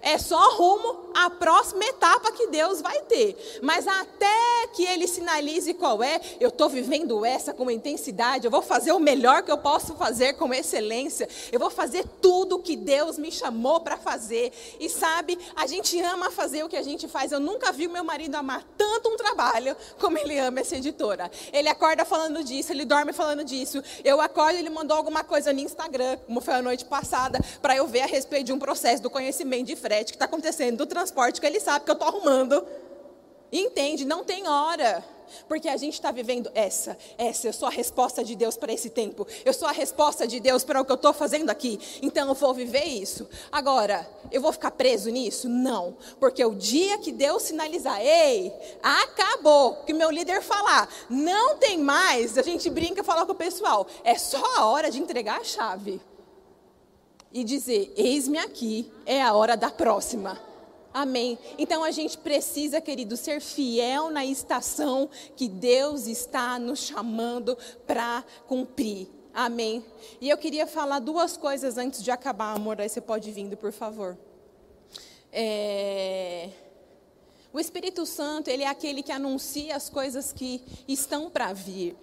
É 0.06 0.20
só 0.20 0.51
rumo 0.56 1.10
à 1.16 1.32
próxima 1.32 1.84
etapa 1.84 2.32
que 2.32 2.45
Deus 2.45 2.80
vai 2.80 3.01
ter. 3.01 3.60
Mas 3.64 3.88
até 3.88 4.68
que 4.72 4.86
ele 4.86 5.08
sinalize 5.08 5.74
qual 5.74 6.03
é, 6.03 6.22
eu 6.39 6.49
estou 6.49 6.70
vivendo 6.70 7.26
essa 7.26 7.51
com 7.51 7.72
intensidade, 7.72 8.45
eu 8.45 8.51
vou 8.51 8.62
fazer 8.62 8.91
o 8.91 8.99
melhor 8.99 9.41
que 9.41 9.51
eu 9.51 9.58
posso 9.58 9.95
fazer 9.95 10.34
com 10.34 10.53
excelência, 10.53 11.28
eu 11.51 11.60
vou 11.60 11.72
fazer 11.72 12.06
tudo 12.22 12.60
que 12.60 12.76
Deus 12.76 13.18
me 13.18 13.32
chamou 13.32 13.80
para 13.80 13.97
fazer. 13.97 14.53
E 14.80 14.88
sabe, 14.91 15.39
a 15.56 15.66
gente 15.66 15.99
ama 16.01 16.30
fazer 16.30 16.64
o 16.64 16.70
que 16.70 16.78
a 16.78 16.84
gente 16.84 17.08
faz. 17.08 17.32
Eu 17.32 17.39
nunca 17.39 17.72
vi 17.72 17.88
meu 17.88 18.03
marido 18.03 18.36
amar 18.36 18.64
tanto 18.78 19.10
um 19.10 19.18
trabalho 19.18 19.76
como 19.99 20.20
ele 20.20 20.38
ama 20.38 20.60
essa 20.60 20.76
editora. 20.76 21.32
Ele 21.51 21.68
acorda 21.68 22.06
falando 22.06 22.43
disso, 22.43 22.72
ele 22.72 22.86
dorme 22.86 23.12
falando 23.12 23.43
disso. 23.43 23.82
Eu 24.03 24.22
acordo 24.22 24.56
e 24.56 24.60
ele 24.60 24.70
mandou 24.70 24.95
alguma 24.97 25.24
coisa 25.24 25.51
no 25.51 25.62
Instagram, 25.62 26.18
como 26.28 26.41
foi 26.41 26.53
a 26.53 26.62
noite 26.62 26.86
passada, 26.86 27.39
para 27.60 27.76
eu 27.76 27.88
ver 27.88 28.01
a 28.01 28.06
respeito 28.06 28.45
de 28.45 28.53
um 28.53 28.60
processo 28.60 29.01
do 29.01 29.10
conhecimento 29.10 29.66
de 29.66 29.76
frete 29.76 29.94
frete 29.95 30.11
que 30.11 30.15
está 30.17 30.25
acontecendo, 30.25 30.77
do 30.77 30.85
transporte 30.85 31.39
que 31.39 31.47
ele 31.47 31.59
sabe 31.59 31.85
que 31.85 31.91
eu 31.91 31.93
estou 31.93 32.09
arrumando. 32.09 32.65
Entende? 33.51 34.03
Não 34.03 34.25
tem 34.25 34.47
hora. 34.47 35.03
Porque 35.47 35.67
a 35.67 35.77
gente 35.77 35.93
está 35.93 36.11
vivendo 36.11 36.51
essa, 36.53 36.97
essa, 37.17 37.47
eu 37.47 37.53
sou 37.53 37.67
a 37.67 37.71
resposta 37.71 38.23
de 38.23 38.35
Deus 38.35 38.57
para 38.57 38.71
esse 38.71 38.89
tempo. 38.89 39.25
Eu 39.43 39.53
sou 39.53 39.67
a 39.67 39.71
resposta 39.71 40.27
de 40.27 40.39
Deus 40.39 40.63
para 40.63 40.81
o 40.81 40.85
que 40.85 40.91
eu 40.91 40.97
estou 40.97 41.13
fazendo 41.13 41.49
aqui. 41.49 41.79
Então 42.01 42.27
eu 42.27 42.35
vou 42.35 42.53
viver 42.53 42.83
isso. 42.83 43.27
Agora, 43.51 44.07
eu 44.31 44.41
vou 44.41 44.51
ficar 44.51 44.71
preso 44.71 45.09
nisso? 45.09 45.47
Não. 45.47 45.97
Porque 46.19 46.43
o 46.43 46.53
dia 46.53 46.97
que 46.99 47.11
Deus 47.11 47.43
sinalizar, 47.43 47.99
ei, 48.01 48.53
acabou, 48.83 49.75
que 49.85 49.93
meu 49.93 50.11
líder 50.11 50.41
falar, 50.41 50.89
não 51.09 51.57
tem 51.57 51.77
mais, 51.77 52.37
a 52.37 52.43
gente 52.43 52.69
brinca 52.69 53.01
e 53.01 53.03
fala 53.03 53.25
com 53.25 53.31
o 53.31 53.35
pessoal, 53.35 53.87
é 54.03 54.15
só 54.15 54.43
a 54.57 54.65
hora 54.65 54.91
de 54.91 54.99
entregar 54.99 55.39
a 55.39 55.43
chave 55.43 56.01
e 57.36 57.43
dizer: 57.43 57.93
Eis-me 57.97 58.38
aqui, 58.38 58.89
é 59.05 59.21
a 59.21 59.33
hora 59.33 59.57
da 59.57 59.69
próxima. 59.69 60.41
Amém. 60.93 61.38
Então 61.57 61.83
a 61.83 61.91
gente 61.91 62.17
precisa, 62.17 62.79
querido, 62.79 63.17
ser 63.17 63.41
fiel 63.41 64.09
na 64.09 64.25
estação 64.25 65.09
que 65.36 65.49
Deus 65.49 66.07
está 66.07 66.57
nos 66.57 66.79
chamando 66.79 67.57
para 67.86 68.23
cumprir. 68.47 69.09
Amém. 69.33 69.83
E 70.21 70.29
eu 70.29 70.38
queria 70.38 70.65
falar 70.65 70.99
duas 70.99 71.36
coisas 71.36 71.77
antes 71.77 72.01
de 72.01 72.09
acabar, 72.09 72.55
amor. 72.55 72.79
Aí 72.79 72.88
você 72.88 73.01
pode 73.01 73.29
vir, 73.33 73.57
por 73.57 73.73
favor. 73.73 74.17
É... 75.29 76.51
O 77.51 77.59
Espírito 77.59 78.05
Santo, 78.05 78.49
ele 78.49 78.63
é 78.63 78.67
aquele 78.67 79.03
que 79.03 79.11
anuncia 79.11 79.75
as 79.75 79.89
coisas 79.89 80.31
que 80.31 80.63
estão 80.88 81.29
para 81.29 81.51
vir. 81.51 81.97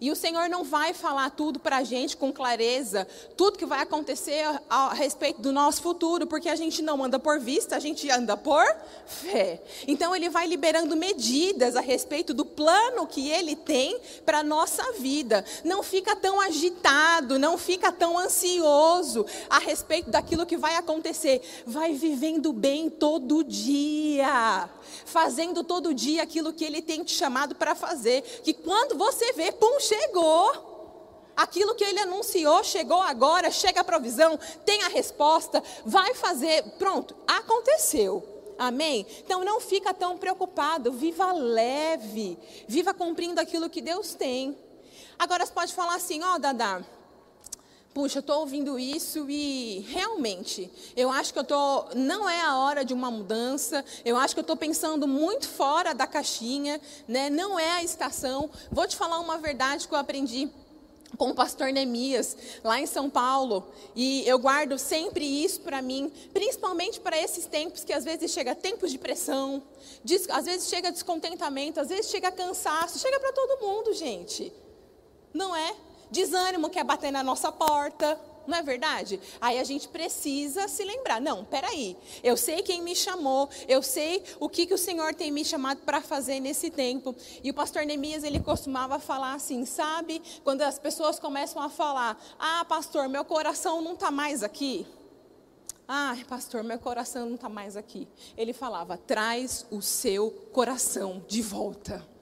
E 0.00 0.10
o 0.10 0.16
Senhor 0.16 0.48
não 0.48 0.64
vai 0.64 0.92
falar 0.92 1.30
tudo 1.30 1.58
para 1.58 1.78
a 1.78 1.84
gente 1.84 2.16
com 2.16 2.32
clareza, 2.32 3.06
tudo 3.36 3.58
que 3.58 3.66
vai 3.66 3.80
acontecer 3.80 4.44
a, 4.68 4.92
respeito 4.94 5.40
do 5.40 5.52
nosso 5.52 5.82
futuro, 5.82 6.26
porque 6.26 6.48
a 6.48 6.56
gente 6.56 6.82
não 6.82 7.02
anda 7.02 7.18
por 7.18 7.38
vista, 7.38 7.76
a 7.76 7.78
gente 7.78 8.10
anda 8.10 8.36
por 8.36 8.64
fé. 9.06 9.62
Então 9.86 10.14
Ele 10.14 10.28
vai 10.28 10.46
liberando 10.46 10.96
medidas 10.96 11.76
a 11.76 11.80
respeito 11.80 12.34
do 12.34 12.44
plano 12.44 13.06
que 13.06 13.30
Ele 13.30 13.56
tem 13.56 13.98
para 14.24 14.38
a 14.38 14.42
nossa 14.42 14.92
vida. 14.92 15.44
Não 15.64 15.82
fica 15.82 16.16
tão 16.16 16.40
agitado, 16.40 17.38
não 17.38 17.56
fica 17.56 17.92
tão 17.92 18.18
ansioso 18.18 19.24
a 19.48 19.58
respeito 19.58 20.10
daquilo 20.10 20.46
que 20.46 20.56
vai 20.56 20.76
acontecer. 20.76 21.40
Vai 21.66 21.92
vivendo 21.92 22.52
bem 22.52 22.90
todo 22.90 23.44
dia, 23.44 24.68
fazendo 25.04 25.62
todo 25.62 25.94
dia 25.94 26.22
aquilo 26.22 26.52
que 26.52 26.64
Ele 26.64 26.82
tem 26.82 27.02
te 27.02 27.12
chamado 27.12 27.54
para 27.54 27.74
fazer. 27.74 28.22
Que 28.42 28.52
quando 28.52 28.96
você 28.96 29.32
vê, 29.32 29.52
pum, 29.52 29.80
chegou. 29.88 30.72
Aquilo 31.36 31.74
que 31.74 31.82
ele 31.82 31.98
anunciou 31.98 32.62
chegou 32.62 33.02
agora, 33.02 33.50
chega 33.50 33.80
a 33.80 33.84
provisão, 33.84 34.38
tem 34.64 34.84
a 34.84 34.88
resposta, 34.88 35.62
vai 35.84 36.14
fazer. 36.14 36.62
Pronto, 36.78 37.16
aconteceu. 37.26 38.22
Amém? 38.56 39.04
Então 39.18 39.44
não 39.44 39.60
fica 39.60 39.92
tão 39.92 40.16
preocupado, 40.16 40.92
viva 40.92 41.32
leve, 41.32 42.38
viva 42.68 42.94
cumprindo 42.94 43.40
aquilo 43.40 43.68
que 43.68 43.80
Deus 43.80 44.14
tem. 44.14 44.56
Agora 45.18 45.44
você 45.44 45.52
pode 45.52 45.74
falar 45.74 45.96
assim, 45.96 46.22
ó, 46.22 46.34
oh, 46.34 46.38
Dadá, 46.38 46.84
puxa, 47.94 48.18
eu 48.18 48.20
estou 48.20 48.40
ouvindo 48.40 48.76
isso 48.76 49.30
e 49.30 49.86
realmente, 49.88 50.68
eu 50.96 51.08
acho 51.10 51.32
que 51.32 51.38
eu 51.38 51.44
tô, 51.44 51.84
não 51.94 52.28
é 52.28 52.40
a 52.40 52.58
hora 52.58 52.84
de 52.84 52.92
uma 52.92 53.08
mudança, 53.08 53.84
eu 54.04 54.16
acho 54.16 54.34
que 54.34 54.40
eu 54.40 54.42
estou 54.42 54.56
pensando 54.56 55.06
muito 55.06 55.48
fora 55.48 55.94
da 55.94 56.04
caixinha, 56.04 56.80
né? 57.06 57.30
não 57.30 57.56
é 57.58 57.70
a 57.70 57.84
estação. 57.84 58.50
Vou 58.72 58.86
te 58.88 58.96
falar 58.96 59.20
uma 59.20 59.38
verdade 59.38 59.86
que 59.86 59.94
eu 59.94 59.98
aprendi 59.98 60.50
com 61.16 61.30
o 61.30 61.34
pastor 61.34 61.72
Neemias, 61.72 62.36
lá 62.64 62.80
em 62.80 62.86
São 62.86 63.08
Paulo, 63.08 63.64
e 63.94 64.26
eu 64.26 64.36
guardo 64.40 64.76
sempre 64.76 65.24
isso 65.24 65.60
para 65.60 65.80
mim, 65.80 66.12
principalmente 66.32 66.98
para 66.98 67.16
esses 67.16 67.46
tempos 67.46 67.84
que 67.84 67.92
às 67.92 68.04
vezes 68.04 68.32
chega 68.32 68.52
tempos 68.56 68.90
de 68.90 68.98
pressão, 68.98 69.62
às 70.30 70.44
vezes 70.44 70.68
chega 70.68 70.90
descontentamento, 70.90 71.78
às 71.78 71.88
vezes 71.88 72.10
chega 72.10 72.32
cansaço, 72.32 72.98
chega 72.98 73.20
para 73.20 73.32
todo 73.32 73.64
mundo, 73.64 73.92
gente. 73.94 74.52
Não 75.32 75.54
é? 75.54 75.76
Desânimo 76.14 76.70
quer 76.70 76.84
bater 76.84 77.10
na 77.10 77.22
nossa 77.22 77.50
porta, 77.50 78.18
não 78.46 78.56
é 78.56 78.62
verdade? 78.62 79.20
Aí 79.40 79.58
a 79.58 79.64
gente 79.64 79.88
precisa 79.88 80.68
se 80.68 80.84
lembrar: 80.84 81.20
não, 81.20 81.44
peraí, 81.44 81.96
eu 82.22 82.36
sei 82.36 82.62
quem 82.62 82.80
me 82.80 82.94
chamou, 82.94 83.48
eu 83.66 83.82
sei 83.82 84.22
o 84.38 84.48
que, 84.48 84.66
que 84.66 84.74
o 84.74 84.78
Senhor 84.78 85.12
tem 85.14 85.30
me 85.32 85.44
chamado 85.44 85.80
para 85.80 86.00
fazer 86.00 86.40
nesse 86.40 86.70
tempo. 86.70 87.14
E 87.42 87.50
o 87.50 87.54
pastor 87.54 87.84
Neemias, 87.84 88.22
ele 88.22 88.38
costumava 88.40 88.98
falar 88.98 89.34
assim: 89.34 89.66
sabe, 89.66 90.22
quando 90.44 90.62
as 90.62 90.78
pessoas 90.78 91.18
começam 91.18 91.60
a 91.60 91.68
falar: 91.68 92.22
ah, 92.38 92.64
pastor, 92.66 93.08
meu 93.08 93.24
coração 93.24 93.82
não 93.82 93.94
está 93.94 94.10
mais 94.10 94.42
aqui. 94.42 94.86
Ah, 95.86 96.16
pastor, 96.28 96.62
meu 96.62 96.78
coração 96.78 97.26
não 97.26 97.34
está 97.34 97.48
mais 97.48 97.76
aqui. 97.76 98.06
Ele 98.36 98.52
falava: 98.52 98.96
traz 98.96 99.66
o 99.70 99.82
seu 99.82 100.30
coração 100.52 101.24
de 101.26 101.42
volta. 101.42 102.13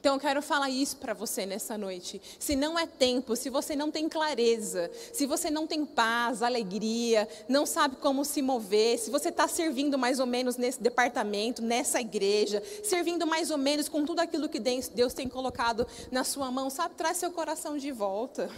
Então 0.00 0.14
eu 0.14 0.20
quero 0.20 0.40
falar 0.40 0.70
isso 0.70 0.96
para 0.98 1.12
você 1.12 1.44
nessa 1.44 1.76
noite. 1.76 2.22
Se 2.38 2.54
não 2.54 2.78
é 2.78 2.86
tempo, 2.86 3.34
se 3.34 3.50
você 3.50 3.74
não 3.74 3.90
tem 3.90 4.08
clareza, 4.08 4.88
se 5.12 5.26
você 5.26 5.50
não 5.50 5.66
tem 5.66 5.84
paz, 5.84 6.40
alegria, 6.40 7.28
não 7.48 7.66
sabe 7.66 7.96
como 7.96 8.24
se 8.24 8.40
mover, 8.40 8.98
se 8.98 9.10
você 9.10 9.30
está 9.30 9.48
servindo 9.48 9.98
mais 9.98 10.20
ou 10.20 10.26
menos 10.26 10.56
nesse 10.56 10.80
departamento, 10.80 11.62
nessa 11.62 12.00
igreja, 12.00 12.62
servindo 12.84 13.26
mais 13.26 13.50
ou 13.50 13.58
menos 13.58 13.88
com 13.88 14.04
tudo 14.04 14.20
aquilo 14.20 14.48
que 14.48 14.60
Deus 14.60 15.12
tem 15.14 15.28
colocado 15.28 15.84
na 16.12 16.22
sua 16.22 16.48
mão, 16.48 16.70
sabe, 16.70 16.94
traz 16.94 17.16
seu 17.16 17.32
coração 17.32 17.76
de 17.76 17.90
volta. 17.90 18.48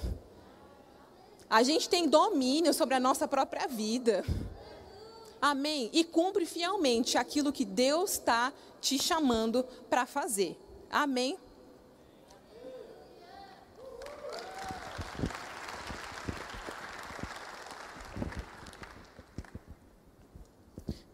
A 1.49 1.63
gente 1.63 1.89
tem 1.89 2.07
domínio 2.07 2.75
sobre 2.75 2.95
a 2.95 3.01
nossa 3.01 3.27
própria 3.27 3.67
vida. 3.67 4.23
Amém? 5.41 5.89
E 5.91 6.05
cumpre 6.05 6.45
fielmente 6.45 7.17
aquilo 7.17 7.51
que 7.51 7.65
Deus 7.65 8.13
está 8.13 8.53
te 8.79 8.99
chamando 8.99 9.65
para 9.89 10.05
fazer. 10.05 10.57
Amém. 10.91 11.39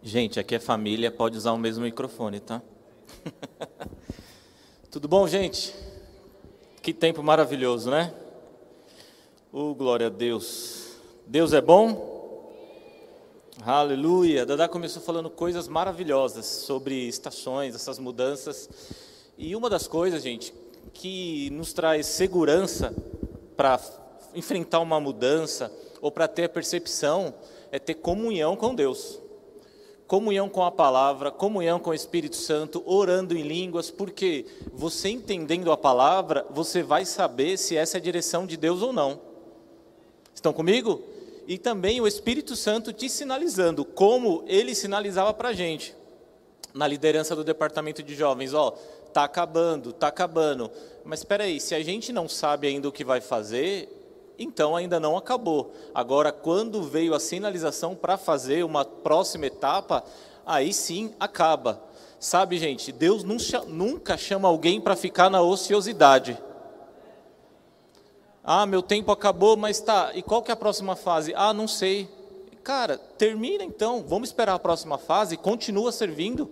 Gente, 0.03 0.41
aqui 0.41 0.55
é 0.55 0.59
família, 0.59 1.11
pode 1.11 1.37
usar 1.37 1.53
o 1.53 1.59
mesmo 1.59 1.85
microfone, 1.85 2.41
tá? 2.41 2.62
Tudo 4.91 5.09
bom, 5.09 5.29
gente? 5.29 5.74
Que 6.81 6.95
tempo 6.95 7.22
maravilhoso, 7.22 7.91
né? 7.91 8.14
Oh, 9.53 9.74
glória 9.74 10.07
a 10.07 10.11
Deus. 10.11 10.97
Deus 11.27 11.53
é 11.53 11.61
bom? 11.61 12.16
Aleluia. 13.62 14.47
Dada 14.47 14.68
começou 14.68 15.03
falando 15.03 15.29
coisas 15.29 15.68
maravilhosas 15.68 16.47
sobre 16.47 16.95
estações, 17.09 17.74
essas 17.74 17.99
mudanças. 17.99 18.70
E 19.39 19.55
uma 19.55 19.68
das 19.68 19.87
coisas, 19.87 20.22
gente, 20.22 20.55
que 20.95 21.51
nos 21.51 21.72
traz 21.72 22.07
segurança 22.07 22.95
para 23.57 23.78
enfrentar 24.34 24.80
uma 24.80 24.99
mudança 24.99 25.70
ou 26.01 26.11
para 26.11 26.26
ter 26.26 26.45
a 26.45 26.49
percepção 26.49 27.34
é 27.70 27.78
ter 27.78 27.95
comunhão 27.95 28.57
com 28.57 28.74
Deus. 28.74 29.20
Comunhão 30.07 30.49
com 30.49 30.62
a 30.62 30.70
palavra, 30.70 31.30
comunhão 31.30 31.80
com 31.80 31.91
o 31.91 31.95
Espírito 31.95 32.37
Santo, 32.37 32.82
orando 32.87 33.37
em 33.37 33.43
línguas, 33.43 33.91
porque 33.91 34.47
você 34.72 35.09
entendendo 35.09 35.70
a 35.72 35.76
palavra, 35.76 36.47
você 36.51 36.82
vai 36.82 37.05
saber 37.05 37.59
se 37.59 37.76
essa 37.76 37.97
é 37.97 37.99
a 37.99 38.03
direção 38.03 38.47
de 38.47 38.57
Deus 38.57 38.82
ou 38.82 38.93
não. 38.93 39.20
Estão 40.34 40.53
comigo? 40.53 41.03
E 41.47 41.59
também 41.59 42.01
o 42.01 42.07
Espírito 42.07 42.57
Santo 42.57 42.93
te 42.93 43.09
sinalizando, 43.09 43.84
como 43.84 44.45
ele 44.47 44.74
sinalizava 44.74 45.34
para 45.34 45.49
a 45.51 45.53
gente, 45.53 45.95
na 46.72 46.87
liderança 46.87 47.34
do 47.34 47.43
departamento 47.43 48.03
de 48.03 48.14
jovens: 48.14 48.55
ó, 48.55 48.76
está 49.16 49.24
acabando, 49.24 49.90
está 49.90 50.08
acabando. 50.08 50.70
Mas 51.02 51.20
espera 51.20 51.44
aí, 51.44 51.58
se 51.58 51.74
a 51.74 51.82
gente 51.82 52.12
não 52.12 52.28
sabe 52.28 52.68
ainda 52.68 52.86
o 52.86 52.92
que 52.92 53.02
vai 53.02 53.22
fazer, 53.22 53.88
então 54.38 54.76
ainda 54.76 55.00
não 55.00 55.16
acabou. 55.16 55.72
Agora, 55.94 56.30
quando 56.30 56.82
veio 56.82 57.14
a 57.14 57.20
sinalização 57.20 57.94
para 57.94 58.18
fazer 58.18 58.62
uma 58.62 58.84
próxima 58.84 59.46
etapa, 59.46 60.04
aí 60.44 60.70
sim 60.70 61.14
acaba. 61.18 61.82
Sabe, 62.20 62.58
gente, 62.58 62.92
Deus 62.92 63.24
nunca 63.24 64.18
chama 64.18 64.48
alguém 64.48 64.82
para 64.82 64.94
ficar 64.94 65.30
na 65.30 65.40
ociosidade. 65.40 66.38
Ah, 68.44 68.66
meu 68.66 68.82
tempo 68.82 69.10
acabou, 69.10 69.56
mas 69.56 69.80
tá. 69.80 70.10
E 70.14 70.22
qual 70.22 70.42
que 70.42 70.50
é 70.50 70.54
a 70.54 70.56
próxima 70.56 70.94
fase? 70.94 71.32
Ah, 71.34 71.54
não 71.54 71.66
sei. 71.66 72.06
Cara, 72.62 72.98
termina 72.98 73.64
então. 73.64 74.04
Vamos 74.06 74.28
esperar 74.28 74.54
a 74.54 74.58
próxima 74.58 74.98
fase. 74.98 75.38
Continua 75.38 75.90
servindo, 75.90 76.50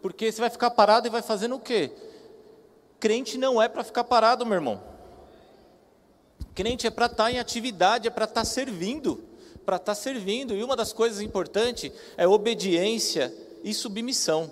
porque 0.00 0.30
você 0.30 0.40
vai 0.40 0.50
ficar 0.50 0.70
parado 0.70 1.06
e 1.06 1.10
vai 1.10 1.22
fazendo 1.22 1.56
o 1.56 1.60
quê? 1.60 1.90
Crente 3.00 3.38
não 3.38 3.60
é 3.60 3.68
para 3.68 3.84
ficar 3.84 4.04
parado, 4.04 4.44
meu 4.44 4.54
irmão. 4.54 4.82
Crente 6.54 6.86
é 6.86 6.90
para 6.90 7.06
estar 7.06 7.24
tá 7.24 7.32
em 7.32 7.38
atividade, 7.38 8.08
é 8.08 8.10
para 8.10 8.24
estar 8.24 8.40
tá 8.40 8.44
servindo, 8.44 9.22
para 9.64 9.76
estar 9.76 9.92
tá 9.92 9.94
servindo. 9.94 10.54
E 10.54 10.62
uma 10.62 10.74
das 10.74 10.92
coisas 10.92 11.20
importantes 11.20 11.92
é 12.16 12.26
obediência 12.26 13.32
e 13.62 13.72
submissão. 13.72 14.50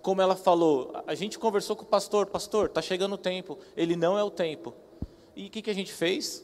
Como 0.00 0.20
ela 0.20 0.34
falou, 0.34 0.92
a 1.06 1.14
gente 1.14 1.38
conversou 1.38 1.76
com 1.76 1.84
o 1.84 1.86
pastor, 1.86 2.26
pastor, 2.26 2.66
está 2.66 2.82
chegando 2.82 3.14
o 3.14 3.18
tempo. 3.18 3.58
Ele 3.76 3.94
não 3.94 4.18
é 4.18 4.24
o 4.24 4.30
tempo. 4.30 4.74
E 5.36 5.46
o 5.46 5.50
que, 5.50 5.62
que 5.62 5.70
a 5.70 5.74
gente 5.74 5.92
fez? 5.92 6.42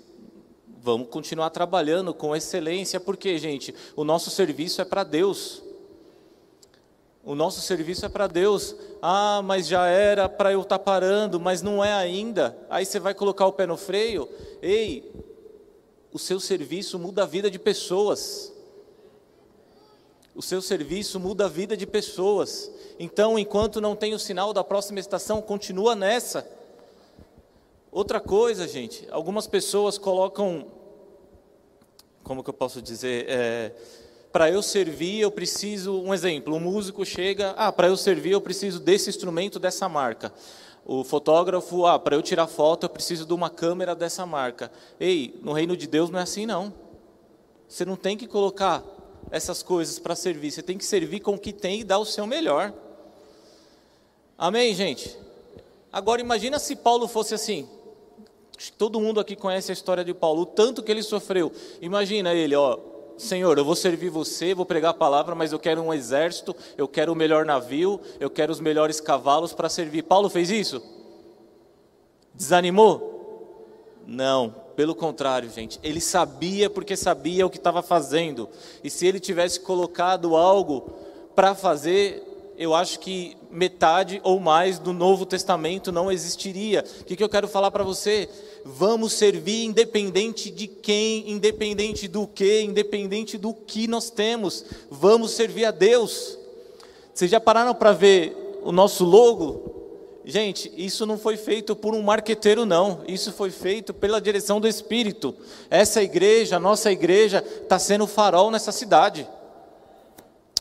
Vamos 0.81 1.09
continuar 1.09 1.51
trabalhando 1.51 2.15
com 2.15 2.37
excelência, 2.37 3.01
porque, 3.01 3.37
gente, 3.39 3.75
o 3.97 4.05
nosso 4.05 4.31
serviço 4.31 4.81
é 4.81 4.85
para 4.85 5.03
Deus. 5.03 5.63
O 7.29 7.35
nosso 7.35 7.61
serviço 7.61 8.07
é 8.07 8.09
para 8.09 8.27
Deus. 8.27 8.75
Ah, 9.03 9.43
mas 9.45 9.67
já 9.67 9.87
era 9.87 10.31
para 10.31 10.51
eu 10.51 10.63
estar 10.63 10.79
tá 10.79 10.83
parando, 10.83 11.39
mas 11.39 11.61
não 11.61 11.85
é 11.85 11.93
ainda. 11.93 12.57
Aí 12.71 12.87
você 12.87 12.99
vai 12.99 13.13
colocar 13.13 13.47
o 13.47 13.53
pé 13.53 13.67
no 13.67 13.77
freio. 13.77 14.27
Ei, 14.63 15.13
o 16.11 16.19
seu 16.19 16.41
serviço 16.41 16.99
muda 16.99 17.25
a 17.25 17.27
vida 17.27 17.51
de 17.51 17.59
pessoas. 17.59 18.51
O 20.35 20.41
seu 20.41 20.63
serviço 20.63 21.21
muda 21.21 21.45
a 21.45 21.49
vida 21.49 21.77
de 21.77 21.87
pessoas. 21.87 22.73
Então, 22.99 23.39
enquanto 23.39 23.79
não 23.79 23.95
tem 23.95 24.15
o 24.15 24.19
sinal 24.19 24.55
da 24.55 24.65
próxima 24.65 24.99
estação, 24.99 25.43
continua 25.43 25.95
nessa. 25.95 26.51
Outra 27.93 28.21
coisa, 28.21 28.67
gente, 28.67 29.07
algumas 29.11 29.47
pessoas 29.47 29.99
colocam, 29.99 30.67
como 32.23 32.43
que 32.43 32.49
eu 32.49 32.55
posso 32.55 32.81
dizer, 32.81 33.27
é, 33.29 33.73
para 34.33 34.51
eu 34.51 34.63
servir 34.63 35.21
eu 35.21 35.31
preciso, 35.31 36.01
um 36.01 36.13
exemplo, 36.13 36.55
um 36.55 36.61
músico 36.61 37.05
chega, 37.05 37.51
ah, 37.57 37.73
para 37.73 37.89
eu 37.89 37.97
servir 37.97 38.33
eu 38.33 38.41
preciso 38.41 38.81
desse 38.81 39.09
instrumento 39.09 39.59
dessa 39.59 39.89
marca. 39.89 40.33
O 40.85 41.05
fotógrafo, 41.05 41.87
ah, 41.87 41.99
para 41.99 42.17
eu 42.17 42.23
tirar 42.23 42.47
foto 42.47 42.85
eu 42.85 42.91
preciso 42.91 43.27
de 43.27 43.33
uma 43.33 43.51
câmera 43.51 43.95
dessa 43.95 44.25
marca. 44.27 44.71
Ei, 44.99 45.39
no 45.43 45.53
reino 45.53 45.77
de 45.77 45.87
Deus 45.87 46.11
não 46.11 46.19
é 46.19 46.23
assim 46.23 46.47
não. 46.47 46.73
Você 47.69 47.85
não 47.85 47.97
tem 47.97 48.17
que 48.17 48.27
colocar 48.27 48.83
essas 49.31 49.63
coisas 49.63 49.99
para 49.99 50.15
servir, 50.15 50.51
você 50.51 50.63
tem 50.63 50.79
que 50.79 50.85
servir 50.85 51.21
com 51.21 51.35
o 51.35 51.39
que 51.39 51.53
tem 51.53 51.81
e 51.81 51.85
dar 51.85 51.99
o 51.99 52.05
seu 52.05 52.27
melhor. 52.27 52.73
Amém, 54.37 54.75
gente? 54.75 55.19
Agora 55.93 56.21
imagina 56.21 56.59
se 56.59 56.77
Paulo 56.77 57.09
fosse 57.09 57.35
assim, 57.35 57.69
Todo 58.77 59.01
mundo 59.01 59.21
aqui 59.21 59.37
conhece 59.37 59.71
a 59.71 59.73
história 59.73 60.05
de 60.05 60.13
Paulo, 60.13 60.43
o 60.43 60.47
tanto 60.47 60.83
que 60.83 60.91
ele 60.91 61.03
sofreu. 61.03 61.53
Imagina 61.81 62.35
ele, 62.35 62.57
ó, 62.57 62.79
Senhor, 63.19 63.59
eu 63.59 63.65
vou 63.65 63.75
servir 63.75 64.09
você, 64.09 64.55
vou 64.55 64.65
pregar 64.65 64.93
a 64.93 64.95
palavra, 64.95 65.35
mas 65.35 65.53
eu 65.53 65.59
quero 65.59 65.83
um 65.83 65.93
exército, 65.93 66.55
eu 66.77 66.87
quero 66.87 67.13
o 67.13 67.17
melhor 67.17 67.45
navio, 67.45 68.01
eu 68.21 68.31
quero 68.31 68.53
os 68.53 68.61
melhores 68.61 69.01
cavalos 69.01 69.53
para 69.53 69.69
servir. 69.69 70.05
Paulo 70.05 70.31
fez 70.31 70.51
isso? 70.51 70.81
Desanimou? 72.33 73.19
Não, 74.07 74.55
pelo 74.77 74.95
contrário, 74.95 75.51
gente. 75.51 75.81
Ele 75.83 76.01
sabia 76.01 76.71
porque 76.71 76.97
sabia 76.97 77.45
o 77.45 77.51
que 77.51 77.59
estava 77.59 77.83
fazendo. 77.83 78.49
E 78.83 78.89
se 78.89 79.07
ele 79.07 79.19
tivesse 79.19 79.61
colocado 79.61 80.37
algo 80.37 80.93
para 81.35 81.55
fazer, 81.55 82.23
eu 82.57 82.75
acho 82.75 83.01
que 83.01 83.37
metade 83.51 84.21
ou 84.23 84.41
mais 84.41 84.79
do 84.79 84.93
Novo 84.93 85.27
Testamento 85.27 85.91
não 85.91 86.11
existiria. 86.11 86.85
O 87.01 87.05
que, 87.05 87.17
que 87.17 87.25
eu 87.25 87.29
quero 87.29 87.49
falar 87.49 87.71
para 87.71 87.85
você? 87.85 88.29
Vamos 88.65 89.13
servir 89.13 89.65
independente 89.65 90.51
de 90.51 90.67
quem, 90.67 91.31
independente 91.31 92.07
do 92.09 92.27
que, 92.27 92.63
independente 92.63 93.39
do 93.39 93.55
que 93.55 93.87
nós 93.87 94.11
temos. 94.11 94.65
Vamos 94.91 95.33
servir 95.33 95.65
a 95.65 95.71
Deus. 95.71 96.39
Vocês 97.15 97.31
já 97.31 97.41
pararam 97.41 97.75
para 97.75 97.93
ver 97.93 98.61
o 98.63 98.71
nosso 98.71 99.05
logo? 99.05 99.79
Gente, 100.25 100.71
isso 100.77 101.07
não 101.07 101.17
foi 101.17 101.39
feito 101.39 101.75
por 101.75 101.95
um 101.95 102.03
marqueteiro, 102.03 102.67
não. 102.67 103.01
Isso 103.09 103.33
foi 103.33 103.51
feito 103.51 103.95
pela 103.95 104.21
direção 104.21 104.61
do 104.61 104.69
Espírito. 104.69 105.35
Essa 105.71 106.03
igreja, 106.03 106.61
nossa 106.61 106.93
igreja, 106.93 107.43
está 107.63 107.79
sendo 107.79 108.07
farol 108.07 108.51
nessa 108.51 108.71
cidade. 108.71 109.27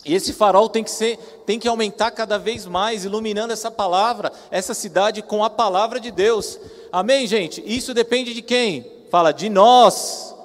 E 0.05 0.15
esse 0.15 0.31
farol 0.31 0.69
tem 0.69 0.85
que 0.85 0.89
ser, 0.89 1.17
tem 1.45 1.59
que 1.59 1.67
aumentar 1.67 2.11
cada 2.11 2.39
vez 2.39 2.65
mais, 2.65 3.03
iluminando 3.03 3.51
essa 3.51 3.69
palavra, 3.69 4.31
essa 4.49 4.73
cidade 4.73 5.21
com 5.21 5.43
a 5.43 5.49
palavra 5.49 5.99
de 5.99 6.11
Deus. 6.11 6.57
Amém, 6.91 7.27
gente? 7.27 7.63
Isso 7.65 7.93
depende 7.93 8.33
de 8.33 8.41
quem? 8.41 8.85
Fala, 9.09 9.31
de 9.31 9.49
nós. 9.49 10.35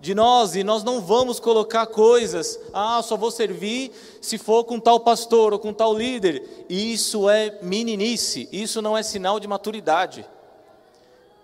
De 0.00 0.14
nós, 0.14 0.54
e 0.54 0.62
nós 0.62 0.84
não 0.84 1.00
vamos 1.00 1.40
colocar 1.40 1.86
coisas, 1.86 2.60
ah, 2.74 3.00
só 3.02 3.16
vou 3.16 3.30
servir 3.30 3.90
se 4.20 4.36
for 4.36 4.62
com 4.64 4.78
tal 4.78 5.00
pastor 5.00 5.54
ou 5.54 5.58
com 5.58 5.72
tal 5.72 5.94
líder. 5.94 6.66
Isso 6.68 7.26
é 7.26 7.58
meninice, 7.62 8.46
isso 8.52 8.82
não 8.82 8.98
é 8.98 9.02
sinal 9.02 9.40
de 9.40 9.48
maturidade. 9.48 10.26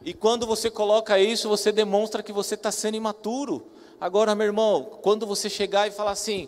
E 0.05 0.13
quando 0.13 0.47
você 0.47 0.71
coloca 0.71 1.19
isso, 1.19 1.49
você 1.49 1.73
demonstra 1.73 2.23
que 2.23 2.35
você 2.35 2.55
está 2.55 2.71
sendo 2.71 2.97
imaturo. 2.97 3.67
Agora, 3.99 4.35
meu 4.35 4.47
irmão, 4.47 4.99
quando 5.01 5.27
você 5.27 5.49
chegar 5.49 5.89
e 5.89 5.91
falar 5.91 6.11
assim, 6.11 6.47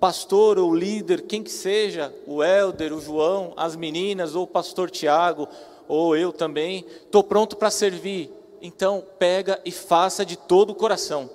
pastor 0.00 0.58
ou 0.58 0.74
líder, 0.74 1.22
quem 1.22 1.42
que 1.42 1.50
seja, 1.50 2.14
o 2.26 2.42
Elder, 2.42 2.94
o 2.94 3.00
João, 3.00 3.52
as 3.54 3.76
meninas, 3.76 4.34
ou 4.34 4.44
o 4.44 4.46
pastor 4.46 4.90
Tiago, 4.90 5.46
ou 5.90 6.16
eu 6.16 6.32
também, 6.32 6.86
estou 7.04 7.24
pronto 7.24 7.56
para 7.56 7.68
servir. 7.68 8.30
Então, 8.62 9.04
pega 9.18 9.60
e 9.64 9.72
faça 9.72 10.24
de 10.24 10.36
todo 10.36 10.70
o 10.70 10.74
coração. 10.74 11.28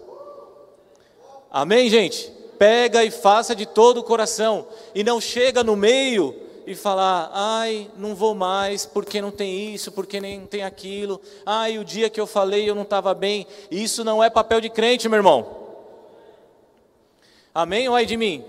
Amém, 1.51 1.89
gente? 1.89 2.31
Pega 2.57 3.03
e 3.03 3.11
faça 3.11 3.53
de 3.53 3.65
todo 3.65 3.97
o 3.97 4.03
coração. 4.03 4.65
E 4.93 5.03
não 5.03 5.19
chega 5.19 5.61
no 5.61 5.75
meio 5.75 6.33
e 6.65 6.73
falar, 6.73 7.29
ai, 7.33 7.91
não 7.97 8.15
vou 8.15 8.33
mais, 8.33 8.85
porque 8.85 9.21
não 9.21 9.29
tem 9.29 9.73
isso, 9.73 9.91
porque 9.91 10.21
nem 10.21 10.45
tem 10.45 10.63
aquilo. 10.63 11.19
Ai, 11.45 11.77
o 11.77 11.83
dia 11.83 12.09
que 12.09 12.19
eu 12.19 12.25
falei 12.25 12.69
eu 12.69 12.75
não 12.75 12.83
estava 12.83 13.13
bem. 13.13 13.45
Isso 13.69 14.05
não 14.05 14.23
é 14.23 14.29
papel 14.29 14.61
de 14.61 14.69
crente, 14.69 15.09
meu 15.09 15.17
irmão. 15.17 15.65
Amém 17.53 17.89
ou 17.89 17.95
ai 17.95 18.05
de 18.05 18.15
mim? 18.15 18.45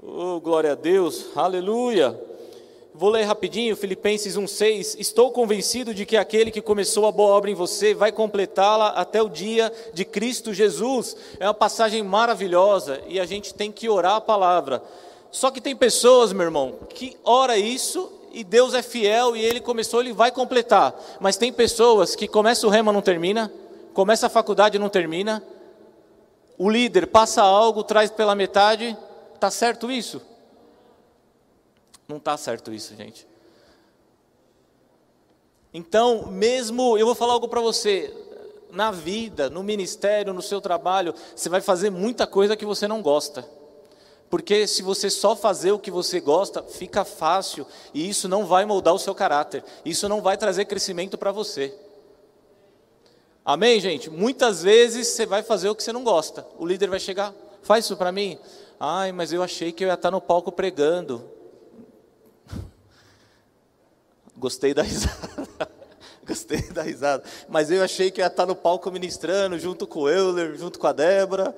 Oh, 0.00 0.38
glória 0.38 0.72
a 0.72 0.74
Deus, 0.76 1.26
aleluia. 1.34 2.33
Vou 2.96 3.10
ler 3.10 3.24
rapidinho, 3.24 3.74
Filipenses 3.74 4.36
1,6. 4.36 4.94
Estou 5.00 5.32
convencido 5.32 5.92
de 5.92 6.06
que 6.06 6.16
aquele 6.16 6.52
que 6.52 6.60
começou 6.60 7.06
a 7.06 7.10
boa 7.10 7.34
obra 7.34 7.50
em 7.50 7.54
você 7.54 7.92
vai 7.92 8.12
completá-la 8.12 8.90
até 8.90 9.20
o 9.20 9.28
dia 9.28 9.72
de 9.92 10.04
Cristo 10.04 10.54
Jesus. 10.54 11.16
É 11.40 11.46
uma 11.48 11.54
passagem 11.54 12.04
maravilhosa 12.04 13.02
e 13.08 13.18
a 13.18 13.26
gente 13.26 13.52
tem 13.52 13.72
que 13.72 13.88
orar 13.88 14.14
a 14.14 14.20
palavra. 14.20 14.80
Só 15.32 15.50
que 15.50 15.60
tem 15.60 15.74
pessoas, 15.74 16.32
meu 16.32 16.44
irmão, 16.44 16.74
que 16.88 17.16
ora 17.24 17.58
isso 17.58 18.12
e 18.32 18.44
Deus 18.44 18.74
é 18.74 18.82
fiel 18.82 19.34
e 19.34 19.44
ele 19.44 19.60
começou, 19.60 20.00
ele 20.00 20.12
vai 20.12 20.30
completar. 20.30 20.94
Mas 21.18 21.36
tem 21.36 21.52
pessoas 21.52 22.14
que 22.14 22.28
começa 22.28 22.64
o 22.64 22.70
rema 22.70 22.92
não 22.92 23.02
termina, 23.02 23.52
começa 23.92 24.28
a 24.28 24.30
faculdade 24.30 24.78
não 24.78 24.88
termina. 24.88 25.42
O 26.56 26.70
líder 26.70 27.08
passa 27.08 27.42
algo, 27.42 27.82
traz 27.82 28.12
pela 28.12 28.36
metade, 28.36 28.96
Está 29.44 29.50
certo 29.50 29.90
isso? 29.90 30.22
Não 32.08 32.18
está 32.18 32.36
certo 32.36 32.72
isso, 32.72 32.94
gente. 32.96 33.26
Então, 35.72 36.26
mesmo, 36.26 36.96
eu 36.96 37.06
vou 37.06 37.14
falar 37.14 37.32
algo 37.32 37.48
para 37.48 37.60
você, 37.60 38.14
na 38.70 38.90
vida, 38.90 39.48
no 39.48 39.62
ministério, 39.62 40.32
no 40.32 40.42
seu 40.42 40.60
trabalho, 40.60 41.14
você 41.34 41.48
vai 41.48 41.60
fazer 41.60 41.90
muita 41.90 42.26
coisa 42.26 42.56
que 42.56 42.66
você 42.66 42.86
não 42.86 43.02
gosta. 43.02 43.48
Porque 44.28 44.66
se 44.66 44.82
você 44.82 45.08
só 45.08 45.36
fazer 45.36 45.72
o 45.72 45.78
que 45.78 45.90
você 45.90 46.20
gosta, 46.20 46.62
fica 46.62 47.04
fácil 47.04 47.66
e 47.92 48.08
isso 48.08 48.28
não 48.28 48.44
vai 48.46 48.64
moldar 48.64 48.94
o 48.94 48.98
seu 48.98 49.14
caráter. 49.14 49.64
Isso 49.84 50.08
não 50.08 50.20
vai 50.20 50.36
trazer 50.36 50.64
crescimento 50.64 51.16
para 51.16 51.30
você. 51.30 51.72
Amém, 53.44 53.78
gente? 53.78 54.10
Muitas 54.10 54.62
vezes 54.62 55.08
você 55.08 55.26
vai 55.26 55.42
fazer 55.42 55.68
o 55.68 55.74
que 55.74 55.82
você 55.82 55.92
não 55.92 56.02
gosta. 56.02 56.46
O 56.58 56.66
líder 56.66 56.88
vai 56.88 56.98
chegar, 56.98 57.32
faz 57.62 57.84
isso 57.84 57.96
para 57.96 58.10
mim. 58.10 58.38
Ai, 58.80 59.12
mas 59.12 59.32
eu 59.32 59.42
achei 59.42 59.70
que 59.70 59.84
eu 59.84 59.88
ia 59.88 59.94
estar 59.94 60.10
no 60.10 60.20
palco 60.20 60.50
pregando. 60.50 61.30
Gostei 64.44 64.74
da 64.74 64.82
risada. 64.82 65.48
Gostei 66.22 66.60
da 66.70 66.82
risada. 66.82 67.24
Mas 67.48 67.70
eu 67.70 67.82
achei 67.82 68.10
que 68.10 68.20
ia 68.20 68.26
estar 68.26 68.44
no 68.44 68.54
palco 68.54 68.90
ministrando, 68.90 69.58
junto 69.58 69.86
com 69.86 70.00
o 70.00 70.08
Euler, 70.10 70.54
junto 70.58 70.78
com 70.78 70.86
a 70.86 70.92
Débora. 70.92 71.56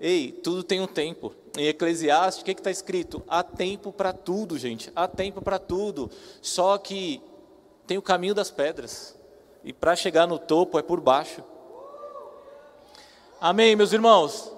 Ei, 0.00 0.32
tudo 0.32 0.64
tem 0.64 0.80
um 0.80 0.88
tempo. 0.88 1.32
Em 1.56 1.68
Eclesiastes, 1.68 2.42
o 2.42 2.44
que 2.44 2.50
está 2.50 2.68
escrito? 2.68 3.22
Há 3.28 3.44
tempo 3.44 3.92
para 3.92 4.12
tudo, 4.12 4.58
gente. 4.58 4.90
Há 4.96 5.06
tempo 5.06 5.40
para 5.40 5.56
tudo. 5.60 6.10
Só 6.42 6.76
que 6.78 7.22
tem 7.86 7.96
o 7.96 8.02
caminho 8.02 8.34
das 8.34 8.50
pedras. 8.50 9.14
E 9.62 9.72
para 9.72 9.94
chegar 9.94 10.26
no 10.26 10.36
topo 10.36 10.80
é 10.80 10.82
por 10.82 11.00
baixo. 11.00 11.44
Amém, 13.40 13.76
meus 13.76 13.92
irmãos? 13.92 14.52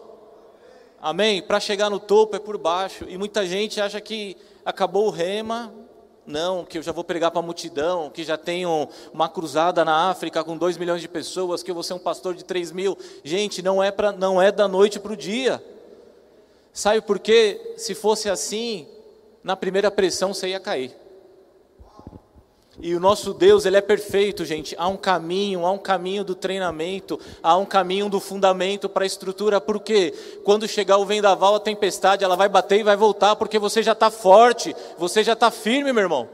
Amém? 1.03 1.43
Para 1.43 1.61
chegar 1.61 1.91
no 1.91 2.01
topo 2.01 2.35
é 2.35 2.39
por 2.39 2.57
baixo. 2.57 3.05
E 3.11 3.19
muita 3.19 3.47
gente 3.47 3.79
acha 3.79 4.01
que 4.01 4.39
acabou 4.65 5.09
o 5.09 5.11
rema. 5.11 5.71
Não, 6.29 6.63
que 6.63 6.77
eu 6.77 6.83
já 6.83 6.93
vou 6.93 7.03
pregar 7.03 7.31
para 7.31 7.41
a 7.41 7.43
multidão, 7.43 8.11
que 8.11 8.23
já 8.23 8.37
tenho 8.37 8.87
uma 9.15 9.31
cruzada 9.31 9.83
na 9.83 10.11
África 10.11 10.45
com 10.45 10.59
dois 10.59 10.77
milhões 10.77 11.01
de 11.01 11.09
pessoas, 11.09 11.63
que 11.63 11.71
eu 11.71 11.75
vou 11.75 11.83
ser 11.83 11.95
um 11.95 11.99
pastor 11.99 12.35
de 12.35 12.45
três 12.45 12.71
mil. 12.71 12.99
Gente, 13.25 13.63
não 13.63 13.83
é, 13.83 13.91
pra, 13.91 14.13
não 14.13 14.41
é 14.41 14.53
da 14.53 14.69
noite 14.69 15.01
para 15.01 15.15
o 15.15 15.17
dia. 15.17 15.65
Sabe 16.71 17.01
por 17.01 17.19
quê? 17.19 17.73
Se 17.79 17.95
fosse 17.95 18.29
assim, 18.29 18.87
na 19.43 19.57
primeira 19.57 19.91
pressão 19.91 20.35
você 20.35 20.49
ia 20.49 20.61
cair. 20.61 20.95
E 22.81 22.95
o 22.95 23.01
nosso 23.01 23.35
Deus, 23.35 23.67
ele 23.67 23.77
é 23.77 23.81
perfeito, 23.81 24.45
gente. 24.45 24.75
Há 24.79 24.87
um 24.87 24.97
caminho, 24.97 25.67
há 25.67 25.73
um 25.73 25.79
caminho 25.79 26.23
do 26.23 26.35
treinamento, 26.35 27.19
há 27.43 27.57
um 27.57 27.65
caminho 27.65 28.09
do 28.09 28.21
fundamento 28.21 28.89
para 28.89 29.03
a 29.03 29.07
estrutura. 29.07 29.61
Porque 29.61 30.15
quando 30.45 30.69
chegar 30.69 30.97
o 30.99 31.05
vendaval, 31.05 31.57
a 31.57 31.61
tempestade, 31.61 32.23
ela 32.23 32.37
vai 32.37 32.49
bater 32.49 32.81
e 32.81 32.85
vai 32.85 32.97
voltar, 32.97 33.35
porque 33.35 33.59
você 33.59 33.83
já 33.83 33.93
está 33.93 34.11
forte, 34.11 34.77
você 34.97 35.25
já 35.25 35.33
está 35.33 35.51
firme, 35.51 35.93
meu 35.93 36.05
irmão. 36.05 36.29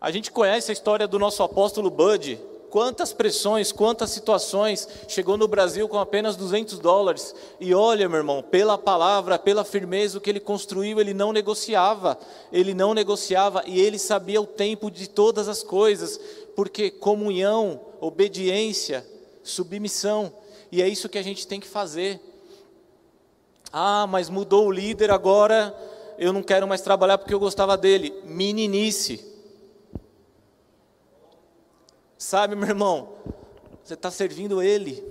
A 0.00 0.12
gente 0.12 0.30
conhece 0.30 0.70
a 0.70 0.72
história 0.72 1.08
do 1.08 1.18
nosso 1.18 1.42
apóstolo 1.42 1.90
Bud, 1.90 2.40
quantas 2.70 3.12
pressões, 3.12 3.72
quantas 3.72 4.10
situações, 4.10 4.88
chegou 5.08 5.36
no 5.36 5.48
Brasil 5.48 5.88
com 5.88 5.98
apenas 5.98 6.36
200 6.36 6.78
dólares. 6.78 7.34
E 7.58 7.74
olha, 7.74 8.08
meu 8.08 8.18
irmão, 8.18 8.42
pela 8.42 8.78
palavra, 8.78 9.38
pela 9.38 9.64
firmeza 9.64 10.16
o 10.16 10.20
que 10.20 10.30
ele 10.30 10.40
construiu, 10.40 11.00
ele 11.00 11.12
não 11.12 11.32
negociava, 11.32 12.16
ele 12.52 12.72
não 12.72 12.94
negociava 12.94 13.62
e 13.66 13.78
ele 13.80 13.98
sabia 13.98 14.40
o 14.40 14.46
tempo 14.46 14.90
de 14.90 15.08
todas 15.08 15.48
as 15.48 15.62
coisas, 15.62 16.18
porque 16.54 16.90
comunhão, 16.90 17.80
obediência, 18.00 19.06
submissão, 19.42 20.32
e 20.70 20.80
é 20.80 20.88
isso 20.88 21.08
que 21.08 21.18
a 21.18 21.22
gente 21.22 21.46
tem 21.46 21.58
que 21.58 21.66
fazer. 21.66 22.20
Ah, 23.72 24.06
mas 24.08 24.30
mudou 24.30 24.66
o 24.66 24.72
líder 24.72 25.10
agora, 25.10 25.76
eu 26.18 26.32
não 26.32 26.42
quero 26.42 26.68
mais 26.68 26.80
trabalhar 26.80 27.18
porque 27.18 27.34
eu 27.34 27.40
gostava 27.40 27.76
dele. 27.76 28.12
Meninice. 28.24 29.29
Sabe, 32.20 32.54
meu 32.54 32.68
irmão, 32.68 33.14
você 33.82 33.94
está 33.94 34.10
servindo 34.10 34.62
Ele. 34.62 35.02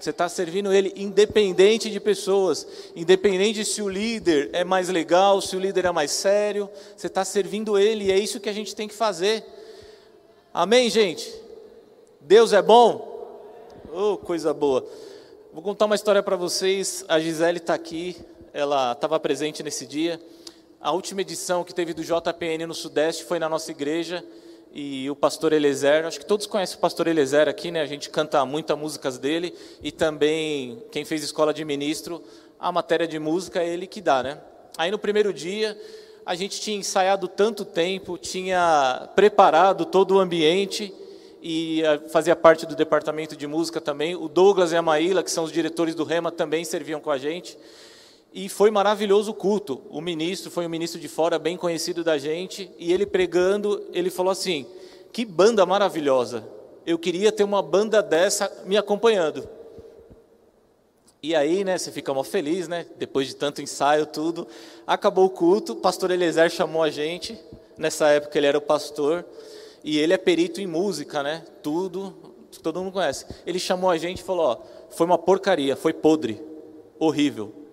Você 0.00 0.10
está 0.10 0.28
servindo 0.28 0.72
Ele 0.72 0.92
independente 0.96 1.88
de 1.88 2.00
pessoas, 2.00 2.66
independente 2.96 3.64
se 3.64 3.80
o 3.80 3.88
líder 3.88 4.50
é 4.52 4.64
mais 4.64 4.88
legal, 4.88 5.40
se 5.40 5.54
o 5.54 5.60
líder 5.60 5.84
é 5.84 5.92
mais 5.92 6.10
sério, 6.10 6.68
você 6.96 7.06
está 7.06 7.24
servindo 7.24 7.78
Ele 7.78 8.06
e 8.06 8.10
é 8.10 8.18
isso 8.18 8.40
que 8.40 8.48
a 8.48 8.52
gente 8.52 8.74
tem 8.74 8.88
que 8.88 8.94
fazer. 8.94 9.44
Amém, 10.52 10.90
gente? 10.90 11.32
Deus 12.20 12.52
é 12.52 12.60
bom? 12.60 13.38
Oh, 13.94 14.16
coisa 14.16 14.52
boa. 14.52 14.84
Vou 15.52 15.62
contar 15.62 15.84
uma 15.84 15.94
história 15.94 16.20
para 16.20 16.34
vocês. 16.34 17.04
A 17.06 17.20
Gisele 17.20 17.58
está 17.58 17.74
aqui, 17.74 18.16
ela 18.52 18.90
estava 18.90 19.20
presente 19.20 19.62
nesse 19.62 19.86
dia. 19.86 20.20
A 20.80 20.90
última 20.90 21.20
edição 21.20 21.62
que 21.62 21.72
teve 21.72 21.94
do 21.94 22.02
JPN 22.02 22.66
no 22.66 22.74
Sudeste 22.74 23.22
foi 23.22 23.38
na 23.38 23.48
nossa 23.48 23.70
igreja 23.70 24.24
e 24.76 25.08
o 25.08 25.14
pastor 25.14 25.52
Eliezer, 25.52 26.04
acho 26.04 26.18
que 26.18 26.26
todos 26.26 26.46
conhecem 26.46 26.76
o 26.76 26.80
pastor 26.80 27.06
Eliezer 27.06 27.48
aqui, 27.48 27.70
né? 27.70 27.80
A 27.80 27.86
gente 27.86 28.10
canta 28.10 28.44
muitas 28.44 28.76
músicas 28.76 29.18
dele 29.18 29.54
e 29.80 29.92
também 29.92 30.82
quem 30.90 31.04
fez 31.04 31.22
escola 31.22 31.54
de 31.54 31.64
ministro, 31.64 32.20
a 32.58 32.72
matéria 32.72 33.06
de 33.06 33.20
música 33.20 33.62
é 33.62 33.68
ele 33.68 33.86
que 33.86 34.00
dá, 34.00 34.20
né? 34.20 34.40
Aí 34.76 34.90
no 34.90 34.98
primeiro 34.98 35.32
dia, 35.32 35.78
a 36.26 36.34
gente 36.34 36.60
tinha 36.60 36.76
ensaiado 36.76 37.28
tanto 37.28 37.64
tempo, 37.64 38.18
tinha 38.18 39.08
preparado 39.14 39.84
todo 39.84 40.16
o 40.16 40.18
ambiente 40.18 40.92
e 41.40 41.82
eh, 41.82 42.00
fazia 42.08 42.34
parte 42.34 42.66
do 42.66 42.74
departamento 42.74 43.36
de 43.36 43.46
música 43.46 43.80
também. 43.80 44.16
O 44.16 44.28
Douglas 44.28 44.72
e 44.72 44.76
a 44.76 44.82
Maíla, 44.82 45.22
que 45.22 45.30
são 45.30 45.44
os 45.44 45.52
diretores 45.52 45.94
do 45.94 46.02
Rema, 46.02 46.32
também 46.32 46.64
serviam 46.64 46.98
com 46.98 47.12
a 47.12 47.18
gente. 47.18 47.56
E 48.36 48.48
foi 48.48 48.68
maravilhoso 48.68 49.30
o 49.30 49.34
culto. 49.34 49.80
O 49.88 50.00
ministro 50.00 50.50
foi 50.50 50.66
um 50.66 50.68
ministro 50.68 50.98
de 51.00 51.06
fora, 51.06 51.38
bem 51.38 51.56
conhecido 51.56 52.02
da 52.02 52.18
gente, 52.18 52.68
e 52.76 52.92
ele 52.92 53.06
pregando, 53.06 53.86
ele 53.92 54.10
falou 54.10 54.32
assim: 54.32 54.66
"Que 55.12 55.24
banda 55.24 55.64
maravilhosa. 55.64 56.44
Eu 56.84 56.98
queria 56.98 57.30
ter 57.30 57.44
uma 57.44 57.62
banda 57.62 58.02
dessa 58.02 58.50
me 58.66 58.76
acompanhando". 58.76 59.48
E 61.22 61.32
aí, 61.32 61.62
né, 61.62 61.78
você 61.78 61.92
fica 61.92 62.12
mó 62.12 62.24
feliz, 62.24 62.66
né? 62.66 62.84
Depois 62.98 63.28
de 63.28 63.36
tanto 63.36 63.62
ensaio, 63.62 64.04
tudo. 64.04 64.48
Acabou 64.84 65.26
o 65.26 65.30
culto, 65.30 65.74
o 65.74 65.76
pastor 65.76 66.10
Eliezer 66.10 66.50
chamou 66.50 66.82
a 66.82 66.90
gente. 66.90 67.38
Nessa 67.78 68.08
época 68.08 68.36
ele 68.36 68.48
era 68.48 68.58
o 68.58 68.60
pastor, 68.60 69.24
e 69.84 69.96
ele 69.96 70.12
é 70.12 70.18
perito 70.18 70.60
em 70.60 70.66
música, 70.66 71.22
né? 71.22 71.44
Tudo, 71.62 72.34
todo 72.64 72.82
mundo 72.82 72.92
conhece. 72.92 73.26
Ele 73.46 73.60
chamou 73.60 73.90
a 73.90 73.96
gente 73.96 74.22
e 74.22 74.24
falou: 74.24 74.44
ó, 74.44 74.58
foi 74.90 75.06
uma 75.06 75.18
porcaria, 75.18 75.76
foi 75.76 75.92
podre, 75.92 76.42
horrível 76.98 77.63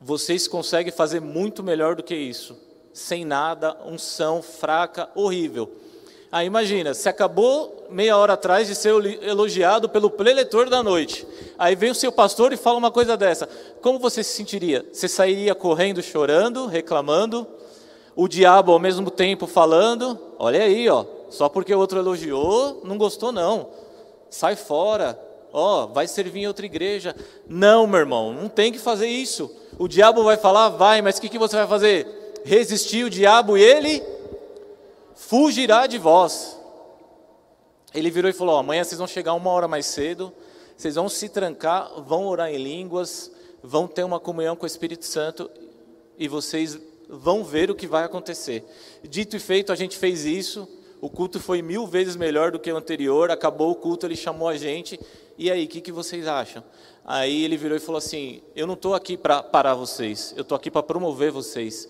vocês 0.00 0.48
conseguem 0.48 0.92
fazer 0.92 1.20
muito 1.20 1.62
melhor 1.62 1.94
do 1.94 2.02
que 2.02 2.14
isso. 2.14 2.56
Sem 2.92 3.24
nada, 3.24 3.76
unção 3.84 4.42
fraca, 4.42 5.10
horrível. 5.14 5.70
Aí 6.32 6.46
imagina, 6.46 6.94
você 6.94 7.08
acabou 7.08 7.86
meia 7.90 8.16
hora 8.16 8.34
atrás 8.34 8.68
de 8.68 8.74
ser 8.74 8.90
elogiado 9.22 9.88
pelo 9.88 10.08
preletor 10.08 10.70
da 10.70 10.82
noite. 10.82 11.26
Aí 11.58 11.74
vem 11.74 11.90
o 11.90 11.94
seu 11.94 12.10
pastor 12.10 12.52
e 12.52 12.56
fala 12.56 12.78
uma 12.78 12.90
coisa 12.90 13.16
dessa. 13.16 13.48
Como 13.82 13.98
você 13.98 14.22
se 14.22 14.36
sentiria? 14.36 14.86
Você 14.92 15.08
sairia 15.08 15.54
correndo, 15.54 16.02
chorando, 16.02 16.66
reclamando? 16.66 17.46
O 18.14 18.28
diabo 18.28 18.72
ao 18.72 18.78
mesmo 18.78 19.10
tempo 19.10 19.46
falando: 19.46 20.18
Olha 20.38 20.62
aí, 20.62 20.88
ó, 20.88 21.04
só 21.30 21.48
porque 21.48 21.74
o 21.74 21.78
outro 21.78 21.98
elogiou, 21.98 22.80
não 22.84 22.96
gostou 22.96 23.32
não. 23.32 23.68
Sai 24.30 24.56
fora. 24.56 25.18
Ó, 25.52 25.86
vai 25.86 26.06
servir 26.06 26.40
em 26.40 26.46
outra 26.46 26.66
igreja. 26.66 27.14
Não, 27.48 27.86
meu 27.86 28.00
irmão, 28.00 28.32
não 28.32 28.48
tem 28.48 28.72
que 28.72 28.78
fazer 28.78 29.08
isso. 29.08 29.54
O 29.78 29.88
diabo 29.88 30.22
vai 30.22 30.36
falar, 30.36 30.68
vai, 30.70 31.02
mas 31.02 31.18
o 31.18 31.20
que, 31.20 31.28
que 31.28 31.38
você 31.38 31.56
vai 31.56 31.66
fazer? 31.66 32.06
Resistir 32.44 33.04
o 33.04 33.10
diabo 33.10 33.56
e 33.56 33.62
ele 33.62 34.02
fugirá 35.14 35.86
de 35.86 35.98
vós. 35.98 36.58
Ele 37.94 38.10
virou 38.10 38.30
e 38.30 38.34
falou: 38.34 38.56
amanhã 38.56 38.84
vocês 38.84 38.98
vão 38.98 39.06
chegar 39.06 39.34
uma 39.34 39.50
hora 39.50 39.68
mais 39.68 39.86
cedo, 39.86 40.32
vocês 40.76 40.94
vão 40.94 41.08
se 41.08 41.28
trancar, 41.28 42.00
vão 42.02 42.26
orar 42.26 42.50
em 42.50 42.56
línguas, 42.56 43.30
vão 43.62 43.86
ter 43.86 44.04
uma 44.04 44.20
comunhão 44.20 44.56
com 44.56 44.64
o 44.64 44.66
Espírito 44.66 45.04
Santo 45.04 45.50
e 46.18 46.28
vocês 46.28 46.78
vão 47.08 47.42
ver 47.42 47.70
o 47.70 47.74
que 47.74 47.86
vai 47.86 48.04
acontecer. 48.04 48.64
Dito 49.02 49.36
e 49.36 49.40
feito, 49.40 49.72
a 49.72 49.76
gente 49.76 49.96
fez 49.96 50.24
isso. 50.24 50.68
O 51.00 51.08
culto 51.08 51.40
foi 51.40 51.62
mil 51.62 51.86
vezes 51.86 52.14
melhor 52.14 52.52
do 52.52 52.58
que 52.58 52.70
o 52.70 52.76
anterior. 52.76 53.30
Acabou 53.30 53.70
o 53.70 53.74
culto, 53.74 54.06
ele 54.06 54.16
chamou 54.16 54.48
a 54.48 54.56
gente. 54.56 55.00
E 55.40 55.50
aí, 55.50 55.64
o 55.64 55.68
que, 55.68 55.80
que 55.80 55.90
vocês 55.90 56.26
acham? 56.26 56.62
Aí 57.02 57.44
ele 57.46 57.56
virou 57.56 57.74
e 57.74 57.80
falou 57.80 57.96
assim: 57.96 58.42
Eu 58.54 58.66
não 58.66 58.74
estou 58.74 58.92
aqui 58.92 59.16
para 59.16 59.42
parar 59.42 59.72
vocês, 59.72 60.34
eu 60.36 60.42
estou 60.42 60.54
aqui 60.54 60.70
para 60.70 60.82
promover 60.82 61.32
vocês. 61.32 61.88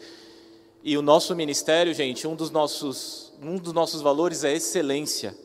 E 0.84 0.96
o 0.96 1.03
nosso 1.03 1.34
ministério, 1.34 1.92
gente, 1.92 2.28
um 2.28 2.36
dos 2.36 2.53
nossos, 2.53 3.32
um 3.42 3.57
dos 3.57 3.72
nossos 3.72 4.03
valores 4.03 4.44
é 4.44 4.55
excelência. 4.55 5.36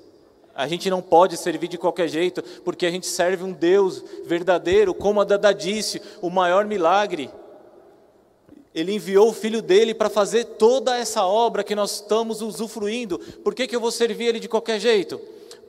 A 0.54 0.68
gente 0.68 0.88
não 0.88 1.02
pode 1.02 1.36
servir 1.36 1.68
de 1.68 1.80
qualquer 1.80 2.08
jeito, 2.08 2.44
porque 2.64 2.86
a 2.86 2.92
gente 2.92 3.08
serve 3.08 3.44
um 3.44 3.52
Deus 3.52 4.04
verdadeiro, 4.24 4.94
como 4.94 5.20
a 5.20 5.24
Dada 5.24 5.52
disse, 5.52 6.00
o 6.22 6.30
maior 6.30 6.64
milagre. 6.64 7.32
Ele 8.72 8.94
enviou 8.94 9.30
o 9.30 9.34
filho 9.34 9.64
dele 9.64 9.96
para 9.96 10.12
fazer 10.12 10.44
toda 10.44 10.96
essa 10.96 11.26
obra 11.26 11.64
que 11.64 11.74
nós 11.74 11.96
estamos 11.96 12.44
usufruindo. 12.44 13.18
Por 13.44 13.56
que, 13.56 13.66
que 13.66 13.76
eu 13.76 13.82
vou 13.82 13.90
servir 13.90 14.26
ele 14.26 14.40
de 14.40 14.48
qualquer 14.48 14.80
jeito? 14.80 15.20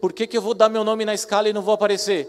Por 0.06 0.12
que, 0.12 0.24
que 0.24 0.36
eu 0.36 0.40
vou 0.40 0.54
dar 0.54 0.68
meu 0.68 0.84
nome 0.84 1.04
na 1.04 1.14
escala 1.14 1.48
e 1.48 1.52
não 1.52 1.60
vou 1.60 1.74
aparecer? 1.74 2.28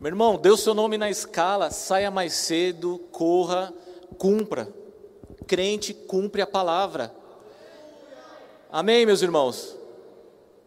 Meu 0.00 0.08
irmão, 0.08 0.36
dê 0.36 0.50
o 0.50 0.56
seu 0.56 0.74
nome 0.74 0.98
na 0.98 1.08
escala, 1.08 1.70
saia 1.70 2.10
mais 2.10 2.32
cedo, 2.32 2.98
corra, 3.12 3.72
cumpra. 4.18 4.68
Crente 5.46 5.94
cumpre 5.94 6.42
a 6.42 6.48
palavra. 6.48 7.14
Amém, 8.72 9.06
meus 9.06 9.22
irmãos? 9.22 9.76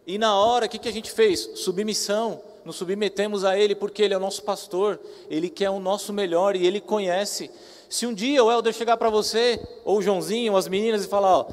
E 0.06 0.16
na 0.16 0.34
hora, 0.34 0.64
o 0.64 0.68
que, 0.70 0.78
que 0.78 0.88
a 0.88 0.92
gente 0.92 1.10
fez? 1.10 1.40
Submissão. 1.56 2.40
Nos 2.64 2.76
submetemos 2.76 3.44
a 3.44 3.58
Ele 3.58 3.74
porque 3.74 4.02
Ele 4.02 4.14
é 4.14 4.16
o 4.16 4.20
nosso 4.20 4.42
pastor, 4.44 4.98
Ele 5.28 5.50
quer 5.50 5.68
o 5.68 5.78
nosso 5.78 6.10
melhor 6.10 6.56
e 6.56 6.66
Ele 6.66 6.80
conhece. 6.80 7.50
Se 7.88 8.06
um 8.06 8.12
dia 8.12 8.44
o 8.44 8.50
Helder 8.50 8.72
chegar 8.72 8.96
para 8.96 9.08
você, 9.08 9.60
ou 9.84 9.98
o 9.98 10.02
Joãozinho, 10.02 10.52
ou 10.52 10.58
as 10.58 10.68
meninas, 10.68 11.04
e 11.04 11.08
falar: 11.08 11.38
ó, 11.38 11.44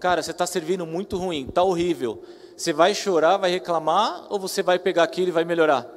cara, 0.00 0.22
você 0.22 0.32
está 0.32 0.46
servindo 0.46 0.84
muito 0.84 1.16
ruim, 1.16 1.46
está 1.48 1.62
horrível. 1.62 2.22
Você 2.56 2.72
vai 2.72 2.94
chorar, 2.94 3.36
vai 3.36 3.50
reclamar, 3.50 4.26
ou 4.30 4.38
você 4.38 4.62
vai 4.62 4.78
pegar 4.78 5.04
aquilo 5.04 5.28
e 5.28 5.32
vai 5.32 5.44
melhorar? 5.44 5.88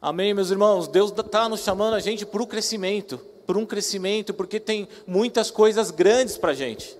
Amém, 0.00 0.32
meus 0.34 0.50
irmãos? 0.50 0.88
Deus 0.88 1.10
está 1.10 1.48
nos 1.48 1.60
chamando 1.60 1.94
a 1.94 2.00
gente 2.00 2.24
para 2.24 2.42
o 2.42 2.46
crescimento, 2.46 3.18
para 3.46 3.58
um 3.58 3.66
crescimento, 3.66 4.32
porque 4.32 4.60
tem 4.60 4.88
muitas 5.06 5.50
coisas 5.50 5.90
grandes 5.90 6.36
para 6.36 6.52
a 6.52 6.54
gente. 6.54 6.96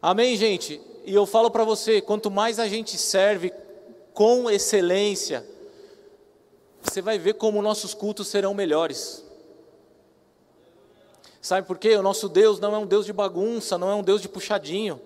Amém, 0.00 0.36
gente? 0.36 0.80
E 1.04 1.14
eu 1.14 1.26
falo 1.26 1.50
para 1.50 1.64
você: 1.64 2.00
quanto 2.00 2.30
mais 2.30 2.58
a 2.58 2.68
gente 2.68 2.98
serve 2.98 3.52
com 4.12 4.50
excelência, 4.50 5.46
você 6.82 7.00
vai 7.00 7.18
ver 7.18 7.34
como 7.34 7.62
nossos 7.62 7.94
cultos 7.94 8.28
serão 8.28 8.52
melhores. 8.52 9.24
Sabe 11.40 11.66
por 11.66 11.78
quê? 11.78 11.96
O 11.96 12.02
nosso 12.02 12.28
Deus 12.28 12.60
não 12.60 12.74
é 12.74 12.78
um 12.78 12.86
Deus 12.86 13.06
de 13.06 13.12
bagunça, 13.12 13.76
não 13.76 13.90
é 13.90 13.94
um 13.94 14.02
Deus 14.02 14.20
de 14.20 14.28
puxadinho. 14.28 15.00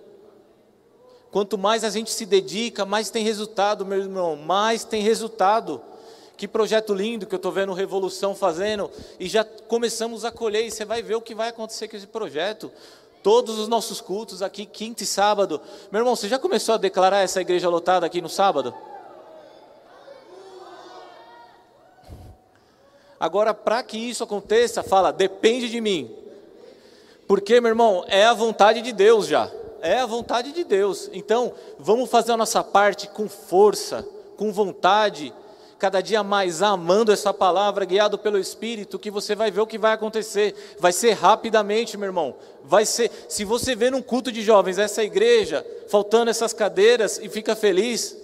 Quanto 1.31 1.57
mais 1.57 1.83
a 1.83 1.89
gente 1.89 2.11
se 2.11 2.25
dedica, 2.25 2.85
mais 2.85 3.09
tem 3.09 3.23
resultado, 3.23 3.85
meu 3.85 3.99
irmão, 3.99 4.35
mais 4.35 4.83
tem 4.83 5.01
resultado. 5.01 5.81
Que 6.37 6.47
projeto 6.47 6.93
lindo 6.93 7.25
que 7.25 7.33
eu 7.33 7.37
estou 7.37 7.51
vendo 7.51 7.73
Revolução 7.73 8.35
fazendo 8.35 8.91
e 9.19 9.27
já 9.27 9.43
começamos 9.43 10.23
a 10.23 10.31
colher 10.31 10.65
e 10.65 10.71
você 10.71 10.85
vai 10.85 11.01
ver 11.01 11.15
o 11.15 11.21
que 11.21 11.33
vai 11.33 11.49
acontecer 11.49 11.87
com 11.87 11.97
esse 11.97 12.07
projeto. 12.07 12.71
Todos 13.23 13.57
os 13.57 13.67
nossos 13.67 13.99
cultos 13.99 14.43
aqui, 14.43 14.65
quinta 14.65 15.03
e 15.03 15.05
sábado. 15.05 15.59
Meu 15.91 16.01
irmão, 16.01 16.15
você 16.15 16.29
já 16.29 16.37
começou 16.37 16.75
a 16.75 16.77
declarar 16.77 17.23
essa 17.23 17.41
igreja 17.41 17.67
lotada 17.67 18.05
aqui 18.05 18.21
no 18.21 18.29
sábado? 18.29 18.73
Agora, 23.19 23.53
para 23.53 23.81
que 23.83 23.97
isso 23.97 24.23
aconteça, 24.23 24.83
fala, 24.83 25.11
depende 25.11 25.69
de 25.69 25.81
mim. 25.81 26.15
Porque, 27.27 27.59
meu 27.59 27.69
irmão, 27.69 28.05
é 28.07 28.25
a 28.25 28.33
vontade 28.33 28.81
de 28.81 28.91
Deus 28.91 29.27
já. 29.27 29.51
É 29.81 29.99
a 29.99 30.05
vontade 30.05 30.51
de 30.51 30.63
Deus. 30.63 31.09
Então, 31.13 31.53
vamos 31.77 32.09
fazer 32.09 32.31
a 32.31 32.37
nossa 32.37 32.63
parte 32.63 33.07
com 33.07 33.27
força, 33.27 34.07
com 34.35 34.51
vontade 34.51 35.33
cada 35.77 36.01
dia 36.01 36.23
mais 36.23 36.61
amando 36.61 37.11
essa 37.11 37.33
palavra, 37.33 37.85
guiado 37.85 38.17
pelo 38.17 38.39
Espírito, 38.39 38.97
que 38.97 39.11
você 39.11 39.35
vai 39.35 39.51
ver 39.51 39.61
o 39.61 39.67
que 39.67 39.77
vai 39.77 39.93
acontecer. 39.93 40.75
Vai 40.79 40.91
ser 40.91 41.11
rapidamente, 41.11 41.97
meu 41.97 42.07
irmão. 42.07 42.35
Vai 42.63 42.85
ser. 42.85 43.11
Se 43.29 43.43
você 43.43 43.75
vê 43.75 43.89
num 43.89 44.01
culto 44.01 44.31
de 44.31 44.41
jovens 44.41 44.77
essa 44.77 45.03
igreja 45.03 45.65
faltando 45.87 46.31
essas 46.31 46.53
cadeiras 46.53 47.19
e 47.21 47.29
fica 47.29 47.55
feliz, 47.55 48.17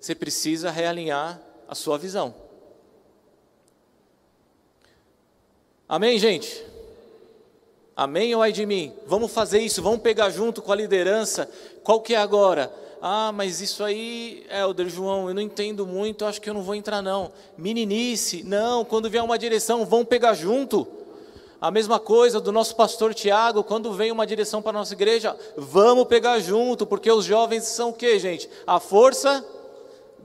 você 0.00 0.14
precisa 0.14 0.70
realinhar 0.70 1.40
a 1.68 1.74
sua 1.74 1.96
visão. 1.96 2.34
Amém, 5.88 6.18
gente? 6.18 6.64
Amém 7.96 8.34
ou 8.34 8.42
ai 8.42 8.52
de 8.52 8.66
mim? 8.66 8.92
Vamos 9.06 9.32
fazer 9.32 9.60
isso, 9.60 9.82
vamos 9.82 10.00
pegar 10.00 10.30
junto 10.30 10.60
com 10.60 10.70
a 10.70 10.76
liderança. 10.76 11.50
Qual 11.82 12.00
que 12.00 12.14
é 12.14 12.18
agora? 12.18 12.72
ah, 13.00 13.32
mas 13.32 13.60
isso 13.60 13.84
aí, 13.84 14.44
Helder, 14.50 14.88
João, 14.88 15.28
eu 15.28 15.34
não 15.34 15.42
entendo 15.42 15.86
muito, 15.86 16.24
acho 16.24 16.40
que 16.40 16.50
eu 16.50 16.54
não 16.54 16.62
vou 16.62 16.74
entrar 16.74 17.02
não. 17.02 17.30
Meninice, 17.56 18.42
não, 18.42 18.84
quando 18.84 19.10
vier 19.10 19.22
uma 19.22 19.38
direção, 19.38 19.84
vão 19.84 20.04
pegar 20.04 20.34
junto. 20.34 20.86
A 21.60 21.70
mesma 21.70 21.98
coisa 21.98 22.40
do 22.40 22.52
nosso 22.52 22.76
pastor 22.76 23.14
Tiago, 23.14 23.64
quando 23.64 23.92
vem 23.92 24.12
uma 24.12 24.26
direção 24.26 24.62
para 24.62 24.70
a 24.70 24.80
nossa 24.80 24.94
igreja, 24.94 25.36
vamos 25.56 26.06
pegar 26.06 26.38
junto, 26.38 26.86
porque 26.86 27.10
os 27.10 27.24
jovens 27.24 27.64
são 27.64 27.90
o 27.90 27.92
que, 27.92 28.18
gente? 28.18 28.48
A 28.66 28.78
força 28.78 29.44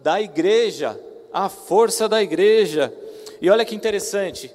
da 0.02 0.22
igreja, 0.22 1.00
a 1.32 1.50
força 1.50 2.08
da 2.08 2.22
igreja. 2.22 2.94
E 3.42 3.50
olha 3.50 3.66
que 3.66 3.76
interessante, 3.76 4.52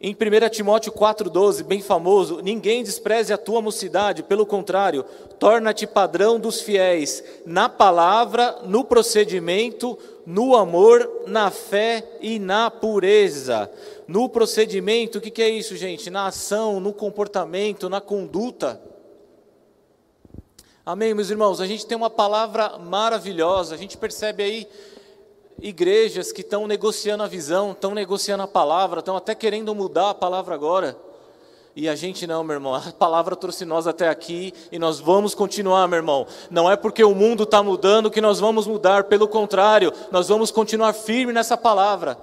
em 0.00 0.14
1 0.14 0.48
Timóteo 0.50 0.92
4,12, 0.92 1.64
bem 1.64 1.80
famoso, 1.80 2.40
ninguém 2.40 2.84
despreze 2.84 3.32
a 3.32 3.38
tua 3.38 3.60
mocidade, 3.60 4.22
pelo 4.22 4.46
contrário, 4.46 5.04
torna-te 5.40 5.88
padrão 5.88 6.38
dos 6.38 6.60
fiéis, 6.60 7.24
na 7.44 7.68
palavra, 7.68 8.60
no 8.64 8.84
procedimento, 8.84 9.98
no 10.24 10.54
amor, 10.54 11.24
na 11.26 11.50
fé 11.50 12.04
e 12.20 12.38
na 12.38 12.70
pureza. 12.70 13.68
No 14.06 14.28
procedimento, 14.28 15.18
o 15.18 15.20
que, 15.20 15.32
que 15.32 15.42
é 15.42 15.48
isso, 15.48 15.76
gente? 15.76 16.10
Na 16.10 16.28
ação, 16.28 16.78
no 16.78 16.92
comportamento, 16.92 17.88
na 17.88 18.00
conduta. 18.00 18.80
Amém, 20.86 21.12
meus 21.12 21.28
irmãos? 21.28 21.60
A 21.60 21.66
gente 21.66 21.84
tem 21.84 21.96
uma 21.96 22.08
palavra 22.08 22.78
maravilhosa, 22.78 23.74
a 23.74 23.78
gente 23.78 23.98
percebe 23.98 24.44
aí 24.44 24.68
igrejas 25.60 26.32
que 26.32 26.40
estão 26.40 26.66
negociando 26.66 27.22
a 27.22 27.26
visão, 27.26 27.72
estão 27.72 27.94
negociando 27.94 28.42
a 28.42 28.48
palavra, 28.48 29.00
estão 29.00 29.16
até 29.16 29.34
querendo 29.34 29.74
mudar 29.74 30.10
a 30.10 30.14
palavra 30.14 30.54
agora. 30.54 30.96
E 31.74 31.88
a 31.88 31.94
gente 31.94 32.26
não, 32.26 32.42
meu 32.42 32.54
irmão, 32.54 32.74
a 32.76 32.80
palavra 32.92 33.36
trouxe 33.36 33.64
nós 33.64 33.86
até 33.86 34.08
aqui 34.08 34.52
e 34.72 34.78
nós 34.78 34.98
vamos 34.98 35.34
continuar, 35.34 35.86
meu 35.88 35.98
irmão. 35.98 36.26
Não 36.50 36.70
é 36.70 36.76
porque 36.76 37.04
o 37.04 37.14
mundo 37.14 37.44
está 37.44 37.62
mudando 37.62 38.10
que 38.10 38.20
nós 38.20 38.40
vamos 38.40 38.66
mudar, 38.66 39.04
pelo 39.04 39.28
contrário, 39.28 39.92
nós 40.10 40.28
vamos 40.28 40.50
continuar 40.50 40.92
firme 40.92 41.32
nessa 41.32 41.56
palavra. 41.56 42.18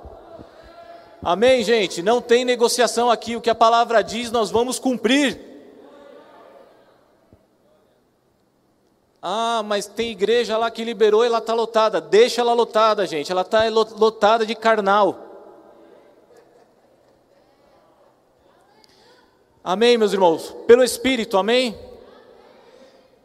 Amém, 1.23 1.63
gente? 1.63 2.03
Não 2.03 2.21
tem 2.21 2.45
negociação 2.45 3.09
aqui, 3.09 3.35
o 3.35 3.41
que 3.41 3.49
a 3.49 3.55
palavra 3.55 4.03
diz, 4.03 4.31
nós 4.31 4.51
vamos 4.51 4.77
cumprir. 4.77 5.54
Ah, 9.27 9.63
mas 9.65 9.87
tem 9.87 10.11
igreja 10.11 10.55
lá 10.55 10.69
que 10.69 10.83
liberou 10.83 11.23
e 11.23 11.27
ela 11.27 11.39
está 11.39 11.51
lotada. 11.51 11.99
Deixa 11.99 12.41
ela 12.41 12.53
lotada, 12.53 13.07
gente. 13.07 13.31
Ela 13.31 13.41
está 13.41 13.67
lotada 13.69 14.45
de 14.45 14.53
carnal. 14.53 15.17
Amém, 19.63 19.97
meus 19.97 20.13
irmãos? 20.13 20.55
Pelo 20.67 20.83
Espírito, 20.83 21.39
amém? 21.39 21.75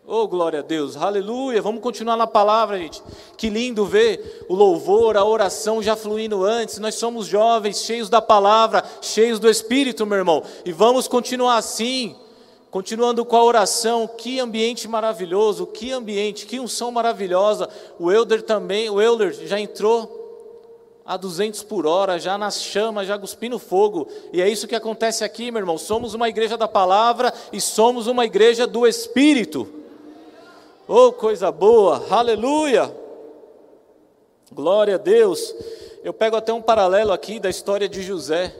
Oh, 0.07 0.27
glória 0.27 0.61
a 0.61 0.63
Deus, 0.63 0.97
aleluia. 0.97 1.61
Vamos 1.61 1.83
continuar 1.83 2.17
na 2.17 2.27
palavra, 2.27 2.79
gente. 2.79 3.03
Que 3.37 3.51
lindo 3.51 3.85
ver 3.85 4.47
o 4.49 4.55
louvor, 4.55 5.19
a 5.19 5.25
oração 5.27 5.83
já 5.83 5.95
fluindo 5.95 6.47
antes. 6.47 6.79
Nós 6.79 6.95
somos 6.95 7.27
jovens, 7.27 7.83
cheios 7.83 8.09
da 8.09 8.23
palavra, 8.23 8.83
cheios 9.03 9.39
do 9.39 9.51
Espírito, 9.51 10.07
meu 10.07 10.17
irmão. 10.17 10.43
E 10.65 10.73
vamos 10.73 11.07
continuar 11.07 11.59
assim. 11.59 12.17
Continuando 12.71 13.25
com 13.25 13.37
a 13.37 13.43
oração, 13.43 14.07
que 14.07 14.39
ambiente 14.39 14.87
maravilhoso, 14.87 15.67
que 15.67 15.91
ambiente, 15.91 16.47
que 16.47 16.61
unção 16.61 16.93
maravilhosa. 16.93 17.69
O 17.99 18.13
Elder 18.13 18.43
também, 18.43 18.89
o 18.89 19.01
Elder 19.01 19.33
já 19.33 19.59
entrou 19.59 20.21
a 21.05 21.17
200 21.17 21.65
por 21.65 21.85
hora, 21.85 22.21
já 22.21 22.39
nas 22.39 22.63
chamas, 22.63 23.09
já 23.09 23.19
cuspindo 23.19 23.59
fogo. 23.59 24.07
E 24.33 24.41
é 24.41 24.49
isso 24.49 24.69
que 24.69 24.77
acontece 24.77 25.25
aqui, 25.25 25.51
meu 25.51 25.61
irmão. 25.61 25.77
Somos 25.77 26.15
uma 26.15 26.29
igreja 26.29 26.57
da 26.57 26.69
palavra 26.69 27.35
e 27.53 27.61
somos 27.61 28.07
uma 28.07 28.25
igreja 28.25 28.69
do 28.69 28.87
Espírito. 28.87 29.67
Oh, 30.87 31.11
coisa 31.11 31.51
boa, 31.51 32.07
aleluia! 32.09 32.95
Glória 34.53 34.95
a 34.95 34.99
Deus. 34.99 35.53
Eu 36.05 36.13
pego 36.13 36.37
até 36.37 36.53
um 36.53 36.63
paralelo 36.63 37.13
aqui 37.13 37.41
da 37.41 37.51
história 37.51 37.89
de 37.89 38.03
José. 38.03 38.55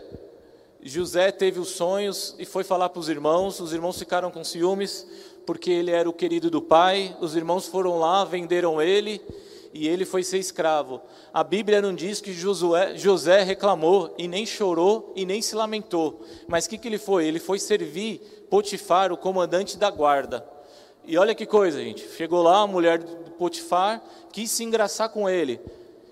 José 0.83 1.31
teve 1.31 1.59
os 1.59 1.69
sonhos 1.69 2.35
e 2.39 2.45
foi 2.45 2.65
falar 2.65 2.89
para 2.89 3.01
os 3.01 3.09
irmãos. 3.09 3.61
Os 3.61 3.73
irmãos 3.73 3.99
ficaram 3.99 4.31
com 4.31 4.43
ciúmes 4.43 5.07
porque 5.45 5.71
ele 5.71 5.91
era 5.91 6.09
o 6.09 6.13
querido 6.13 6.51
do 6.51 6.63
pai. 6.63 7.17
Os 7.21 7.37
irmãos 7.37 7.67
foram 7.67 7.99
lá, 7.99 8.25
venderam 8.25 8.81
ele 8.81 9.21
e 9.73 9.87
ele 9.87 10.05
foi 10.05 10.23
ser 10.23 10.39
escravo. 10.39 11.01
A 11.33 11.45
Bíblia 11.45 11.81
não 11.81 11.95
diz 11.95 12.21
que 12.21 12.33
Josué, 12.33 12.97
José 12.97 13.43
reclamou 13.43 14.15
e 14.19 14.27
nem 14.27 14.45
chorou 14.45 15.13
e 15.15 15.25
nem 15.25 15.41
se 15.41 15.55
lamentou. 15.55 16.25
Mas 16.49 16.65
o 16.65 16.71
que, 16.71 16.79
que 16.79 16.89
ele 16.89 16.99
foi? 16.99 17.27
Ele 17.27 17.39
foi 17.39 17.59
servir 17.59 18.47
Potifar, 18.51 19.13
o 19.13 19.17
comandante 19.17 19.77
da 19.77 19.91
guarda. 19.91 20.45
E 21.05 21.17
olha 21.17 21.35
que 21.35 21.47
coisa, 21.47 21.83
gente. 21.83 22.07
Chegou 22.17 22.43
lá 22.43 22.61
a 22.61 22.67
mulher 22.67 22.99
de 22.99 23.31
Potifar, 23.33 24.03
quis 24.33 24.51
se 24.51 24.65
engraçar 24.65 25.09
com 25.09 25.29
ele. 25.29 25.61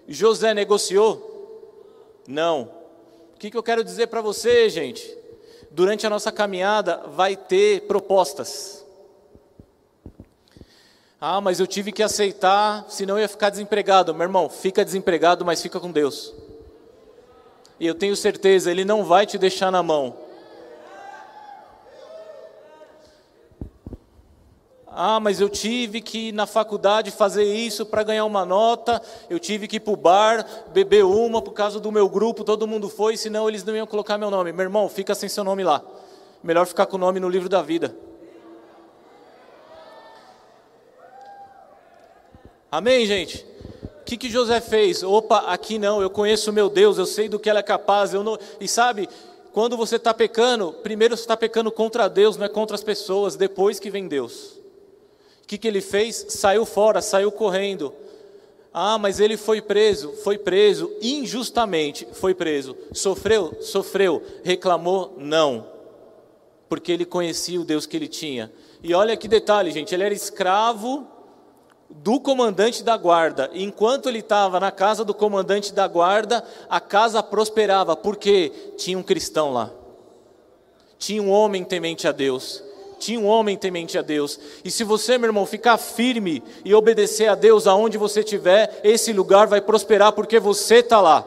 José 0.06 0.54
negociou? 0.54 2.22
Não. 2.26 2.77
O 3.38 3.40
que, 3.40 3.52
que 3.52 3.56
eu 3.56 3.62
quero 3.62 3.84
dizer 3.84 4.08
para 4.08 4.20
você, 4.20 4.68
gente? 4.68 5.16
Durante 5.70 6.04
a 6.04 6.10
nossa 6.10 6.32
caminhada 6.32 7.04
vai 7.06 7.36
ter 7.36 7.82
propostas. 7.82 8.84
Ah, 11.20 11.40
mas 11.40 11.60
eu 11.60 11.66
tive 11.68 11.92
que 11.92 12.02
aceitar, 12.02 12.84
senão 12.88 13.14
eu 13.14 13.20
ia 13.20 13.28
ficar 13.28 13.50
desempregado. 13.50 14.12
Meu 14.12 14.24
irmão, 14.24 14.48
fica 14.50 14.84
desempregado, 14.84 15.44
mas 15.44 15.62
fica 15.62 15.78
com 15.78 15.92
Deus. 15.92 16.34
E 17.78 17.86
eu 17.86 17.94
tenho 17.94 18.16
certeza, 18.16 18.72
Ele 18.72 18.84
não 18.84 19.04
vai 19.04 19.24
te 19.24 19.38
deixar 19.38 19.70
na 19.70 19.84
mão. 19.84 20.16
Ah, 25.00 25.20
mas 25.20 25.40
eu 25.40 25.48
tive 25.48 26.00
que 26.00 26.30
ir 26.30 26.32
na 26.32 26.44
faculdade 26.44 27.12
fazer 27.12 27.44
isso 27.44 27.86
para 27.86 28.02
ganhar 28.02 28.24
uma 28.24 28.44
nota, 28.44 29.00
eu 29.30 29.38
tive 29.38 29.68
que 29.68 29.76
ir 29.76 29.80
para 29.80 29.92
o 29.92 29.96
bar, 29.96 30.44
beber 30.72 31.04
uma 31.04 31.40
por 31.40 31.52
causa 31.52 31.78
do 31.78 31.92
meu 31.92 32.08
grupo, 32.08 32.42
todo 32.42 32.66
mundo 32.66 32.88
foi, 32.88 33.16
senão 33.16 33.48
eles 33.48 33.62
não 33.62 33.76
iam 33.76 33.86
colocar 33.86 34.18
meu 34.18 34.28
nome. 34.28 34.50
Meu 34.50 34.64
irmão, 34.64 34.88
fica 34.88 35.14
sem 35.14 35.28
seu 35.28 35.44
nome 35.44 35.62
lá. 35.62 35.84
Melhor 36.42 36.66
ficar 36.66 36.84
com 36.86 36.96
o 36.96 36.98
nome 36.98 37.20
no 37.20 37.28
livro 37.28 37.48
da 37.48 37.62
vida. 37.62 37.94
Amém, 42.68 43.06
gente? 43.06 43.46
O 44.00 44.04
que, 44.04 44.16
que 44.16 44.28
José 44.28 44.60
fez? 44.60 45.04
Opa, 45.04 45.44
aqui 45.46 45.78
não, 45.78 46.02
eu 46.02 46.10
conheço 46.10 46.50
o 46.50 46.52
meu 46.52 46.68
Deus, 46.68 46.98
eu 46.98 47.06
sei 47.06 47.28
do 47.28 47.38
que 47.38 47.48
ela 47.48 47.60
é 47.60 47.62
capaz. 47.62 48.12
Eu 48.12 48.24
não... 48.24 48.36
E 48.58 48.66
sabe, 48.66 49.08
quando 49.52 49.76
você 49.76 49.94
está 49.94 50.12
pecando, 50.12 50.72
primeiro 50.82 51.16
você 51.16 51.22
está 51.22 51.36
pecando 51.36 51.70
contra 51.70 52.08
Deus, 52.08 52.36
não 52.36 52.46
é 52.46 52.48
contra 52.48 52.74
as 52.74 52.82
pessoas, 52.82 53.36
depois 53.36 53.78
que 53.78 53.90
vem 53.90 54.08
Deus 54.08 54.57
que, 55.48 55.56
que 55.56 55.66
ele 55.66 55.80
fez? 55.80 56.26
Saiu 56.28 56.66
fora, 56.66 57.00
saiu 57.00 57.32
correndo. 57.32 57.94
Ah, 58.72 58.98
mas 58.98 59.18
ele 59.18 59.38
foi 59.38 59.62
preso, 59.62 60.12
foi 60.22 60.36
preso, 60.36 60.92
injustamente 61.00 62.06
foi 62.12 62.34
preso. 62.34 62.76
Sofreu? 62.92 63.56
Sofreu. 63.62 64.22
Reclamou? 64.44 65.14
Não. 65.16 65.66
Porque 66.68 66.92
ele 66.92 67.06
conhecia 67.06 67.58
o 67.58 67.64
Deus 67.64 67.86
que 67.86 67.96
ele 67.96 68.08
tinha. 68.08 68.52
E 68.82 68.92
olha 68.92 69.16
que 69.16 69.26
detalhe, 69.26 69.70
gente: 69.70 69.94
ele 69.94 70.04
era 70.04 70.12
escravo 70.12 71.06
do 71.88 72.20
comandante 72.20 72.84
da 72.84 72.98
guarda. 72.98 73.50
Enquanto 73.54 74.10
ele 74.10 74.18
estava 74.18 74.60
na 74.60 74.70
casa 74.70 75.02
do 75.02 75.14
comandante 75.14 75.72
da 75.72 75.88
guarda, 75.88 76.44
a 76.68 76.78
casa 76.78 77.22
prosperava, 77.22 77.96
porque 77.96 78.52
tinha 78.76 78.98
um 78.98 79.02
cristão 79.02 79.50
lá. 79.54 79.70
Tinha 80.98 81.22
um 81.22 81.30
homem 81.30 81.64
temente 81.64 82.06
a 82.06 82.12
Deus. 82.12 82.67
Tinha 82.98 83.20
um 83.20 83.26
homem 83.26 83.56
temente 83.56 83.96
a 83.96 84.02
Deus. 84.02 84.38
E 84.64 84.70
se 84.70 84.84
você, 84.84 85.16
meu 85.16 85.28
irmão, 85.28 85.46
ficar 85.46 85.76
firme 85.78 86.42
e 86.64 86.74
obedecer 86.74 87.28
a 87.28 87.34
Deus 87.34 87.66
aonde 87.66 87.96
você 87.96 88.20
estiver, 88.20 88.80
esse 88.82 89.12
lugar 89.12 89.46
vai 89.46 89.60
prosperar 89.60 90.12
porque 90.12 90.40
você 90.40 90.76
está 90.76 91.00
lá. 91.00 91.26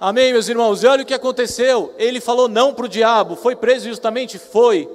Amém, 0.00 0.32
meus 0.32 0.48
irmãos? 0.48 0.82
E 0.82 0.86
olha 0.86 1.02
o 1.02 1.06
que 1.06 1.14
aconteceu. 1.14 1.94
Ele 1.96 2.20
falou 2.20 2.48
não 2.48 2.74
para 2.74 2.84
o 2.84 2.88
diabo. 2.88 3.36
Foi 3.36 3.56
preso 3.56 3.88
justamente? 3.88 4.38
Foi. 4.38 4.88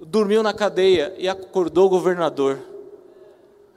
Dormiu 0.00 0.42
na 0.42 0.52
cadeia 0.52 1.14
e 1.16 1.28
acordou 1.28 1.86
o 1.86 1.90
governador. 1.90 2.58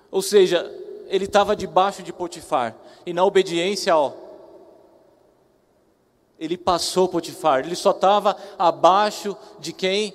Ou 0.09 0.21
seja, 0.21 0.69
ele 1.07 1.25
estava 1.25 1.55
debaixo 1.55 2.01
de 2.01 2.11
Potifar. 2.11 2.75
E 3.05 3.13
na 3.13 3.23
obediência, 3.23 3.95
ó, 3.95 4.11
ele 6.39 6.57
passou 6.57 7.07
Potifar, 7.07 7.59
ele 7.59 7.75
só 7.75 7.91
estava 7.91 8.35
abaixo 8.57 9.35
de 9.59 9.73
quem? 9.73 10.13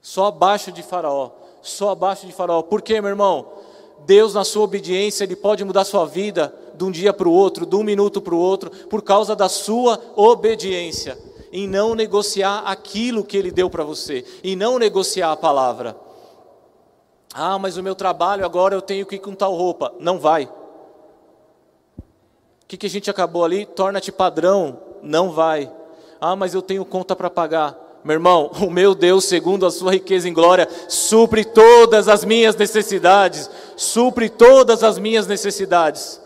Só 0.00 0.26
abaixo 0.26 0.70
de 0.70 0.82
Faraó, 0.82 1.30
só 1.62 1.90
abaixo 1.90 2.26
de 2.26 2.32
Faraó. 2.32 2.62
Por 2.62 2.82
quê, 2.82 3.00
meu 3.00 3.10
irmão? 3.10 3.46
Deus, 4.04 4.34
na 4.34 4.44
sua 4.44 4.62
obediência, 4.62 5.24
Ele 5.24 5.34
pode 5.34 5.64
mudar 5.64 5.84
sua 5.84 6.06
vida 6.06 6.54
de 6.74 6.84
um 6.84 6.90
dia 6.90 7.12
para 7.12 7.28
o 7.28 7.32
outro, 7.32 7.66
de 7.66 7.74
um 7.74 7.82
minuto 7.82 8.20
para 8.20 8.34
o 8.34 8.38
outro, 8.38 8.70
por 8.88 9.02
causa 9.02 9.34
da 9.34 9.48
sua 9.48 10.00
obediência, 10.14 11.18
em 11.50 11.66
não 11.66 11.94
negociar 11.94 12.60
aquilo 12.66 13.24
que 13.24 13.36
Ele 13.36 13.50
deu 13.50 13.68
para 13.68 13.82
você, 13.82 14.24
em 14.44 14.54
não 14.54 14.78
negociar 14.78 15.32
a 15.32 15.36
palavra. 15.36 15.96
Ah, 17.34 17.58
mas 17.58 17.76
o 17.76 17.82
meu 17.82 17.94
trabalho 17.94 18.44
agora 18.44 18.74
eu 18.74 18.80
tenho 18.80 19.04
que 19.04 19.16
ir 19.16 19.18
com 19.18 19.34
tal 19.34 19.54
roupa. 19.54 19.92
Não 19.98 20.18
vai. 20.18 20.48
O 22.66 22.68
que, 22.68 22.76
que 22.76 22.86
a 22.86 22.90
gente 22.90 23.08
acabou 23.08 23.44
ali? 23.44 23.64
Torna-te 23.64 24.10
padrão. 24.10 24.80
Não 25.00 25.30
vai. 25.30 25.70
Ah, 26.20 26.34
mas 26.34 26.52
eu 26.52 26.60
tenho 26.60 26.84
conta 26.84 27.14
para 27.14 27.30
pagar. 27.30 27.78
Meu 28.02 28.14
irmão, 28.14 28.50
o 28.60 28.68
meu 28.68 28.92
Deus, 28.92 29.24
segundo 29.24 29.64
a 29.64 29.70
sua 29.70 29.92
riqueza 29.92 30.28
em 30.28 30.32
glória, 30.32 30.68
supre 30.88 31.44
todas 31.44 32.08
as 32.08 32.24
minhas 32.24 32.56
necessidades. 32.56 33.48
Supre 33.76 34.28
todas 34.28 34.82
as 34.82 34.98
minhas 34.98 35.28
necessidades. 35.28 36.20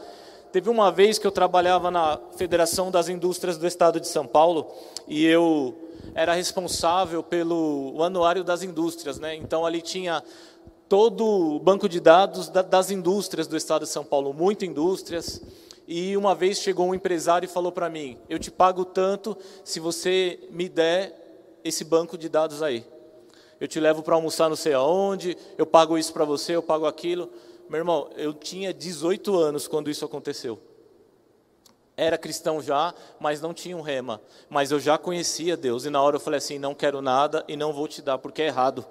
Teve 0.51 0.70
uma 0.70 0.91
vez 0.91 1.18
que 1.18 1.26
eu 1.26 1.30
trabalhava 1.30 1.91
na 1.91 2.18
Federação 2.38 2.91
das 2.91 3.11
Indústrias 3.11 3.59
do 3.59 3.66
Estado 3.66 4.01
de 4.01 4.09
São 4.09 4.26
Paulo 4.26 4.72
e 5.07 5.26
eu 5.26 5.76
era 6.14 6.32
responsável 6.32 7.22
pelo 7.22 8.03
anuário 8.03 8.43
das 8.43 8.62
indústrias, 8.62 9.18
né? 9.18 9.34
Então 9.34 9.66
ali 9.66 9.82
tinha 9.82 10.24
todo 10.88 11.22
o 11.22 11.61
banco 11.61 11.86
de 11.86 12.01
dados 12.01 12.49
das 12.49 12.91
indústrias 12.91 13.47
do 13.47 13.59
Estado 13.59 13.82
de 13.82 13.91
São 13.91 14.05
Paulo, 14.05 14.32
muitas 14.32 14.66
indústrias. 14.66 15.43
E 15.93 16.16
uma 16.16 16.36
vez 16.36 16.59
chegou 16.59 16.86
um 16.86 16.95
empresário 16.95 17.47
e 17.47 17.49
falou 17.49 17.72
para 17.72 17.91
mim: 17.91 18.16
Eu 18.28 18.38
te 18.38 18.49
pago 18.49 18.84
tanto 18.84 19.36
se 19.64 19.80
você 19.80 20.38
me 20.49 20.68
der 20.68 21.59
esse 21.64 21.82
banco 21.82 22.16
de 22.16 22.28
dados 22.28 22.62
aí. 22.62 22.86
Eu 23.59 23.66
te 23.66 23.80
levo 23.80 24.01
para 24.01 24.14
almoçar 24.14 24.49
não 24.49 24.55
sei 24.55 24.72
aonde, 24.72 25.36
eu 25.59 25.66
pago 25.66 25.99
isso 25.99 26.12
para 26.12 26.24
você, 26.24 26.55
eu 26.55 26.62
pago 26.62 26.86
aquilo. 26.86 27.28
Meu 27.68 27.78
irmão, 27.78 28.09
eu 28.16 28.32
tinha 28.32 28.72
18 28.72 29.36
anos 29.36 29.66
quando 29.66 29.91
isso 29.91 30.05
aconteceu. 30.05 30.61
Era 31.97 32.16
cristão 32.16 32.62
já, 32.62 32.95
mas 33.18 33.41
não 33.41 33.53
tinha 33.53 33.76
um 33.76 33.82
rema. 33.82 34.22
Mas 34.49 34.70
eu 34.70 34.78
já 34.78 34.97
conhecia 34.97 35.57
Deus. 35.57 35.84
E 35.86 35.91
na 35.91 36.01
hora 36.01 36.14
eu 36.14 36.20
falei 36.20 36.38
assim: 36.38 36.57
não 36.57 36.72
quero 36.72 37.03
nada 37.03 37.45
e 37.49 37.57
não 37.57 37.72
vou 37.72 37.88
te 37.88 38.01
dar, 38.01 38.16
porque 38.16 38.43
é 38.43 38.47
errado. 38.47 38.86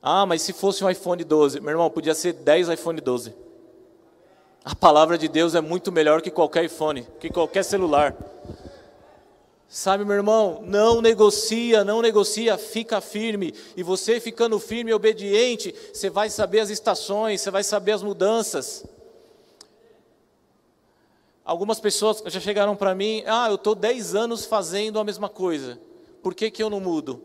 Ah, 0.00 0.24
mas 0.24 0.40
se 0.42 0.52
fosse 0.52 0.84
um 0.84 0.88
iPhone 0.88 1.24
12, 1.24 1.58
meu 1.58 1.70
irmão, 1.70 1.90
podia 1.90 2.14
ser 2.14 2.32
10 2.32 2.68
iPhone 2.68 3.00
12. 3.00 3.47
A 4.68 4.74
palavra 4.74 5.16
de 5.16 5.28
Deus 5.28 5.54
é 5.54 5.62
muito 5.62 5.90
melhor 5.90 6.20
que 6.20 6.30
qualquer 6.30 6.66
iPhone, 6.66 7.08
que 7.18 7.30
qualquer 7.30 7.62
celular. 7.62 8.14
Sabe, 9.66 10.04
meu 10.04 10.14
irmão, 10.14 10.62
não 10.62 11.00
negocia, 11.00 11.82
não 11.82 12.02
negocia, 12.02 12.58
fica 12.58 13.00
firme. 13.00 13.54
E 13.74 13.82
você 13.82 14.20
ficando 14.20 14.58
firme 14.58 14.90
e 14.90 14.94
obediente, 14.94 15.74
você 15.90 16.10
vai 16.10 16.28
saber 16.28 16.60
as 16.60 16.68
estações, 16.68 17.40
você 17.40 17.50
vai 17.50 17.64
saber 17.64 17.92
as 17.92 18.02
mudanças. 18.02 18.84
Algumas 21.42 21.80
pessoas 21.80 22.22
já 22.26 22.38
chegaram 22.38 22.76
para 22.76 22.94
mim, 22.94 23.24
ah, 23.26 23.48
eu 23.48 23.54
estou 23.54 23.74
10 23.74 24.14
anos 24.14 24.44
fazendo 24.44 24.98
a 24.98 25.04
mesma 25.04 25.30
coisa. 25.30 25.80
Por 26.22 26.34
que, 26.34 26.50
que 26.50 26.62
eu 26.62 26.68
não 26.68 26.78
mudo? 26.78 27.24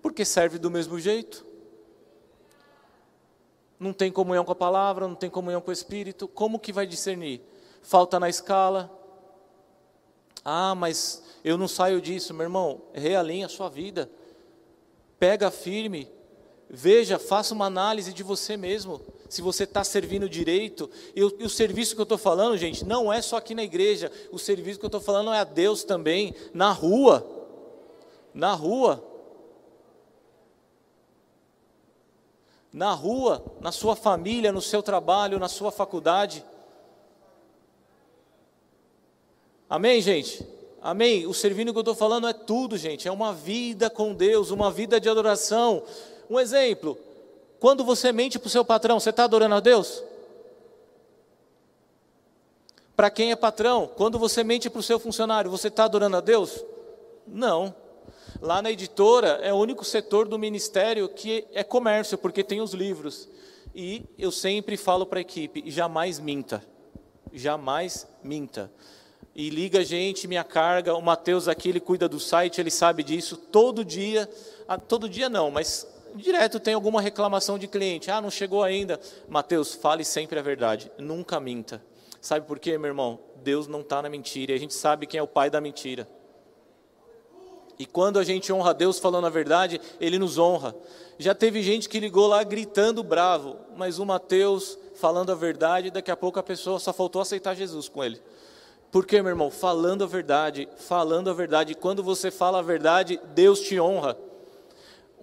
Porque 0.00 0.24
serve 0.24 0.56
do 0.58 0.70
mesmo 0.70 0.98
jeito 0.98 1.49
não 3.80 3.94
tem 3.94 4.12
comunhão 4.12 4.44
com 4.44 4.52
a 4.52 4.54
palavra, 4.54 5.08
não 5.08 5.14
tem 5.14 5.30
comunhão 5.30 5.62
com 5.62 5.70
o 5.70 5.72
Espírito, 5.72 6.28
como 6.28 6.58
que 6.58 6.70
vai 6.70 6.86
discernir? 6.86 7.40
Falta 7.80 8.20
na 8.20 8.28
escala. 8.28 8.90
Ah, 10.44 10.74
mas 10.74 11.24
eu 11.42 11.56
não 11.56 11.66
saio 11.66 11.98
disso, 11.98 12.34
meu 12.34 12.44
irmão. 12.44 12.82
Realinha 12.92 13.46
a 13.46 13.48
sua 13.48 13.70
vida. 13.70 14.10
Pega 15.18 15.50
firme. 15.50 16.10
Veja, 16.68 17.18
faça 17.18 17.54
uma 17.54 17.64
análise 17.64 18.12
de 18.12 18.22
você 18.22 18.54
mesmo. 18.54 19.00
Se 19.30 19.40
você 19.40 19.64
está 19.64 19.82
servindo 19.82 20.28
direito. 20.28 20.90
E 21.16 21.24
o, 21.24 21.34
e 21.38 21.44
o 21.44 21.50
serviço 21.50 21.94
que 21.94 22.00
eu 22.02 22.04
estou 22.04 22.18
falando, 22.18 22.58
gente, 22.58 22.84
não 22.84 23.10
é 23.10 23.22
só 23.22 23.38
aqui 23.38 23.54
na 23.54 23.62
igreja. 23.62 24.12
O 24.30 24.38
serviço 24.38 24.78
que 24.78 24.84
eu 24.84 24.88
estou 24.88 25.00
falando 25.00 25.32
é 25.32 25.38
a 25.38 25.44
Deus 25.44 25.84
também, 25.84 26.34
na 26.52 26.70
rua. 26.70 27.26
Na 28.34 28.52
rua. 28.52 29.09
Na 32.72 32.92
rua, 32.92 33.44
na 33.60 33.72
sua 33.72 33.96
família, 33.96 34.52
no 34.52 34.60
seu 34.60 34.82
trabalho, 34.82 35.38
na 35.38 35.48
sua 35.48 35.72
faculdade. 35.72 36.44
Amém, 39.68 40.00
gente? 40.00 40.46
Amém? 40.82 41.26
O 41.26 41.34
servindo 41.34 41.72
que 41.72 41.78
eu 41.78 41.82
estou 41.82 41.94
falando 41.94 42.26
é 42.26 42.32
tudo, 42.32 42.76
gente. 42.76 43.06
É 43.06 43.12
uma 43.12 43.32
vida 43.32 43.90
com 43.90 44.14
Deus, 44.14 44.50
uma 44.50 44.70
vida 44.70 45.00
de 45.00 45.08
adoração. 45.08 45.82
Um 46.28 46.38
exemplo: 46.38 46.96
quando 47.58 47.84
você 47.84 48.12
mente 48.12 48.38
para 48.38 48.46
o 48.46 48.50
seu 48.50 48.64
patrão, 48.64 48.98
você 48.98 49.10
está 49.10 49.24
adorando 49.24 49.54
a 49.56 49.60
Deus? 49.60 50.02
Para 52.96 53.10
quem 53.10 53.30
é 53.30 53.36
patrão, 53.36 53.90
quando 53.96 54.18
você 54.18 54.44
mente 54.44 54.68
para 54.68 54.80
o 54.80 54.82
seu 54.82 54.98
funcionário, 54.98 55.50
você 55.50 55.68
está 55.68 55.84
adorando 55.84 56.16
a 56.16 56.20
Deus? 56.20 56.64
Não. 57.26 57.74
Lá 58.40 58.62
na 58.62 58.70
editora 58.70 59.38
é 59.42 59.52
o 59.52 59.56
único 59.56 59.84
setor 59.84 60.26
do 60.26 60.38
ministério 60.38 61.08
que 61.10 61.46
é 61.52 61.62
comércio, 61.62 62.16
porque 62.16 62.42
tem 62.42 62.62
os 62.62 62.72
livros. 62.72 63.28
E 63.74 64.02
eu 64.18 64.32
sempre 64.32 64.78
falo 64.78 65.04
para 65.04 65.18
a 65.18 65.20
equipe: 65.20 65.62
jamais 65.70 66.18
minta. 66.18 66.64
Jamais 67.34 68.08
minta. 68.24 68.72
E 69.34 69.50
liga 69.50 69.80
a 69.80 69.84
gente, 69.84 70.26
minha 70.26 70.42
carga. 70.42 70.94
O 70.94 71.02
Matheus 71.02 71.48
aqui, 71.48 71.68
ele 71.68 71.80
cuida 71.80 72.08
do 72.08 72.18
site, 72.18 72.60
ele 72.60 72.70
sabe 72.70 73.02
disso. 73.02 73.36
Todo 73.36 73.84
dia, 73.84 74.28
ah, 74.66 74.78
todo 74.78 75.06
dia 75.06 75.28
não, 75.28 75.50
mas 75.50 75.86
direto 76.14 76.58
tem 76.58 76.72
alguma 76.72 77.02
reclamação 77.02 77.58
de 77.58 77.68
cliente. 77.68 78.10
Ah, 78.10 78.22
não 78.22 78.30
chegou 78.30 78.62
ainda. 78.62 78.98
Mateus, 79.28 79.74
fale 79.74 80.02
sempre 80.02 80.38
a 80.38 80.42
verdade. 80.42 80.90
Nunca 80.98 81.38
minta. 81.38 81.82
Sabe 82.22 82.46
por 82.46 82.58
quê, 82.58 82.78
meu 82.78 82.88
irmão? 82.88 83.20
Deus 83.36 83.66
não 83.66 83.82
está 83.82 84.00
na 84.00 84.08
mentira. 84.08 84.52
E 84.52 84.54
a 84.54 84.58
gente 84.58 84.72
sabe 84.72 85.06
quem 85.06 85.18
é 85.18 85.22
o 85.22 85.28
pai 85.28 85.50
da 85.50 85.60
mentira. 85.60 86.08
E 87.80 87.86
quando 87.86 88.18
a 88.18 88.22
gente 88.22 88.52
honra 88.52 88.74
Deus 88.74 88.98
falando 88.98 89.26
a 89.26 89.30
verdade, 89.30 89.80
Ele 89.98 90.18
nos 90.18 90.36
honra. 90.36 90.76
Já 91.18 91.34
teve 91.34 91.62
gente 91.62 91.88
que 91.88 91.98
ligou 91.98 92.26
lá 92.26 92.44
gritando 92.44 93.02
bravo, 93.02 93.56
mas 93.74 93.98
o 93.98 94.04
Mateus 94.04 94.76
falando 94.96 95.32
a 95.32 95.34
verdade, 95.34 95.90
daqui 95.90 96.10
a 96.10 96.16
pouco 96.16 96.38
a 96.38 96.42
pessoa 96.42 96.78
só 96.78 96.92
faltou 96.92 97.22
aceitar 97.22 97.56
Jesus 97.56 97.88
com 97.88 98.04
ele. 98.04 98.20
Por 98.92 99.06
quê, 99.06 99.22
meu 99.22 99.30
irmão? 99.30 99.50
Falando 99.50 100.04
a 100.04 100.06
verdade, 100.06 100.68
falando 100.76 101.30
a 101.30 101.32
verdade. 101.32 101.74
Quando 101.74 102.02
você 102.02 102.30
fala 102.30 102.58
a 102.58 102.62
verdade, 102.62 103.18
Deus 103.34 103.60
te 103.60 103.80
honra. 103.80 104.14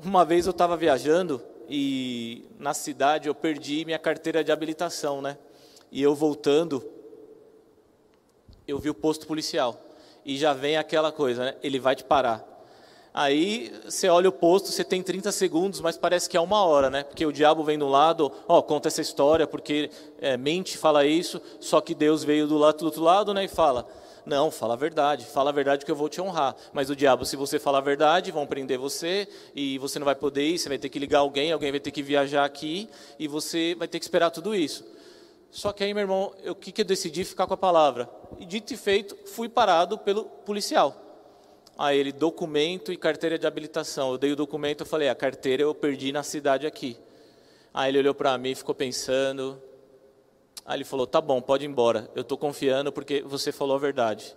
Uma 0.03 0.26
vez 0.26 0.47
eu 0.47 0.51
estava 0.51 0.76
viajando 0.76 1.39
e 1.70 2.43
na 2.58 2.74
cidade 2.74 3.28
eu 3.28 3.36
perdi 3.36 3.86
minha 3.86 3.99
carteira 3.99 4.43
de 4.43 4.51
habilitação, 4.51 5.22
né? 5.22 5.38
E 5.91 6.01
eu 6.01 6.16
voltando, 6.16 6.84
eu 8.68 8.80
vi 8.80 8.89
o 8.89 8.95
posto 8.95 9.28
policial 9.28 9.84
e 10.28 10.38
já 10.38 10.53
vem 10.53 10.75
aquela 10.75 11.09
coisa, 11.09 11.45
né? 11.45 11.55
Ele 11.63 11.80
vai 11.80 11.95
te 11.95 12.03
parar. 12.03 12.45
Aí 13.13 13.73
você 13.86 14.09
olha 14.09 14.28
o 14.28 14.32
posto, 14.32 14.67
você 14.67 14.84
tem 14.84 15.01
30 15.01 15.32
segundos, 15.32 15.80
mas 15.80 15.97
parece 15.97 16.30
que 16.30 16.36
é 16.36 16.39
uma 16.41 16.63
hora, 16.63 16.89
né? 16.89 17.03
Porque 17.03 17.25
o 17.25 17.32
diabo 17.32 17.63
vem 17.63 17.80
do 17.80 17.88
lado, 17.88 18.32
ó, 18.47 18.61
conta 18.61 18.89
essa 18.89 19.01
história, 19.01 19.47
porque 19.47 19.89
é, 20.21 20.36
mente, 20.36 20.78
fala 20.78 21.05
isso, 21.05 21.41
só 21.61 21.80
que 21.80 21.95
Deus 21.95 22.25
veio 22.25 22.45
do, 22.45 22.57
lado, 22.57 22.78
do 22.78 22.86
outro 22.86 23.01
lado, 23.01 23.34
né? 23.34 23.45
E 23.45 23.47
fala, 23.47 23.88
não, 24.25 24.51
fala 24.51 24.73
a 24.73 24.78
verdade, 24.78 25.25
fala 25.25 25.49
a 25.49 25.53
verdade 25.53 25.86
que 25.86 25.89
eu 25.89 25.95
vou 25.95 26.09
te 26.09 26.19
honrar. 26.19 26.55
Mas 26.73 26.89
o 26.89 26.95
diabo, 26.95 27.25
se 27.25 27.38
você 27.38 27.57
falar 27.57 27.78
a 27.78 27.82
verdade, 27.82 28.30
vão 28.30 28.45
prender 28.45 28.78
você 28.78 29.28
e 29.55 29.78
você 29.80 29.97
não 29.97 30.05
vai 30.05 30.15
poder 30.15 30.43
ir, 30.43 30.59
você 30.59 30.67
vai 30.67 30.78
ter 30.78 30.89
que 30.89 30.99
ligar 30.99 31.19
alguém, 31.19 31.53
alguém 31.53 31.71
vai 31.71 31.80
ter 31.80 31.91
que 31.91 32.03
viajar 32.03 32.43
aqui 32.43 32.89
e 33.17 33.30
você 33.30 33.73
vai 33.80 33.88
ter 33.88 33.97
que 33.97 34.05
esperar 34.05 34.30
tudo 34.30 34.53
isso. 34.53 34.84
Só 35.49 35.71
que 35.71 35.83
aí, 35.83 35.93
meu 35.93 36.01
irmão, 36.01 36.33
o 36.45 36.55
que, 36.55 36.71
que 36.71 36.81
eu 36.81 36.85
decidi 36.85 37.23
ficar 37.23 37.47
com 37.47 37.53
a 37.53 37.57
palavra? 37.57 38.09
E 38.39 38.45
dito 38.45 38.73
e 38.73 38.77
feito, 38.77 39.17
fui 39.25 39.49
parado 39.49 39.97
pelo 39.97 40.25
policial. 40.25 40.95
Aí 41.77 41.97
ele, 41.97 42.11
documento 42.11 42.91
e 42.91 42.97
carteira 42.97 43.37
de 43.37 43.45
habilitação. 43.45 44.11
Eu 44.11 44.17
dei 44.17 44.31
o 44.31 44.35
documento, 44.35 44.81
eu 44.81 44.85
falei, 44.85 45.09
a 45.09 45.15
carteira 45.15 45.63
eu 45.63 45.75
perdi 45.75 46.11
na 46.11 46.23
cidade 46.23 46.65
aqui. 46.65 46.97
Aí 47.73 47.91
ele 47.91 47.99
olhou 47.99 48.15
para 48.15 48.37
mim, 48.37 48.55
ficou 48.55 48.73
pensando. 48.73 49.61
Aí 50.65 50.77
ele 50.77 50.83
falou, 50.83 51.05
tá 51.05 51.21
bom, 51.21 51.39
pode 51.41 51.65
ir 51.65 51.69
embora. 51.69 52.09
Eu 52.15 52.23
estou 52.23 52.37
confiando 52.37 52.91
porque 52.91 53.21
você 53.21 53.51
falou 53.51 53.75
a 53.75 53.79
verdade. 53.79 54.35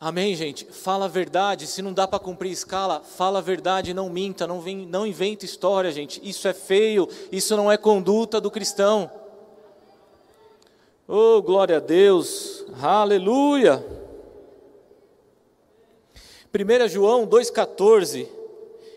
Amém, 0.00 0.34
gente? 0.36 0.64
Fala 0.64 1.06
a 1.06 1.08
verdade. 1.08 1.66
Se 1.66 1.82
não 1.82 1.92
dá 1.92 2.06
para 2.06 2.20
cumprir 2.20 2.52
escala, 2.52 3.00
fala 3.00 3.40
a 3.40 3.42
verdade, 3.42 3.92
não 3.92 4.08
minta, 4.08 4.46
não, 4.46 4.60
vem, 4.60 4.86
não 4.86 5.04
inventa 5.04 5.44
história, 5.44 5.90
gente. 5.90 6.20
Isso 6.22 6.46
é 6.46 6.52
feio, 6.52 7.08
isso 7.32 7.56
não 7.56 7.70
é 7.70 7.76
conduta 7.76 8.40
do 8.40 8.50
cristão. 8.50 9.10
Oh, 11.06 11.42
glória 11.42 11.78
a 11.78 11.80
Deus, 11.80 12.64
aleluia. 12.80 13.84
1 16.54 16.88
João 16.88 17.26
2,14 17.26 18.37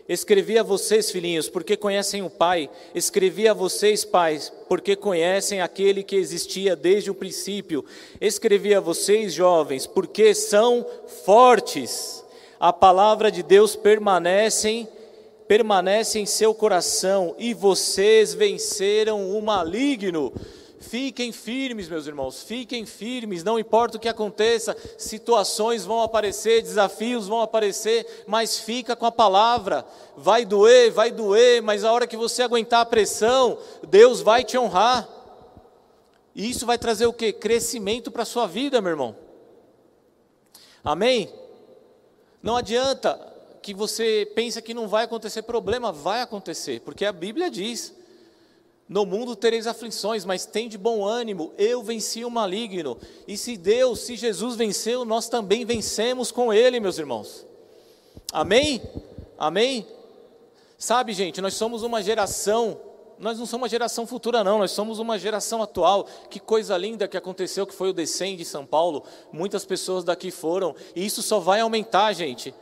Escrevi 0.08 0.58
a 0.58 0.62
vocês, 0.62 1.10
filhinhos, 1.10 1.48
porque 1.48 1.76
conhecem 1.76 2.22
o 2.22 2.30
Pai. 2.30 2.68
Escrevi 2.94 3.46
a 3.46 3.54
vocês, 3.54 4.04
pais, 4.04 4.52
porque 4.68 4.96
conhecem 4.96 5.60
aquele 5.60 6.02
que 6.02 6.16
existia 6.16 6.74
desde 6.74 7.10
o 7.10 7.14
princípio. 7.14 7.84
Escrevi 8.20 8.74
a 8.74 8.80
vocês, 8.80 9.32
jovens, 9.32 9.86
porque 9.86 10.34
são 10.34 10.84
fortes. 11.24 12.24
A 12.58 12.72
palavra 12.72 13.30
de 13.30 13.42
Deus 13.42 13.76
permanece, 13.76 14.88
permanece 15.46 16.18
em 16.18 16.26
seu 16.26 16.52
coração 16.52 17.34
e 17.38 17.54
vocês 17.54 18.34
venceram 18.34 19.36
o 19.36 19.40
maligno. 19.40 20.32
Fiquem 20.82 21.30
firmes, 21.30 21.88
meus 21.88 22.06
irmãos, 22.06 22.42
fiquem 22.42 22.84
firmes, 22.84 23.44
não 23.44 23.58
importa 23.58 23.96
o 23.96 24.00
que 24.00 24.08
aconteça, 24.08 24.76
situações 24.98 25.84
vão 25.84 26.02
aparecer, 26.02 26.60
desafios 26.60 27.28
vão 27.28 27.40
aparecer, 27.40 28.24
mas 28.26 28.58
fica 28.58 28.96
com 28.96 29.06
a 29.06 29.12
palavra. 29.12 29.86
Vai 30.16 30.44
doer, 30.44 30.90
vai 30.90 31.12
doer, 31.12 31.62
mas 31.62 31.84
a 31.84 31.92
hora 31.92 32.06
que 32.06 32.16
você 32.16 32.42
aguentar 32.42 32.80
a 32.80 32.86
pressão, 32.86 33.56
Deus 33.88 34.20
vai 34.20 34.42
te 34.42 34.58
honrar. 34.58 35.08
E 36.34 36.50
isso 36.50 36.66
vai 36.66 36.76
trazer 36.76 37.06
o 37.06 37.12
que? 37.12 37.32
Crescimento 37.32 38.10
para 38.10 38.22
a 38.22 38.26
sua 38.26 38.46
vida, 38.46 38.80
meu 38.80 38.90
irmão. 38.90 39.16
Amém? 40.82 41.32
Não 42.42 42.56
adianta 42.56 43.20
que 43.62 43.72
você 43.72 44.30
pense 44.34 44.60
que 44.60 44.74
não 44.74 44.88
vai 44.88 45.04
acontecer 45.04 45.42
problema, 45.42 45.92
vai 45.92 46.20
acontecer, 46.20 46.80
porque 46.80 47.04
a 47.04 47.12
Bíblia 47.12 47.48
diz. 47.48 48.01
No 48.92 49.06
mundo 49.06 49.34
tereis 49.34 49.66
aflições, 49.66 50.22
mas 50.22 50.44
tem 50.44 50.68
de 50.68 50.76
bom 50.76 51.02
ânimo, 51.02 51.54
eu 51.56 51.82
venci 51.82 52.26
o 52.26 52.30
maligno. 52.30 52.98
E 53.26 53.38
se 53.38 53.56
Deus, 53.56 54.00
se 54.00 54.16
Jesus 54.16 54.54
venceu, 54.54 55.02
nós 55.06 55.30
também 55.30 55.64
vencemos 55.64 56.30
com 56.30 56.52
Ele, 56.52 56.78
meus 56.78 56.98
irmãos. 56.98 57.46
Amém? 58.30 58.82
Amém? 59.38 59.86
Sabe, 60.76 61.14
gente, 61.14 61.40
nós 61.40 61.54
somos 61.54 61.82
uma 61.82 62.02
geração, 62.02 62.78
nós 63.18 63.38
não 63.38 63.46
somos 63.46 63.62
uma 63.62 63.68
geração 63.70 64.06
futura, 64.06 64.44
não, 64.44 64.58
nós 64.58 64.72
somos 64.72 64.98
uma 64.98 65.18
geração 65.18 65.62
atual. 65.62 66.06
Que 66.28 66.38
coisa 66.38 66.76
linda 66.76 67.08
que 67.08 67.16
aconteceu, 67.16 67.66
que 67.66 67.74
foi 67.74 67.88
o 67.88 67.94
Descende 67.94 68.36
de 68.36 68.44
São 68.44 68.66
Paulo. 68.66 69.04
Muitas 69.32 69.64
pessoas 69.64 70.04
daqui 70.04 70.30
foram, 70.30 70.76
e 70.94 71.06
isso 71.06 71.22
só 71.22 71.40
vai 71.40 71.60
aumentar, 71.60 72.12
gente. 72.12 72.54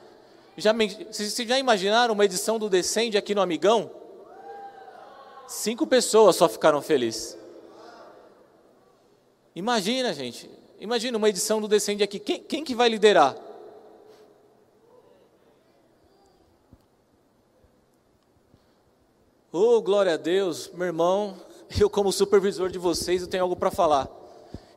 Já, 0.56 0.72
vocês 0.72 1.34
já 1.34 1.58
imaginaram 1.58 2.14
uma 2.14 2.24
edição 2.24 2.56
do 2.56 2.70
Descende 2.70 3.18
aqui 3.18 3.34
no 3.34 3.40
Amigão? 3.40 3.98
Cinco 5.50 5.84
pessoas 5.84 6.36
só 6.36 6.48
ficaram 6.48 6.80
felizes. 6.80 7.36
Imagina, 9.52 10.14
gente. 10.14 10.48
Imagina 10.78 11.18
uma 11.18 11.28
edição 11.28 11.60
do 11.60 11.66
Descende 11.66 12.04
aqui. 12.04 12.20
Quem, 12.20 12.40
quem 12.40 12.62
que 12.62 12.72
vai 12.72 12.88
liderar? 12.88 13.36
Oh, 19.50 19.82
glória 19.82 20.14
a 20.14 20.16
Deus, 20.16 20.70
meu 20.72 20.86
irmão. 20.86 21.34
Eu, 21.80 21.90
como 21.90 22.12
supervisor 22.12 22.70
de 22.70 22.78
vocês, 22.78 23.20
eu 23.20 23.26
tenho 23.26 23.42
algo 23.42 23.56
para 23.56 23.72
falar. 23.72 24.08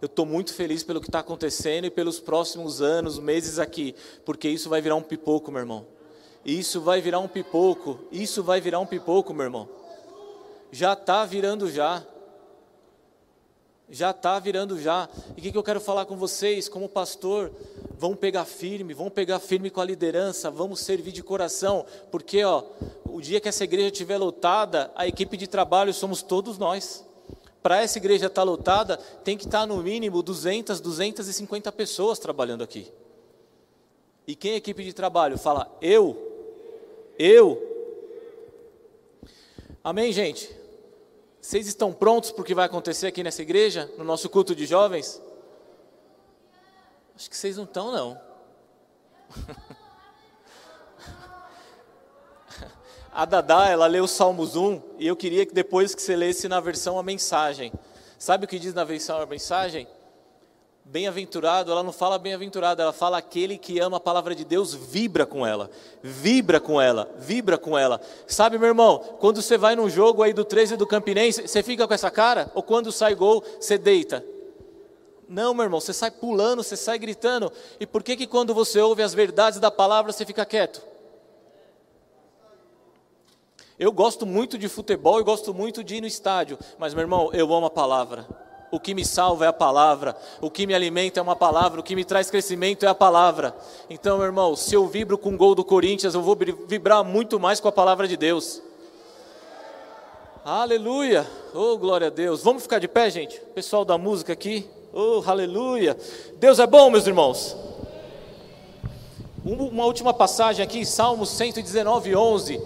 Eu 0.01 0.07
estou 0.07 0.26
muito 0.26 0.55
feliz 0.55 0.84
pelo 0.84 0.99
que 0.99 1.07
está 1.07 1.19
acontecendo 1.19 1.86
e 1.86 1.91
pelos 1.91 2.19
próximos 2.19 2.82
anos, 2.82 3.19
meses 3.19 3.59
aqui, 3.59 3.93
porque 4.26 4.49
isso 4.49 4.69
vai 4.69 4.82
virar 4.82 4.95
um 4.95 5.03
pipoco, 5.03 5.51
meu 5.51 5.61
irmão. 5.61 5.86
Isso 6.43 6.82
vai 6.82 6.99
virar 6.99 7.19
um 7.19 7.28
pipoco. 7.28 7.99
Isso 8.11 8.41
vai 8.41 8.59
virar 8.59 8.80
um 8.80 8.88
pipoco, 8.88 9.36
meu 9.36 9.43
irmão 9.43 9.82
já 10.74 10.93
está 10.93 11.24
virando 11.24 11.69
já. 11.69 12.03
Já 13.88 14.09
está 14.09 14.39
virando 14.39 14.80
já. 14.80 15.07
E 15.38 15.39
o 15.39 15.43
que, 15.43 15.51
que 15.51 15.57
eu 15.57 15.61
quero 15.61 15.80
falar 15.80 16.05
com 16.05 16.17
vocês, 16.17 16.67
como 16.67 16.89
pastor? 16.89 17.51
Vamos 17.95 18.17
pegar 18.17 18.43
firme, 18.43 18.91
vamos 18.91 19.13
pegar 19.13 19.38
firme 19.38 19.69
com 19.69 19.80
a 19.80 19.86
liderança, 19.86 20.49
vamos 20.49 20.80
servir 20.80 21.11
de 21.11 21.21
coração, 21.21 21.86
porque 22.11 22.43
ó, 22.43 22.63
o 23.05 23.21
dia 23.21 23.39
que 23.39 23.47
essa 23.47 23.63
igreja 23.63 23.89
estiver 23.89 24.17
lotada, 24.17 24.91
a 24.95 25.07
equipe 25.07 25.38
de 25.38 25.45
trabalho 25.45 25.93
somos 25.93 26.24
todos 26.24 26.57
nós. 26.57 27.05
Para 27.61 27.82
essa 27.82 27.99
igreja 27.99 28.26
estar 28.26 28.41
tá 28.41 28.43
lotada, 28.43 28.97
tem 28.97 29.38
que 29.38 29.45
estar 29.45 29.61
tá 29.61 29.67
no 29.67 29.78
mínimo 29.78 30.24
200, 30.24 30.82
250 30.82 31.71
pessoas 31.71 32.17
trabalhando 32.17 32.63
aqui. 32.63 32.91
E 34.26 34.36
quem 34.36 34.53
é 34.53 34.55
equipe 34.55 34.84
de 34.84 34.91
trabalho? 34.91 35.38
Fala, 35.38 35.71
eu, 35.80 36.17
eu. 37.19 37.61
Amém, 39.84 40.11
gente? 40.11 40.62
Vocês 41.43 41.67
estão 41.67 41.91
prontos 41.91 42.31
para 42.31 42.41
o 42.41 42.45
que 42.45 42.55
vai 42.55 42.65
acontecer 42.65 43.05
aqui 43.05 43.21
nessa 43.21 43.41
igreja, 43.41 43.91
no 43.97 44.05
nosso 44.05 44.29
culto 44.29 44.55
de 44.55 44.65
jovens? 44.65 45.21
Acho 47.13 47.29
que 47.29 47.35
vocês 47.35 47.57
não 47.57 47.65
estão, 47.65 47.91
não. 47.91 48.17
A 53.11 53.25
Dadá, 53.25 53.67
ela 53.67 53.87
leu 53.87 54.05
o 54.05 54.07
Salmos 54.07 54.55
1 54.55 54.81
e 54.97 55.05
eu 55.05 55.17
queria 55.17 55.45
que 55.45 55.53
depois 55.53 55.93
que 55.93 56.01
você 56.01 56.15
lesse 56.15 56.47
na 56.47 56.61
versão 56.61 56.97
a 56.97 57.03
mensagem. 57.03 57.73
Sabe 58.17 58.45
o 58.45 58.47
que 58.47 58.57
diz 58.57 58.73
na 58.73 58.85
versão 58.85 59.21
a 59.21 59.25
mensagem? 59.25 59.85
Bem-aventurado, 60.86 61.71
ela 61.71 61.81
não 61.81 61.93
fala 61.93 62.19
bem-aventurado, 62.19 62.81
ela 62.81 62.91
fala 62.91 63.17
aquele 63.17 63.57
que 63.57 63.79
ama 63.79 63.97
a 63.97 64.01
palavra 64.01 64.36
de 64.36 64.43
Deus, 64.43 64.73
vibra 64.73 65.25
com 65.25 65.47
ela, 65.47 65.71
vibra 66.01 66.59
com 66.59 66.79
ela, 66.79 67.09
vibra 67.17 67.57
com 67.57 67.77
ela. 67.77 68.01
Sabe, 68.27 68.57
meu 68.57 68.67
irmão, 68.67 68.99
quando 69.19 69.41
você 69.41 69.57
vai 69.57 69.77
num 69.77 69.89
jogo 69.89 70.21
aí 70.21 70.34
do 70.34 70.43
13 70.43 70.75
do 70.75 70.86
Campinense, 70.86 71.47
você 71.47 71.63
fica 71.63 71.88
com 71.88 71.93
essa 71.93 72.11
cara? 72.11 72.51
Ou 72.53 72.61
quando 72.61 72.91
sai 72.91 73.15
gol, 73.15 73.41
você 73.59 73.77
deita? 73.77 74.25
Não, 75.27 75.53
meu 75.53 75.63
irmão, 75.63 75.79
você 75.79 75.93
sai 75.93 76.11
pulando, 76.11 76.61
você 76.61 76.75
sai 76.75 76.99
gritando. 76.99 77.51
E 77.79 77.88
por 77.88 78.03
que 78.03 78.17
que 78.17 78.27
quando 78.27 78.53
você 78.53 78.79
ouve 78.81 79.01
as 79.01 79.13
verdades 79.13 79.59
da 79.59 79.71
palavra, 79.71 80.11
você 80.11 80.25
fica 80.25 80.45
quieto? 80.45 80.81
Eu 83.79 83.91
gosto 83.91 84.25
muito 84.25 84.57
de 84.57 84.67
futebol 84.67 85.19
e 85.19 85.23
gosto 85.23 85.53
muito 85.53 85.84
de 85.84 85.95
ir 85.95 86.01
no 86.01 86.07
estádio, 86.07 86.59
mas, 86.77 86.93
meu 86.93 87.01
irmão, 87.01 87.31
eu 87.34 87.51
amo 87.53 87.65
a 87.67 87.71
palavra. 87.71 88.27
O 88.74 88.80
que 88.80 88.95
me 88.95 89.05
salva 89.05 89.45
é 89.45 89.47
a 89.47 89.53
palavra, 89.53 90.17
o 90.41 90.49
que 90.49 90.65
me 90.65 90.74
alimenta 90.74 91.19
é 91.19 91.21
uma 91.21 91.36
palavra, 91.36 91.80
o 91.80 91.84
que 91.84 91.95
me 91.95 92.03
traz 92.03 92.32
crescimento 92.32 92.84
é 92.84 92.88
a 92.88 92.95
palavra. 92.95 93.55
Então, 93.88 94.17
meu 94.17 94.26
irmão, 94.26 94.55
se 94.55 94.74
eu 94.74 94.88
vibro 94.88 95.15
com 95.15 95.36
o 95.36 95.38
gol 95.38 95.53
do 95.53 95.63
Corinthians, 95.63 96.15
eu 96.15 96.24
vou 96.24 96.36
vibrar 96.67 97.03
muito 97.03 97.39
mais 97.39 97.59
com 97.59 97.67
a 97.67 97.71
palavra 97.71 98.07
de 98.07 98.17
Deus. 98.17 98.63
Aleluia! 100.43 101.30
Oh, 101.53 101.78
glória 101.78 102.07
a 102.07 102.09
Deus. 102.09 102.41
Vamos 102.41 102.63
ficar 102.63 102.80
de 102.80 102.88
pé, 102.88 103.11
gente? 103.11 103.39
Pessoal 103.53 103.86
da 103.86 103.95
música 103.95 104.34
aqui. 104.34 104.67
Oh, 104.91 105.21
aleluia! 105.24 105.95
Deus 106.39 106.57
é 106.57 106.65
bom, 106.65 106.89
meus 106.89 107.05
irmãos. 107.05 107.55
Uma 109.45 109.86
última 109.86 110.15
passagem 110.15 110.65
aqui, 110.65 110.84
Salmos 110.84 111.30
119, 111.30 112.15
11. 112.15 112.59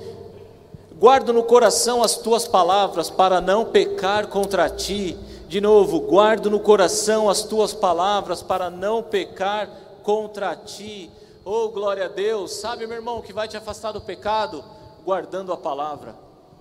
Guardo 0.98 1.34
no 1.34 1.44
coração 1.44 2.02
as 2.02 2.16
tuas 2.16 2.48
palavras 2.48 3.10
para 3.10 3.42
não 3.42 3.66
pecar 3.66 4.28
contra 4.28 4.70
ti 4.70 5.18
de 5.48 5.62
novo, 5.62 6.02
guardo 6.02 6.50
no 6.50 6.60
coração 6.60 7.30
as 7.30 7.44
tuas 7.44 7.74
palavras 7.74 8.44
para 8.44 8.70
não 8.70 9.02
pecar 9.02 9.70
contra 10.04 10.54
ti. 10.58 11.10
Oh, 11.46 11.70
glória 11.70 12.06
a 12.06 12.10
Deus. 12.10 12.52
Sabe, 12.52 12.86
meu 12.86 12.98
irmão, 12.98 13.22
que 13.22 13.32
vai 13.32 13.48
te 13.48 13.56
afastar 13.56 13.94
do 13.94 14.02
pecado? 14.02 14.62
Guardando 15.06 15.54
a 15.54 15.58
palavra. 15.58 16.16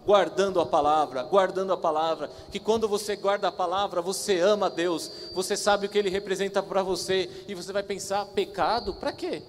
Guardando 0.06 0.60
a 0.60 0.66
palavra, 0.66 1.24
guardando 1.24 1.72
a 1.72 1.76
palavra, 1.76 2.30
que 2.52 2.60
quando 2.60 2.86
você 2.86 3.16
guarda 3.16 3.48
a 3.48 3.52
palavra, 3.52 4.00
você 4.00 4.38
ama 4.38 4.70
Deus, 4.70 5.10
você 5.34 5.56
sabe 5.56 5.86
o 5.86 5.88
que 5.88 5.98
Ele 5.98 6.08
representa 6.08 6.62
para 6.62 6.80
você, 6.80 7.28
e 7.48 7.54
você 7.56 7.72
vai 7.72 7.82
pensar: 7.82 8.24
pecado? 8.26 8.94
Para 8.94 9.12
quê? 9.12 9.42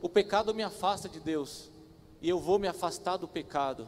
O 0.00 0.08
pecado 0.08 0.54
me 0.54 0.62
afasta 0.62 1.10
de 1.10 1.20
Deus, 1.20 1.70
e 2.22 2.28
eu 2.30 2.40
vou 2.40 2.58
me 2.58 2.66
afastar 2.66 3.18
do 3.18 3.28
pecado 3.28 3.86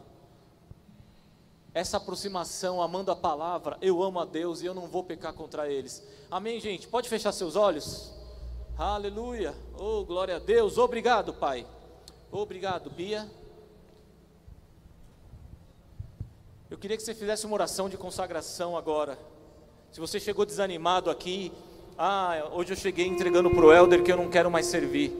essa 1.73 1.97
aproximação, 1.97 2.81
amando 2.81 3.11
a 3.11 3.15
palavra, 3.15 3.77
eu 3.81 4.03
amo 4.03 4.19
a 4.19 4.25
Deus 4.25 4.61
e 4.61 4.65
eu 4.65 4.73
não 4.73 4.87
vou 4.87 5.03
pecar 5.03 5.33
contra 5.33 5.71
eles. 5.71 6.03
Amém, 6.29 6.59
gente? 6.59 6.87
Pode 6.87 7.07
fechar 7.07 7.31
seus 7.31 7.55
olhos? 7.55 8.11
Aleluia! 8.77 9.53
Oh, 9.77 10.03
glória 10.03 10.35
a 10.35 10.39
Deus! 10.39 10.77
Obrigado, 10.77 11.33
Pai. 11.33 11.65
Obrigado, 12.31 12.89
Bia. 12.89 13.29
Eu 16.69 16.77
queria 16.77 16.97
que 16.97 17.03
você 17.03 17.13
fizesse 17.13 17.45
uma 17.45 17.53
oração 17.53 17.89
de 17.89 17.97
consagração 17.97 18.75
agora. 18.75 19.17
Se 19.91 19.99
você 19.99 20.19
chegou 20.19 20.45
desanimado 20.45 21.09
aqui, 21.09 21.51
ah, 21.97 22.49
hoje 22.53 22.73
eu 22.73 22.77
cheguei 22.77 23.05
entregando 23.07 23.49
para 23.49 23.65
o 23.65 23.73
Helder 23.73 24.03
que 24.03 24.11
eu 24.11 24.17
não 24.17 24.29
quero 24.29 24.49
mais 24.49 24.65
servir. 24.65 25.11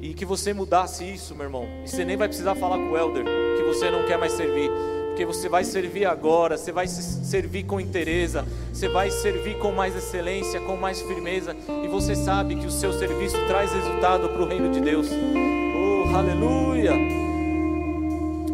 E 0.00 0.14
que 0.14 0.24
você 0.24 0.52
mudasse 0.52 1.04
isso, 1.04 1.34
meu 1.34 1.44
irmão. 1.44 1.66
E 1.84 1.88
você 1.88 2.04
nem 2.04 2.16
vai 2.16 2.28
precisar 2.28 2.54
falar 2.54 2.76
com 2.76 2.90
o 2.90 2.96
Helder 2.96 3.24
que 3.56 3.62
você 3.62 3.90
não 3.90 4.06
quer 4.06 4.18
mais 4.18 4.32
servir 4.32 4.70
porque 5.12 5.26
você 5.26 5.46
vai 5.46 5.62
servir 5.62 6.06
agora, 6.06 6.56
você 6.56 6.72
vai 6.72 6.88
servir 6.88 7.64
com 7.64 7.78
interesse, 7.78 8.38
você 8.72 8.88
vai 8.88 9.10
servir 9.10 9.58
com 9.58 9.70
mais 9.70 9.94
excelência, 9.94 10.58
com 10.60 10.74
mais 10.74 11.02
firmeza, 11.02 11.54
e 11.84 11.86
você 11.86 12.16
sabe 12.16 12.56
que 12.56 12.66
o 12.66 12.70
seu 12.70 12.94
serviço 12.94 13.36
traz 13.46 13.70
resultado 13.72 14.30
para 14.30 14.42
o 14.42 14.46
reino 14.46 14.72
de 14.72 14.80
Deus. 14.80 15.08
Oh, 15.10 16.16
aleluia! 16.16 16.92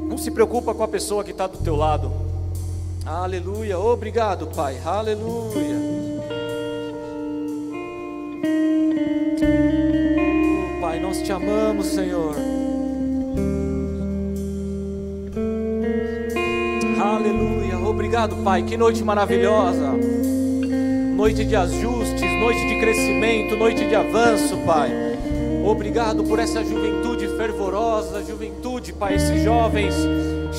Não 0.08 0.18
se 0.18 0.32
preocupa 0.32 0.74
com 0.74 0.82
a 0.82 0.88
pessoa 0.88 1.22
que 1.22 1.30
está 1.30 1.46
do 1.46 1.58
teu 1.58 1.76
lado. 1.76 2.10
Aleluia! 3.06 3.78
Obrigado, 3.78 4.48
Pai. 4.48 4.80
Aleluia! 4.84 5.76
Oh, 10.76 10.80
Pai, 10.80 10.98
nós 10.98 11.22
te 11.22 11.30
amamos, 11.30 11.86
Senhor. 11.86 12.34
Obrigado, 18.08 18.36
Pai. 18.36 18.62
Que 18.62 18.74
noite 18.74 19.04
maravilhosa. 19.04 19.92
Noite 21.14 21.44
de 21.44 21.54
ajustes, 21.54 22.40
noite 22.40 22.66
de 22.66 22.80
crescimento, 22.80 23.54
noite 23.54 23.86
de 23.86 23.94
avanço, 23.94 24.56
Pai. 24.64 24.90
Obrigado 25.62 26.24
por 26.24 26.38
essa 26.38 26.64
juventude 26.64 27.28
fervorosa, 27.36 28.24
juventude, 28.24 28.94
Pai, 28.94 29.16
esses 29.16 29.42
jovens 29.42 29.94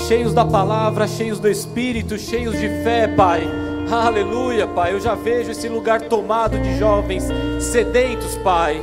cheios 0.08 0.32
da 0.32 0.45
palavra, 0.45 1.08
cheios 1.08 1.39
do 1.39 1.50
Espírito, 1.50 2.20
cheios 2.20 2.54
de 2.54 2.70
fé, 2.84 3.08
Pai. 3.08 3.41
Aleluia, 3.89 4.68
Pai. 4.68 4.93
Eu 4.93 5.00
já 5.00 5.16
vejo 5.16 5.50
esse 5.50 5.68
lugar 5.68 6.02
tomado 6.02 6.56
de 6.56 6.78
jovens 6.78 7.24
sedentos, 7.60 8.36
Pai 8.43 8.80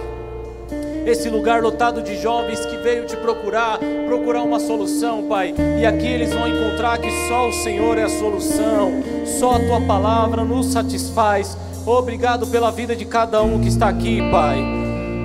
esse 1.06 1.30
lugar 1.30 1.62
lotado 1.62 2.02
de 2.02 2.20
jovens 2.20 2.66
que 2.66 2.76
veio 2.78 3.06
te 3.06 3.16
procurar, 3.16 3.78
procurar 4.06 4.42
uma 4.42 4.60
solução, 4.60 5.24
Pai. 5.24 5.54
E 5.80 5.84
aqui 5.84 6.06
eles 6.06 6.32
vão 6.32 6.48
encontrar 6.48 6.98
que 6.98 7.10
só 7.28 7.48
o 7.48 7.52
Senhor 7.52 7.98
é 7.98 8.04
a 8.04 8.08
solução, 8.08 9.02
só 9.38 9.56
a 9.56 9.60
tua 9.60 9.80
palavra 9.80 10.44
nos 10.44 10.66
satisfaz. 10.66 11.56
Obrigado 11.84 12.46
pela 12.46 12.70
vida 12.70 12.96
de 12.96 13.04
cada 13.04 13.42
um 13.42 13.60
que 13.60 13.68
está 13.68 13.88
aqui, 13.88 14.20
Pai. 14.30 14.58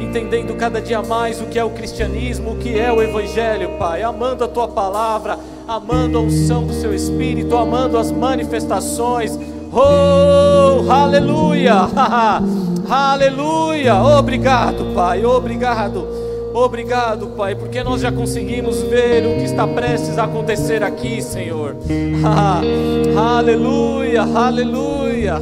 Entendendo 0.01 0.55
cada 0.55 0.81
dia 0.81 1.01
mais 1.01 1.39
o 1.39 1.45
que 1.45 1.57
é 1.57 1.63
o 1.63 1.69
cristianismo, 1.69 2.51
o 2.51 2.57
que 2.57 2.77
é 2.77 2.91
o 2.91 3.01
evangelho, 3.01 3.77
Pai. 3.79 4.03
Amando 4.03 4.43
a 4.43 4.47
tua 4.47 4.67
palavra, 4.67 5.39
amando 5.67 6.17
a 6.17 6.21
unção 6.21 6.65
do 6.65 6.73
seu 6.73 6.93
espírito, 6.93 7.55
amando 7.55 7.97
as 7.97 8.11
manifestações. 8.11 9.39
Oh, 9.71 10.91
aleluia! 10.91 11.75
Aleluia! 12.89 13.95
Obrigado, 13.95 14.93
Pai. 14.93 15.23
Obrigado. 15.23 16.20
Obrigado, 16.53 17.27
Pai, 17.27 17.55
porque 17.55 17.83
nós 17.83 18.01
já 18.01 18.11
conseguimos 18.11 18.81
ver 18.83 19.25
o 19.25 19.35
que 19.37 19.43
está 19.43 19.65
prestes 19.65 20.17
a 20.17 20.25
acontecer 20.25 20.83
aqui, 20.83 21.21
Senhor. 21.21 21.75
aleluia, 23.17 24.23
aleluia. 24.23 25.37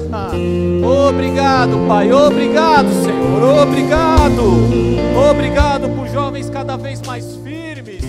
obrigado, 1.07 1.87
Pai. 1.87 2.11
Obrigado, 2.11 2.89
Senhor. 3.03 3.63
Obrigado. 3.63 4.89
Obrigado 5.31 5.89
por 5.95 6.07
jovens 6.07 6.49
cada 6.49 6.77
vez 6.77 7.01
mais 7.01 7.35
firmes, 7.37 8.03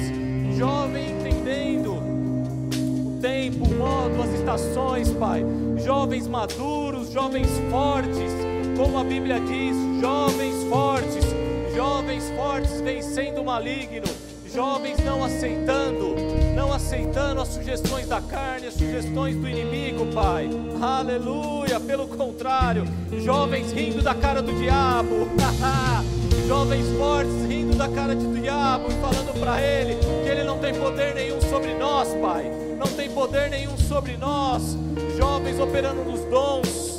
jovens 0.57 1.11
entendendo 1.11 1.95
o 1.95 3.19
tempo, 3.21 3.65
o 3.65 3.75
modo, 3.75 4.23
as 4.23 4.39
estações, 4.39 5.11
Pai. 5.11 5.45
Jovens 5.85 6.29
maduros, 6.29 7.11
jovens 7.11 7.49
fortes 7.71 8.51
como 8.81 8.99
a 8.99 9.05
Bíblia 9.05 9.39
diz, 9.41 9.77
jovens 10.01 10.65
fortes, 10.71 11.30
jovens 11.75 12.31
fortes 12.37 12.81
vencendo 12.81 13.41
o 13.41 13.45
maligno, 13.45 14.07
jovens 14.53 14.99
não 15.05 15.25
aceitando, 15.25 16.17
não 16.55 16.73
aceitando 16.73 17.41
as 17.41 17.49
sugestões 17.49 18.09
da 18.09 18.21
carne, 18.21 18.67
as 18.67 18.75
sugestões 18.75 19.37
do 19.37 19.49
inimigo, 19.49 20.07
Pai. 20.07 20.49
Aleluia, 20.81 21.79
pelo 21.81 22.09
contrário, 22.09 22.85
jovens 23.23 23.73
rindo 23.73 24.03
da 24.03 24.15
cara 24.15 24.43
do 24.43 24.53
diabo. 24.53 25.29
jovens 26.47 26.87
fortes 26.99 27.47
rindo 27.49 27.77
da 27.77 27.89
cara 27.89 28.15
do 28.15 28.41
diabo 28.41 28.87
e 28.91 28.95
falando 28.95 29.39
para 29.39 29.63
ele 29.63 29.95
que 29.95 30.29
ele 30.29 30.43
não 30.43 30.59
tem 30.59 30.75
poder 30.75 31.15
nenhum 31.15 31.41
sobre 31.41 31.75
nós, 31.75 32.09
Pai. 32.15 32.51
Não 32.77 32.89
tem 32.89 33.09
poder 33.11 33.51
nenhum 33.51 33.77
sobre 33.77 34.17
nós. 34.17 34.77
Jovens 35.17 35.61
operando 35.61 36.03
nos 36.05 36.21
dons, 36.25 36.91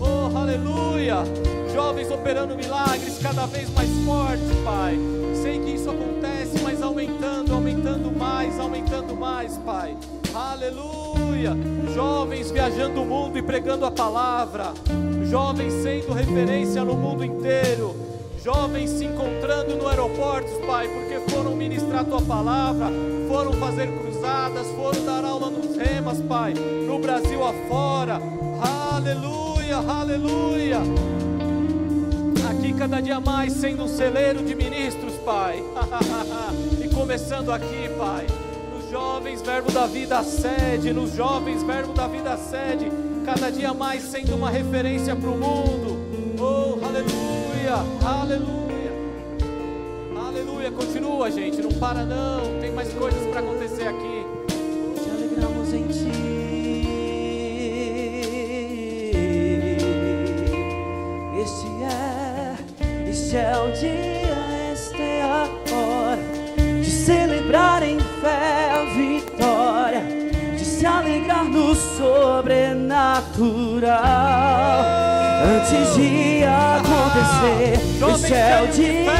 Oh, 0.00 0.36
aleluia! 0.36 1.24
Jovens 1.78 2.10
operando 2.10 2.56
milagres 2.56 3.20
cada 3.22 3.46
vez 3.46 3.70
mais 3.70 3.88
forte, 4.04 4.42
Pai. 4.64 4.98
Sei 5.40 5.60
que 5.60 5.70
isso 5.76 5.88
acontece, 5.88 6.60
mas 6.60 6.82
aumentando, 6.82 7.54
aumentando 7.54 8.10
mais, 8.10 8.58
aumentando 8.58 9.14
mais, 9.14 9.56
Pai. 9.58 9.96
Aleluia! 10.34 11.56
Jovens 11.94 12.50
viajando 12.50 13.00
o 13.00 13.06
mundo 13.06 13.38
e 13.38 13.42
pregando 13.42 13.86
a 13.86 13.92
palavra. 13.92 14.72
Jovens 15.30 15.72
sendo 15.74 16.12
referência 16.12 16.82
no 16.82 16.94
mundo 16.94 17.24
inteiro. 17.24 17.94
Jovens 18.42 18.90
se 18.90 19.04
encontrando 19.04 19.76
no 19.76 19.86
aeroporto, 19.86 20.50
Pai, 20.66 20.88
porque 20.88 21.30
foram 21.30 21.54
ministrar 21.54 22.00
a 22.00 22.04
tua 22.04 22.22
palavra, 22.22 22.88
foram 23.28 23.52
fazer 23.52 23.86
cruzadas, 23.86 24.66
foram 24.72 25.04
dar 25.04 25.24
aula 25.24 25.48
nos 25.48 25.76
remas, 25.76 26.20
Pai, 26.22 26.54
no 26.54 26.98
Brasil 26.98 27.40
afora. 27.44 28.20
Aleluia! 28.94 29.38
aleluia, 29.68 29.92
aleluia. 29.92 31.37
Cada 32.78 33.00
dia 33.00 33.18
mais 33.18 33.54
sendo 33.54 33.82
um 33.82 33.88
celeiro 33.88 34.40
de 34.44 34.54
ministros, 34.54 35.14
Pai. 35.24 35.60
e 36.80 36.88
começando 36.94 37.50
aqui, 37.50 37.90
Pai, 37.98 38.24
nos 38.72 38.88
jovens 38.88 39.42
Verbo 39.42 39.72
da 39.72 39.84
Vida 39.88 40.22
sede, 40.22 40.92
nos 40.92 41.12
jovens 41.12 41.64
Verbo 41.64 41.92
da 41.92 42.06
Vida 42.06 42.36
sede, 42.36 42.88
cada 43.26 43.50
dia 43.50 43.74
mais 43.74 44.04
sendo 44.04 44.36
uma 44.36 44.48
referência 44.48 45.16
para 45.16 45.28
o 45.28 45.36
mundo. 45.36 45.98
Oh, 46.38 46.78
aleluia, 46.86 47.84
aleluia. 48.06 48.58
Aleluia, 50.16 50.70
continua, 50.70 51.32
gente, 51.32 51.60
não 51.60 51.72
para 51.72 52.04
não. 52.04 52.60
Tem 52.60 52.70
mais 52.70 52.92
coisas 52.92 53.26
para 53.26 53.40
acontecer 53.40 53.88
aqui. 53.88 54.24
Te 55.02 55.10
alegramos 55.10 55.74
em 55.74 55.88
ti. 55.88 56.37
Este 63.28 63.36
é 63.36 63.52
o 63.58 63.70
dia, 63.72 64.38
esta 64.72 65.02
é 65.02 65.20
a 65.20 65.46
hora 65.70 66.22
de 66.80 66.90
celebrar 66.90 67.82
em 67.82 68.00
fé 68.00 68.70
a 68.72 68.84
vitória, 68.96 70.02
de 70.56 70.64
se 70.64 70.86
alegrar 70.86 71.44
no 71.44 71.74
sobrenatural. 71.74 73.92
Antes 75.44 75.94
de 75.94 76.42
acontecer, 76.42 77.78
este 78.14 78.32
é 78.32 78.62
o 78.62 78.68
dia, 78.68 79.12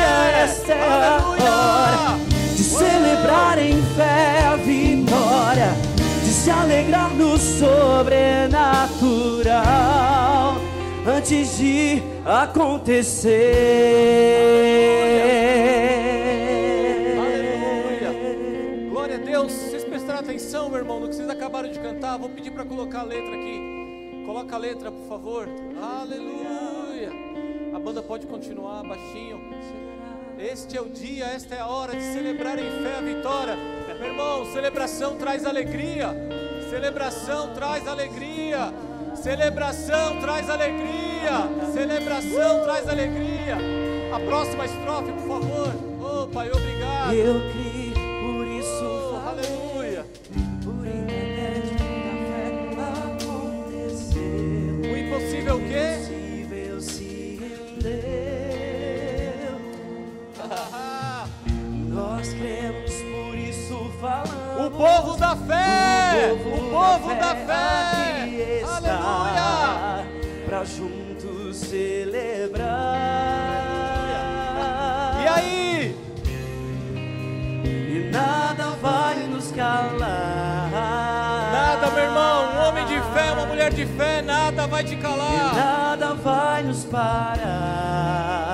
esta 0.42 0.72
é 0.72 0.88
a 0.88 1.18
hora 1.28 2.16
de 2.56 2.64
celebrar 2.64 3.59
em 3.59 3.82
fé 3.94 4.46
a 4.46 4.56
vitória, 4.56 5.76
de 6.24 6.30
se 6.30 6.50
alegrar 6.50 7.11
no 7.11 7.36
sobrenatural. 7.36 10.18
Antes 11.09 11.56
de 11.56 12.02
acontecer. 12.26 13.30
Aleluia. 17.18 18.90
Glória 18.90 19.14
a 19.16 19.18
Deus. 19.18 19.50
Vocês 19.50 19.84
prestaram 19.84 20.20
atenção, 20.20 20.68
meu 20.68 20.78
irmão, 20.78 21.00
no 21.00 21.09
que 21.09 21.14
vocês 21.14 21.30
acabaram 21.30 21.70
de 21.70 21.78
cantar. 21.78 22.18
Vou 22.18 22.28
pedir 22.28 22.50
para 22.50 22.66
colocar 22.66 23.00
a 23.00 23.04
letra 23.04 23.34
aqui. 23.34 24.22
Coloca 24.26 24.54
a 24.54 24.59
letra, 24.59 24.92
por 24.92 25.09
favor. 25.09 25.48
Aleluia. 25.82 27.11
A 27.74 27.78
banda 27.78 28.02
pode 28.02 28.26
continuar 28.26 28.82
baixinho. 28.82 29.40
Este 30.38 30.76
é 30.76 30.82
o 30.82 30.90
dia, 30.90 31.24
esta 31.24 31.54
é 31.54 31.61
a 31.61 31.68
hora 31.68 31.96
de 31.96 32.02
celebrar 32.02 32.59
em 32.59 32.70
fé 32.82 32.98
a 32.98 33.00
vitória. 33.00 33.56
Meu 33.98 34.09
irmão, 34.09 34.44
celebração 34.52 35.16
traz 35.16 35.46
alegria. 35.46 36.14
Celebração 36.68 37.54
traz 37.54 37.88
alegria. 37.88 38.74
Celebração 39.23 40.21
traz 40.21 40.49
alegria. 40.49 41.49
Celebração 41.73 42.62
traz 42.65 42.89
alegria. 42.89 43.59
A 44.15 44.20
próxima 44.20 44.65
estrofe, 44.65 45.12
por 45.12 45.28
favor. 45.28 45.74
Oh, 46.01 46.27
Pai, 46.28 46.51
obrigado. 46.51 47.68
O 64.69 64.70
povo 64.70 65.16
da 65.16 65.35
fé, 65.35 66.31
o 66.31 66.36
povo, 66.70 67.09
da, 67.15 67.15
fé, 67.15 67.15
da 67.15 67.35
fé, 67.47 68.62
aleluia, 68.69 70.07
para 70.45 70.62
juntos 70.62 71.57
celebrar. 71.57 72.66
E 75.23 75.27
aí? 75.27 75.97
E 76.95 78.11
nada 78.12 78.73
vai 78.82 79.15
nos 79.28 79.51
calar. 79.53 80.69
Nada, 81.51 81.90
meu 81.90 82.05
irmão, 82.05 82.53
um 82.53 82.69
homem 82.69 82.85
de 82.85 83.01
fé, 83.15 83.32
uma 83.32 83.47
mulher 83.47 83.73
de 83.73 83.86
fé, 83.86 84.20
nada 84.20 84.66
vai 84.66 84.85
te 84.85 84.97
calar. 84.97 85.32
E 85.32 85.57
nada 85.57 86.12
vai 86.12 86.62
nos 86.62 86.85
parar. 86.85 88.48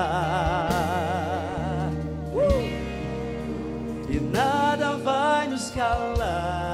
Vai 5.75 5.99
nos 6.17 6.64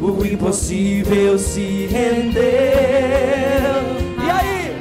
O 0.00 0.24
impossível 0.24 1.36
se 1.36 1.88
rendeu. 1.90 2.42
E 4.24 4.30
aí? 4.30 4.76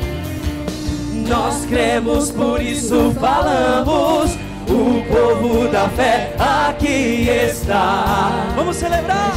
Nós 1.27 1.65
cremos, 1.65 2.29
por 2.29 2.61
isso 2.61 3.11
falamos. 3.19 4.37
O 4.67 5.03
povo 5.11 5.67
da 5.69 5.89
fé 5.89 6.35
aqui 6.37 7.27
está. 7.27 8.53
Vamos 8.55 8.75
celebrar. 8.75 9.33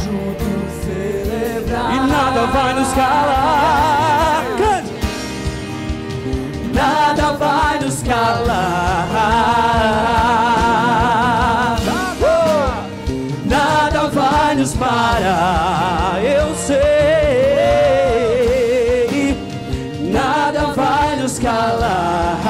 E 1.91 2.07
nada 2.07 2.45
vai 2.47 2.73
nos 2.75 2.93
calar. 2.93 4.32
Nada 6.83 7.31
vai 7.31 7.79
nos 7.79 8.03
calar. 8.03 9.07
Nada 13.45 14.07
vai 14.09 14.55
nos 14.55 14.73
parar. 14.73 16.21
Eu 16.21 16.53
sei. 16.55 16.73
Nada 20.11 20.73
vai 20.73 21.15
nos 21.15 21.39
calar. 21.39 22.41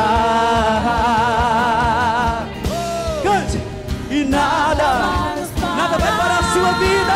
Cante. 3.21 3.61
E 4.09 4.23
nada, 4.23 5.35
nada 5.77 5.97
vai 5.99 6.17
parar 6.17 6.39
a 6.39 6.43
sua 6.53 6.71
vida. 6.81 7.13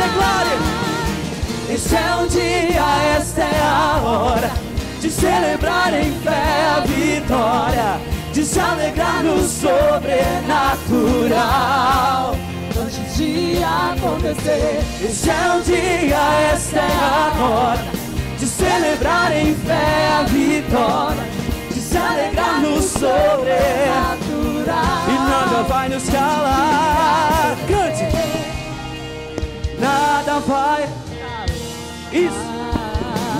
Declare. 0.00 0.56
Este 1.74 1.96
é 1.96 2.14
o 2.22 2.28
dia, 2.28 3.16
esta 3.18 3.42
é 3.42 3.62
a 3.64 4.00
hora 4.00 4.45
celebrar 5.16 5.92
em 5.94 6.12
fé 6.20 6.68
a 6.76 6.80
vitória, 6.80 7.98
de 8.32 8.44
se 8.44 8.60
alegrar 8.60 9.24
no 9.24 9.42
sobrenatural. 9.42 12.36
Antes 12.78 13.16
de 13.16 13.58
acontecer, 13.64 14.84
este 15.02 15.30
é 15.30 15.56
o 15.56 15.62
dia, 15.62 16.18
esta 16.52 16.80
é 16.80 16.82
a 16.82 17.32
hora 17.42 17.80
de 18.38 18.46
celebrar 18.46 19.32
em 19.32 19.54
fé 19.54 20.08
a 20.18 20.22
vitória, 20.24 21.24
de 21.72 21.80
se 21.80 21.96
alegrar 21.96 22.60
no 22.60 22.82
sobrenatural. 22.82 24.18
E 25.08 25.12
nada 25.12 25.62
vai 25.66 25.88
nos 25.88 26.06
calar. 26.10 27.56
Cante. 27.66 28.04
Nada 29.80 30.40
vai. 30.40 30.86
Isso. 32.12 32.45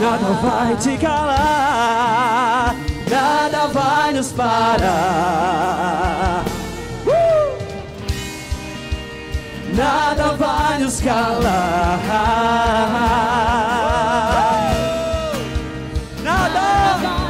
Nada 0.00 0.32
vai 0.42 0.76
te 0.76 0.96
calar. 0.98 2.76
Nada 3.10 3.66
vai 3.68 4.12
nos 4.12 4.30
parar. 4.32 4.84
Uh! 7.06 7.56
Nada 9.74 10.32
vai 10.34 10.78
nos 10.80 11.00
calar. 11.00 11.98
Nada. 16.22 16.60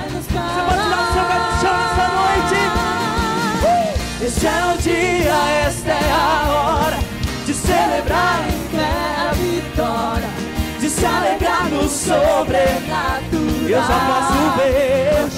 Você 0.08 0.32
pode 0.66 0.82
tirar 0.82 1.02
o 1.02 1.12
seu 1.12 1.24
pé 1.24 1.36
do 1.38 1.50
chão 1.60 1.76
essa 1.86 2.06
noite. 2.16 2.60
Este 4.26 4.46
é 4.46 4.50
o 4.66 4.76
no 11.70 11.88
sobrenatural. 11.88 13.20
Eu 13.68 13.82
já 13.82 13.98
posso 14.06 14.34
ver, 14.56 15.28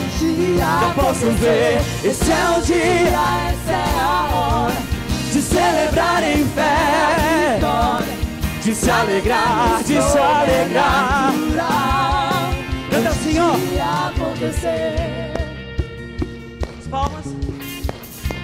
já 0.58 0.92
posso 0.94 1.30
ver. 1.32 1.80
Este 2.04 2.30
é 2.30 2.50
o 2.56 2.60
dia, 2.62 3.20
esta 3.50 3.72
é 3.72 4.00
a 4.00 4.28
hora 4.34 4.74
de 5.32 5.42
celebrar 5.42 6.22
em 6.22 6.44
fé, 6.46 7.58
de 8.62 8.74
se 8.74 8.90
alegrar, 8.90 9.82
de 9.84 10.02
se 10.02 10.18
alegrar. 10.18 11.32
Canta 12.90 13.08
assim, 13.08 13.38
ó. 13.38 13.52
As 16.78 16.86
palmas. 16.88 17.26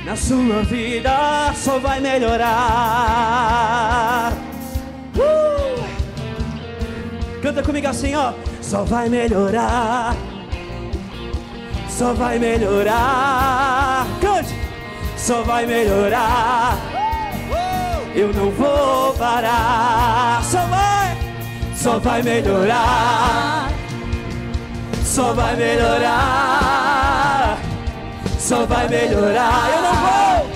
Na 0.05 0.17
sua 0.17 0.63
vida 0.65 1.53
só 1.57 1.79
vai 1.79 2.01
melhorar. 2.01 2.53
Uh! 5.17 5.44
Canta 7.45 7.63
comigo 7.63 7.87
assim, 7.87 8.15
ó. 8.15 8.33
Só 8.63 8.85
vai 8.85 9.07
melhorar. 9.07 10.17
Só 11.91 12.15
vai 12.15 12.39
melhorar. 12.39 14.07
Cante. 14.19 14.55
Só 15.19 15.43
vai 15.43 15.67
melhorar. 15.67 16.79
Eu 18.15 18.33
não 18.33 18.51
vou 18.51 19.13
parar. 19.13 20.43
Só 20.43 20.65
vai. 20.69 21.19
Só 21.77 21.99
vai 21.99 22.23
melhorar. 22.23 23.69
Só 25.05 25.35
vai 25.35 25.55
melhorar. 25.55 25.99
Só 28.39 28.65
vai 28.65 28.89
melhorar. 28.89 29.69
Eu 29.71 29.83
não 29.83 29.95
vou. 30.01 30.49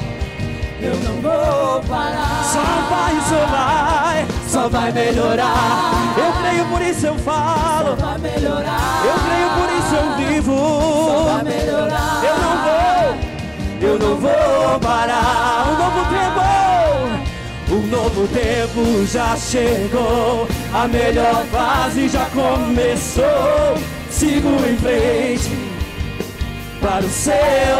Eu 0.81 0.97
não 1.01 1.20
vou 1.20 1.82
parar. 1.82 2.44
Só 2.44 2.62
vai, 2.62 3.20
só 3.28 3.44
vai. 3.44 4.38
Só 4.48 4.68
vai 4.68 4.90
melhorar. 4.90 6.14
Eu 6.16 6.32
creio, 6.40 6.64
por 6.66 6.80
isso 6.80 7.06
eu 7.06 7.14
falo. 7.18 7.96
vai 7.96 8.18
melhorar. 8.18 9.02
Eu 9.04 9.14
creio, 9.24 9.50
por 9.58 9.68
isso 9.78 9.94
eu 9.94 10.16
vivo. 10.16 11.24
vai 11.24 11.44
melhorar. 11.44 12.22
Eu 12.24 12.38
não 12.38 12.56
vou. 12.64 13.90
Eu 13.90 13.98
não 13.98 14.16
vou 14.16 14.80
parar. 14.80 15.66
Um 15.68 15.76
novo 15.76 16.00
tempo. 16.08 16.38
Um 17.70 17.86
novo 17.88 18.26
tempo 18.28 19.06
já 19.06 19.36
chegou. 19.36 20.48
A 20.72 20.88
melhor 20.88 21.44
fase 21.52 22.08
já 22.08 22.24
começou. 22.26 23.76
Sigo 24.10 24.48
em 24.66 24.76
frente 24.78 25.68
para 26.80 27.04
o 27.04 27.08
seu 27.10 27.34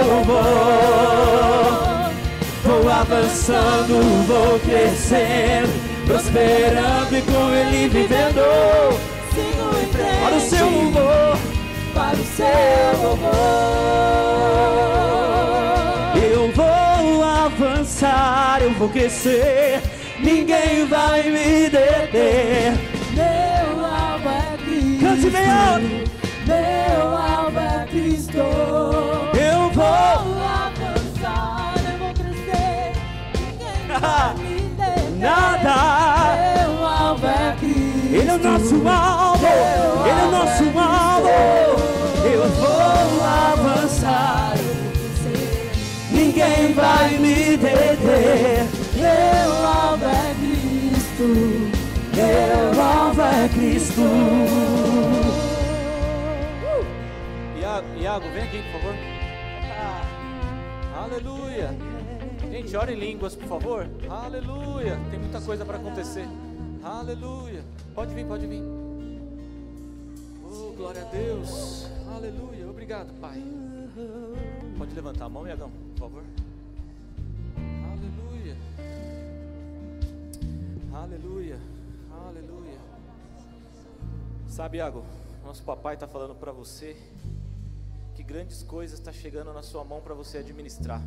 louvor. 0.07 1.89
Vou 2.65 2.90
avançando, 2.93 4.27
vou 4.27 4.59
crescendo, 4.61 5.73
prosperando 6.09 7.17
e 7.17 7.23
com 7.23 7.55
ele 7.55 7.89
vivendo. 7.89 8.43
Sigo 9.35 9.69
em 9.79 9.87
frente 9.93 10.21
Para 10.23 10.37
o 10.37 10.41
seu 10.41 10.71
louvor, 10.71 11.39
para 11.95 12.17
o 12.17 12.25
seu 12.25 13.03
louvor. 13.03 13.33
eu 16.17 16.53
vou 16.53 17.23
avançar, 17.25 18.59
eu 18.63 18.73
vou 18.73 18.89
crescer. 18.89 19.81
Ninguém 20.19 20.87
vai 20.89 21.23
me 21.25 21.69
deter. 21.69 22.73
Meu 25.01 25.17
Senhor. 25.17 25.81
Meu 26.47 27.17
alvo 27.17 27.59
é 27.59 27.87
Cristo. 27.91 28.39
Eu 28.39 29.59
Vou 29.61 29.73
vou. 29.73 29.85
avançar, 29.85 31.75
eu 31.77 31.99
vou 31.99 32.15
crescer. 32.15 32.93
Ninguém 33.35 34.01
vai 34.01 34.35
me 34.39 34.45
deter. 34.45 34.58
Nada. 35.19 36.59
Meu 36.59 36.86
alvo 36.86 37.27
é 37.27 37.57
Cristo. 37.59 38.15
Ele 38.15 38.31
é 38.31 38.35
o 38.35 38.39
nosso 38.39 38.89
alvo. 38.89 39.47
Ele 40.07 40.20
é 40.20 40.24
o 40.24 40.31
nosso 40.31 40.78
alvo. 40.78 41.28
Eu 42.24 42.49
vou 42.51 43.23
avançar. 43.23 44.55
Ninguém 46.12 46.73
vai 46.73 47.19
me 47.19 47.57
deter. 47.57 48.66
Meu 48.95 49.66
alvo 49.66 50.05
é 50.05 50.35
Cristo. 50.39 51.28
Meu 52.15 52.82
alvo 52.82 53.23
é 53.23 53.49
Cristo. 53.49 54.03
Iago, 57.61 57.86
Iago, 58.01 58.24
vem 58.32 58.43
aqui, 58.45 58.62
por 58.73 58.81
favor. 58.81 58.95
Aleluia. 60.97 61.88
Gente, 62.59 62.77
ora 62.77 62.93
em 62.93 62.99
línguas, 62.99 63.37
por 63.37 63.47
favor. 63.47 63.89
Aleluia. 64.11 64.99
Tem 65.11 65.19
muita 65.21 65.41
coisa 65.41 65.65
para 65.65 65.77
acontecer. 65.77 66.27
Aleluia. 66.83 67.63
Pode 67.95 68.13
vir, 68.13 68.27
pode 68.27 68.49
vir. 68.49 68.65
Oh, 70.43 70.73
glória 70.73 71.03
a 71.03 71.05
Deus. 71.05 71.87
Aleluia. 72.13 72.69
Obrigado, 72.69 73.13
Pai. 73.21 73.41
Pode 74.77 74.93
levantar 74.93 75.27
a 75.27 75.29
mão, 75.29 75.47
Iagão, 75.47 75.71
por 75.71 76.01
favor. 76.01 76.25
Aleluia. 77.93 78.57
Aleluia. 80.93 81.59
Aleluia. 82.27 82.79
Sabe, 84.49 84.79
Iago, 84.79 85.05
nosso 85.45 85.63
papai 85.63 85.95
está 85.95 86.09
falando 86.09 86.35
para 86.35 86.51
você 86.51 86.97
que 88.17 88.25
grandes 88.25 88.65
coisas 88.65 88.99
estão 88.99 89.13
chegando 89.13 89.53
na 89.53 89.63
sua 89.63 89.85
mão 89.85 90.01
para 90.01 90.13
você 90.13 90.39
administrar. 90.39 91.01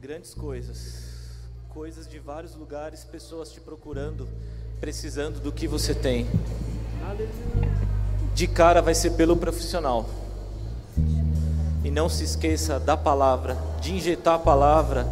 Grandes 0.00 0.32
coisas, 0.32 1.02
coisas 1.70 2.08
de 2.08 2.20
vários 2.20 2.54
lugares, 2.54 3.02
pessoas 3.02 3.50
te 3.50 3.60
procurando, 3.60 4.28
precisando 4.78 5.40
do 5.40 5.50
que 5.50 5.66
você 5.66 5.92
tem. 5.92 6.24
De 8.32 8.46
cara 8.46 8.80
vai 8.80 8.94
ser 8.94 9.10
pelo 9.14 9.36
profissional. 9.36 10.08
E 11.82 11.90
não 11.90 12.08
se 12.08 12.22
esqueça 12.22 12.78
da 12.78 12.96
palavra, 12.96 13.58
de 13.80 13.92
injetar 13.92 14.34
a 14.34 14.38
palavra, 14.38 15.04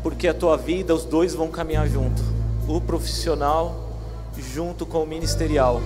porque 0.00 0.28
a 0.28 0.34
tua 0.34 0.56
vida, 0.56 0.94
os 0.94 1.04
dois 1.04 1.34
vão 1.34 1.48
caminhar 1.50 1.88
junto. 1.88 2.22
O 2.68 2.80
profissional 2.80 3.88
junto 4.38 4.86
com 4.86 5.02
o 5.02 5.06
ministerial. 5.06 5.80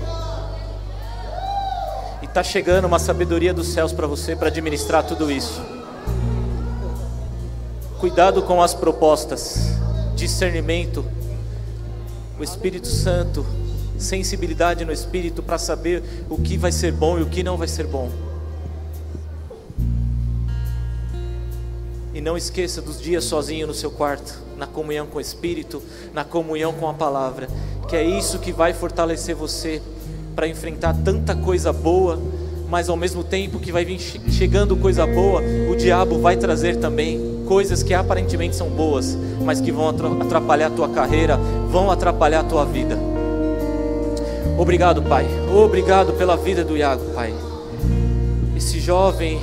E 2.21 2.27
está 2.27 2.43
chegando 2.43 2.85
uma 2.85 2.99
sabedoria 2.99 3.55
dos 3.55 3.69
céus 3.69 3.91
para 3.91 4.07
você 4.07 4.37
para 4.37 4.49
administrar 4.49 5.03
tudo 5.03 5.31
isso. 5.31 5.82
Cuidado 8.03 8.43
com 8.43 8.61
as 8.61 8.75
propostas, 8.75 9.77
discernimento, 10.17 11.05
o 12.37 12.43
Espírito 12.43 12.89
Santo, 12.89 13.47
sensibilidade 13.97 14.85
no 14.85 14.91
Espírito 14.91 15.41
para 15.41 15.57
saber 15.57 16.03
o 16.29 16.37
que 16.37 16.57
vai 16.57 16.73
ser 16.73 16.91
bom 16.91 17.21
e 17.21 17.23
o 17.23 17.27
que 17.27 17.45
não 17.45 17.57
vai 17.57 17.69
ser 17.69 17.87
bom. 17.87 18.11
E 22.13 22.21
não 22.21 22.37
esqueça 22.37 22.83
dos 22.83 23.01
dias 23.01 23.23
sozinho 23.23 23.69
no 23.69 23.73
seu 23.73 23.93
quarto, 23.93 24.37
na 24.59 24.67
comunhão 24.67 25.07
com 25.07 25.19
o 25.19 25.21
Espírito, 25.21 25.81
na 26.13 26.25
comunhão 26.25 26.73
com 26.73 26.89
a 26.89 26.95
palavra, 26.95 27.49
que 27.89 27.95
é 27.95 28.03
isso 28.03 28.41
que 28.41 28.51
vai 28.51 28.73
fortalecer 28.75 29.37
você 29.37 29.81
para 30.35 30.49
enfrentar 30.49 30.97
tanta 31.05 31.37
coisa 31.37 31.73
boa, 31.73 32.21
mas 32.69 32.89
ao 32.89 32.97
mesmo 32.97 33.23
tempo 33.23 33.61
que 33.61 33.71
vai 33.71 33.85
vir 33.85 34.01
che- 34.01 34.21
chegando 34.29 34.77
coisa 34.77 35.07
boa, 35.07 35.41
o 35.71 35.77
diabo 35.77 36.19
vai 36.19 36.37
trazer 36.37 36.79
também 36.79 37.32
coisas 37.53 37.83
que 37.83 37.93
aparentemente 37.93 38.57
são 38.57 38.69
boas, 38.69 39.15
mas 39.45 39.61
que 39.61 39.71
vão 39.71 39.91
atra- 39.91 40.09
atrapalhar 40.23 40.69
a 40.69 40.71
tua 40.71 40.89
carreira, 40.89 41.39
vão 41.71 41.91
atrapalhar 41.91 42.41
a 42.41 42.45
tua 42.45 42.65
vida. 42.65 42.99
Obrigado, 44.57 45.03
Pai. 45.03 45.27
Obrigado 45.55 46.15
pela 46.15 46.35
vida 46.35 46.65
do 46.65 46.75
Iago, 46.75 47.03
Pai. 47.15 47.35
Esse 48.57 48.81
jovem 48.81 49.39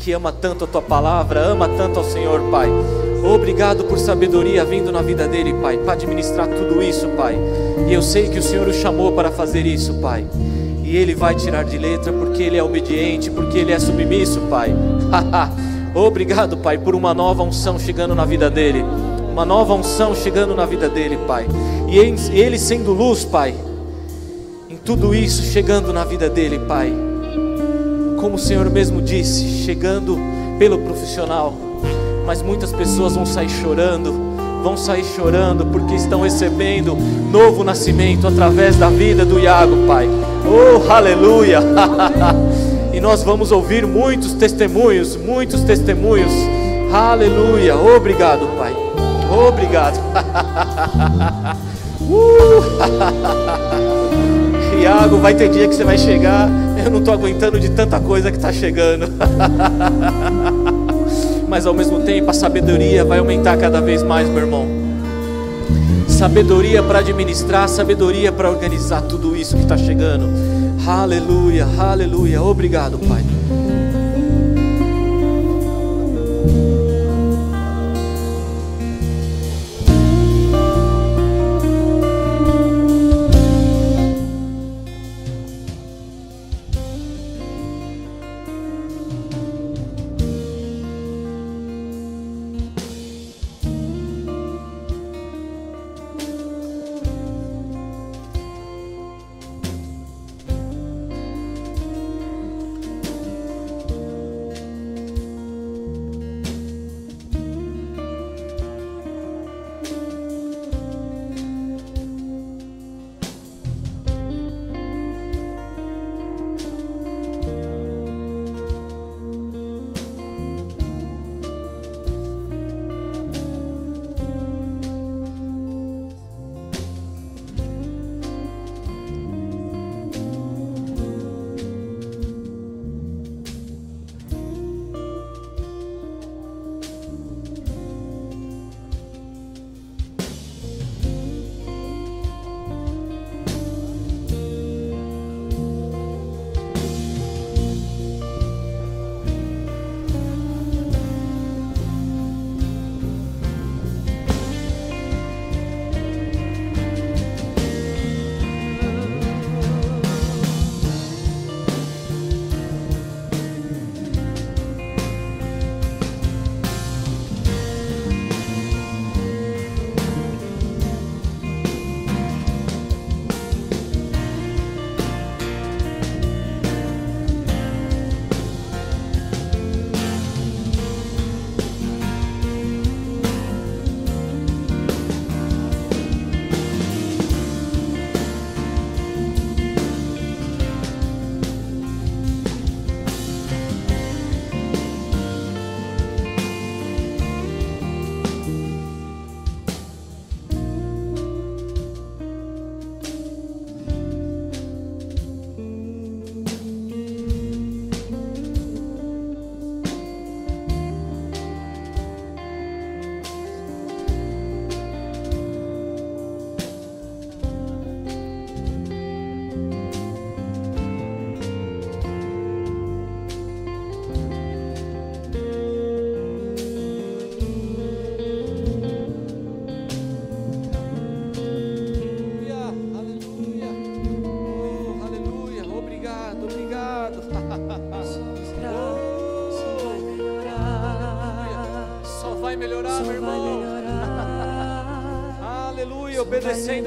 que 0.00 0.10
ama 0.10 0.32
tanto 0.32 0.64
a 0.64 0.66
tua 0.66 0.82
palavra, 0.82 1.38
ama 1.44 1.68
tanto 1.68 2.00
ao 2.00 2.04
Senhor, 2.04 2.40
Pai. 2.50 2.68
Obrigado 3.24 3.84
por 3.84 4.00
sabedoria 4.00 4.64
vindo 4.64 4.90
na 4.90 5.00
vida 5.00 5.28
dele, 5.28 5.54
Pai, 5.54 5.76
para 5.76 5.92
administrar 5.92 6.48
tudo 6.48 6.82
isso, 6.82 7.06
Pai. 7.10 7.38
E 7.88 7.92
eu 7.92 8.02
sei 8.02 8.28
que 8.30 8.40
o 8.40 8.42
Senhor 8.42 8.66
o 8.66 8.74
chamou 8.74 9.12
para 9.12 9.30
fazer 9.30 9.64
isso, 9.64 9.94
Pai. 9.94 10.26
E 10.82 10.96
ele 10.96 11.14
vai 11.14 11.36
tirar 11.36 11.62
de 11.64 11.78
letra 11.78 12.12
porque 12.12 12.42
ele 12.42 12.56
é 12.56 12.62
obediente, 12.64 13.30
porque 13.30 13.58
ele 13.58 13.70
é 13.70 13.78
submisso, 13.78 14.40
Pai. 14.50 14.74
Obrigado, 15.94 16.56
Pai, 16.56 16.78
por 16.78 16.94
uma 16.94 17.12
nova 17.12 17.42
unção 17.42 17.78
chegando 17.78 18.14
na 18.14 18.24
vida 18.24 18.50
dele. 18.50 18.84
Uma 19.30 19.44
nova 19.44 19.74
unção 19.74 20.14
chegando 20.14 20.54
na 20.54 20.66
vida 20.66 20.88
dele, 20.88 21.18
Pai. 21.26 21.46
E 21.88 21.98
ele 21.98 22.58
sendo 22.58 22.92
luz, 22.92 23.24
Pai. 23.24 23.54
Em 24.68 24.76
tudo 24.76 25.14
isso 25.14 25.42
chegando 25.42 25.92
na 25.92 26.04
vida 26.04 26.28
dele, 26.28 26.58
Pai 26.60 26.92
como 28.22 28.36
o 28.36 28.38
Senhor 28.38 28.70
mesmo 28.70 29.02
disse, 29.02 29.64
chegando 29.64 30.16
pelo 30.56 30.78
profissional, 30.78 31.54
mas 32.24 32.40
muitas 32.40 32.72
pessoas 32.72 33.16
vão 33.16 33.26
sair 33.26 33.48
chorando, 33.48 34.14
vão 34.62 34.76
sair 34.76 35.04
chorando 35.04 35.66
porque 35.66 35.96
estão 35.96 36.20
recebendo 36.20 36.96
novo 37.32 37.64
nascimento 37.64 38.28
através 38.28 38.76
da 38.76 38.88
vida 38.88 39.24
do 39.24 39.40
Iago, 39.40 39.76
Pai. 39.88 40.08
Oh, 40.46 40.88
aleluia! 40.88 41.58
nós 43.02 43.24
vamos 43.24 43.50
ouvir 43.50 43.84
muitos 43.84 44.32
testemunhos, 44.32 45.16
muitos 45.16 45.62
testemunhos. 45.62 46.32
Aleluia! 46.92 47.76
Obrigado, 47.76 48.46
Pai. 48.56 48.72
Obrigado. 49.28 49.98
Uh! 52.02 52.60
Iago, 54.82 55.18
vai 55.18 55.34
ter 55.34 55.48
dia 55.48 55.68
que 55.68 55.74
você 55.74 55.84
vai 55.84 55.96
chegar. 55.96 56.50
Eu 56.84 56.90
não 56.90 56.98
estou 56.98 57.14
aguentando 57.14 57.58
de 57.60 57.70
tanta 57.70 58.00
coisa 58.00 58.30
que 58.30 58.36
está 58.36 58.52
chegando. 58.52 59.06
Mas 61.48 61.64
ao 61.64 61.72
mesmo 61.72 62.00
tempo, 62.00 62.28
a 62.28 62.34
sabedoria 62.34 63.04
vai 63.04 63.20
aumentar 63.20 63.56
cada 63.56 63.80
vez 63.80 64.02
mais, 64.02 64.28
meu 64.28 64.40
irmão. 64.40 64.66
Sabedoria 66.08 66.82
para 66.82 66.98
administrar, 66.98 67.68
sabedoria 67.68 68.32
para 68.32 68.50
organizar 68.50 69.00
tudo 69.02 69.36
isso 69.36 69.56
que 69.56 69.62
está 69.62 69.78
chegando. 69.78 70.28
Aleluia, 70.86 71.64
aleluia. 71.64 72.42
Obrigado, 72.42 72.98
Pai. 72.98 73.22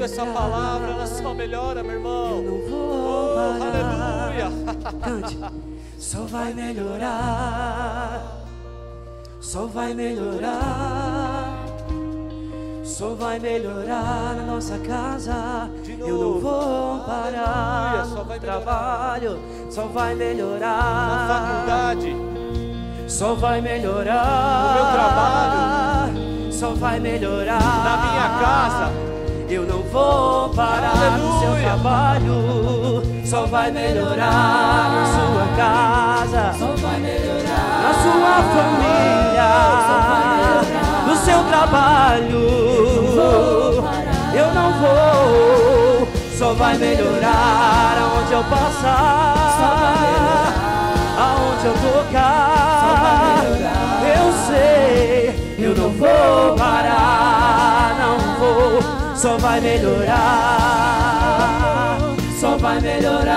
Essa 0.02 0.24
palavra, 0.26 0.90
ela 0.92 1.06
só 1.06 1.32
melhora, 1.34 1.82
meu 1.82 1.92
Eu 1.92 1.98
irmão. 1.98 2.42
não 2.42 2.70
vou 2.70 3.32
Oh, 3.32 3.34
parar. 3.34 4.28
aleluia. 4.28 4.50
Cante. 5.02 5.38
Só 5.98 6.18
vai 6.20 6.52
melhorar. 6.54 8.22
Só 9.40 9.66
vai 9.66 9.94
melhorar. 9.94 11.56
Só 12.84 13.10
vai 13.14 13.38
melhorar 13.38 14.34
na 14.36 14.42
nossa 14.46 14.78
casa. 14.78 15.68
Eu 15.98 16.08
não 16.08 16.40
vou 16.40 17.00
parar. 17.00 17.92
Aleluia, 17.92 18.16
só 18.16 18.22
vai 18.24 18.40
trabalho. 18.40 19.38
Só 19.70 19.82
vai 19.86 20.14
Na 20.14 20.24
melhorar. 20.24 21.28
faculdade, 21.28 22.16
Só 23.08 23.34
vai 23.34 23.60
melhorar. 23.60 24.66
No 24.66 24.74
meu 24.74 24.92
trabalho. 24.92 26.52
Só 26.52 26.70
vai 26.70 26.98
melhorar. 27.00 27.60
na 27.60 27.96
minha 27.98 28.28
casa, 28.40 28.92
Eu 29.48 29.62
não 29.64 29.82
vou 29.82 30.48
parar 30.50 31.18
no 31.18 31.38
seu 31.38 31.48
Aleluia. 31.50 31.62
trabalho. 31.68 33.02
Só 33.24 33.46
vai 33.46 33.70
melhorar 33.70 34.90
na 34.90 35.06
sua 35.14 35.46
casa, 35.56 36.52
Só 36.58 36.74
vai 36.76 36.98
melhorar. 37.00 37.82
na 37.82 37.94
sua 38.02 38.42
família, 38.54 39.50
no 41.06 41.16
seu 41.16 41.44
trabalho. 41.44 42.46
Eu 44.34 44.52
não 44.54 44.72
vou, 44.80 46.08
só 46.38 46.52
vai 46.54 46.76
melhorar 46.76 47.96
aonde 48.00 48.32
eu 48.32 48.44
passar, 48.44 49.54
aonde 51.18 51.66
eu 51.66 51.74
tocar. 51.92 53.42
Eu 54.04 54.32
sei, 54.46 55.34
eu 55.58 55.74
não 55.74 55.90
vou 55.90 56.54
parar, 56.56 57.96
não 57.98 58.18
vou, 58.38 58.95
só 59.16 59.38
vai 59.38 59.60
melhorar, 59.60 60.16
só 62.38 62.56
vai 62.58 62.80
melhorar. 62.80 63.36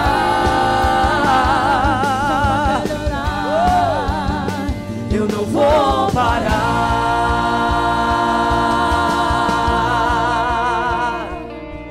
Eu 5.12 5.28
não 5.28 5.46
vou 5.46 6.12
parar. 6.12 6.90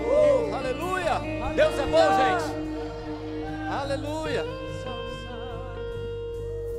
Uh, 0.02 0.54
aleluia! 0.54 1.20
Deus 1.54 1.78
é 1.78 1.86
bom, 1.86 2.16
gente. 2.18 2.44
Aleluia! 3.70 4.44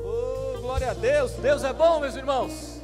Oh, 0.05 0.59
glória 0.61 0.91
a 0.91 0.93
Deus! 0.93 1.31
Deus 1.33 1.63
é 1.63 1.73
bom, 1.73 1.99
meus 1.99 2.15
irmãos. 2.15 2.79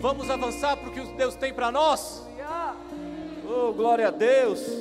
Vamos 0.00 0.30
avançar 0.30 0.76
para 0.76 0.88
o 0.88 0.92
que 0.92 1.00
Deus 1.14 1.34
tem 1.34 1.52
para 1.52 1.70
nós? 1.70 2.19
Glória 3.76 4.08
a 4.08 4.10
Deus! 4.10 4.79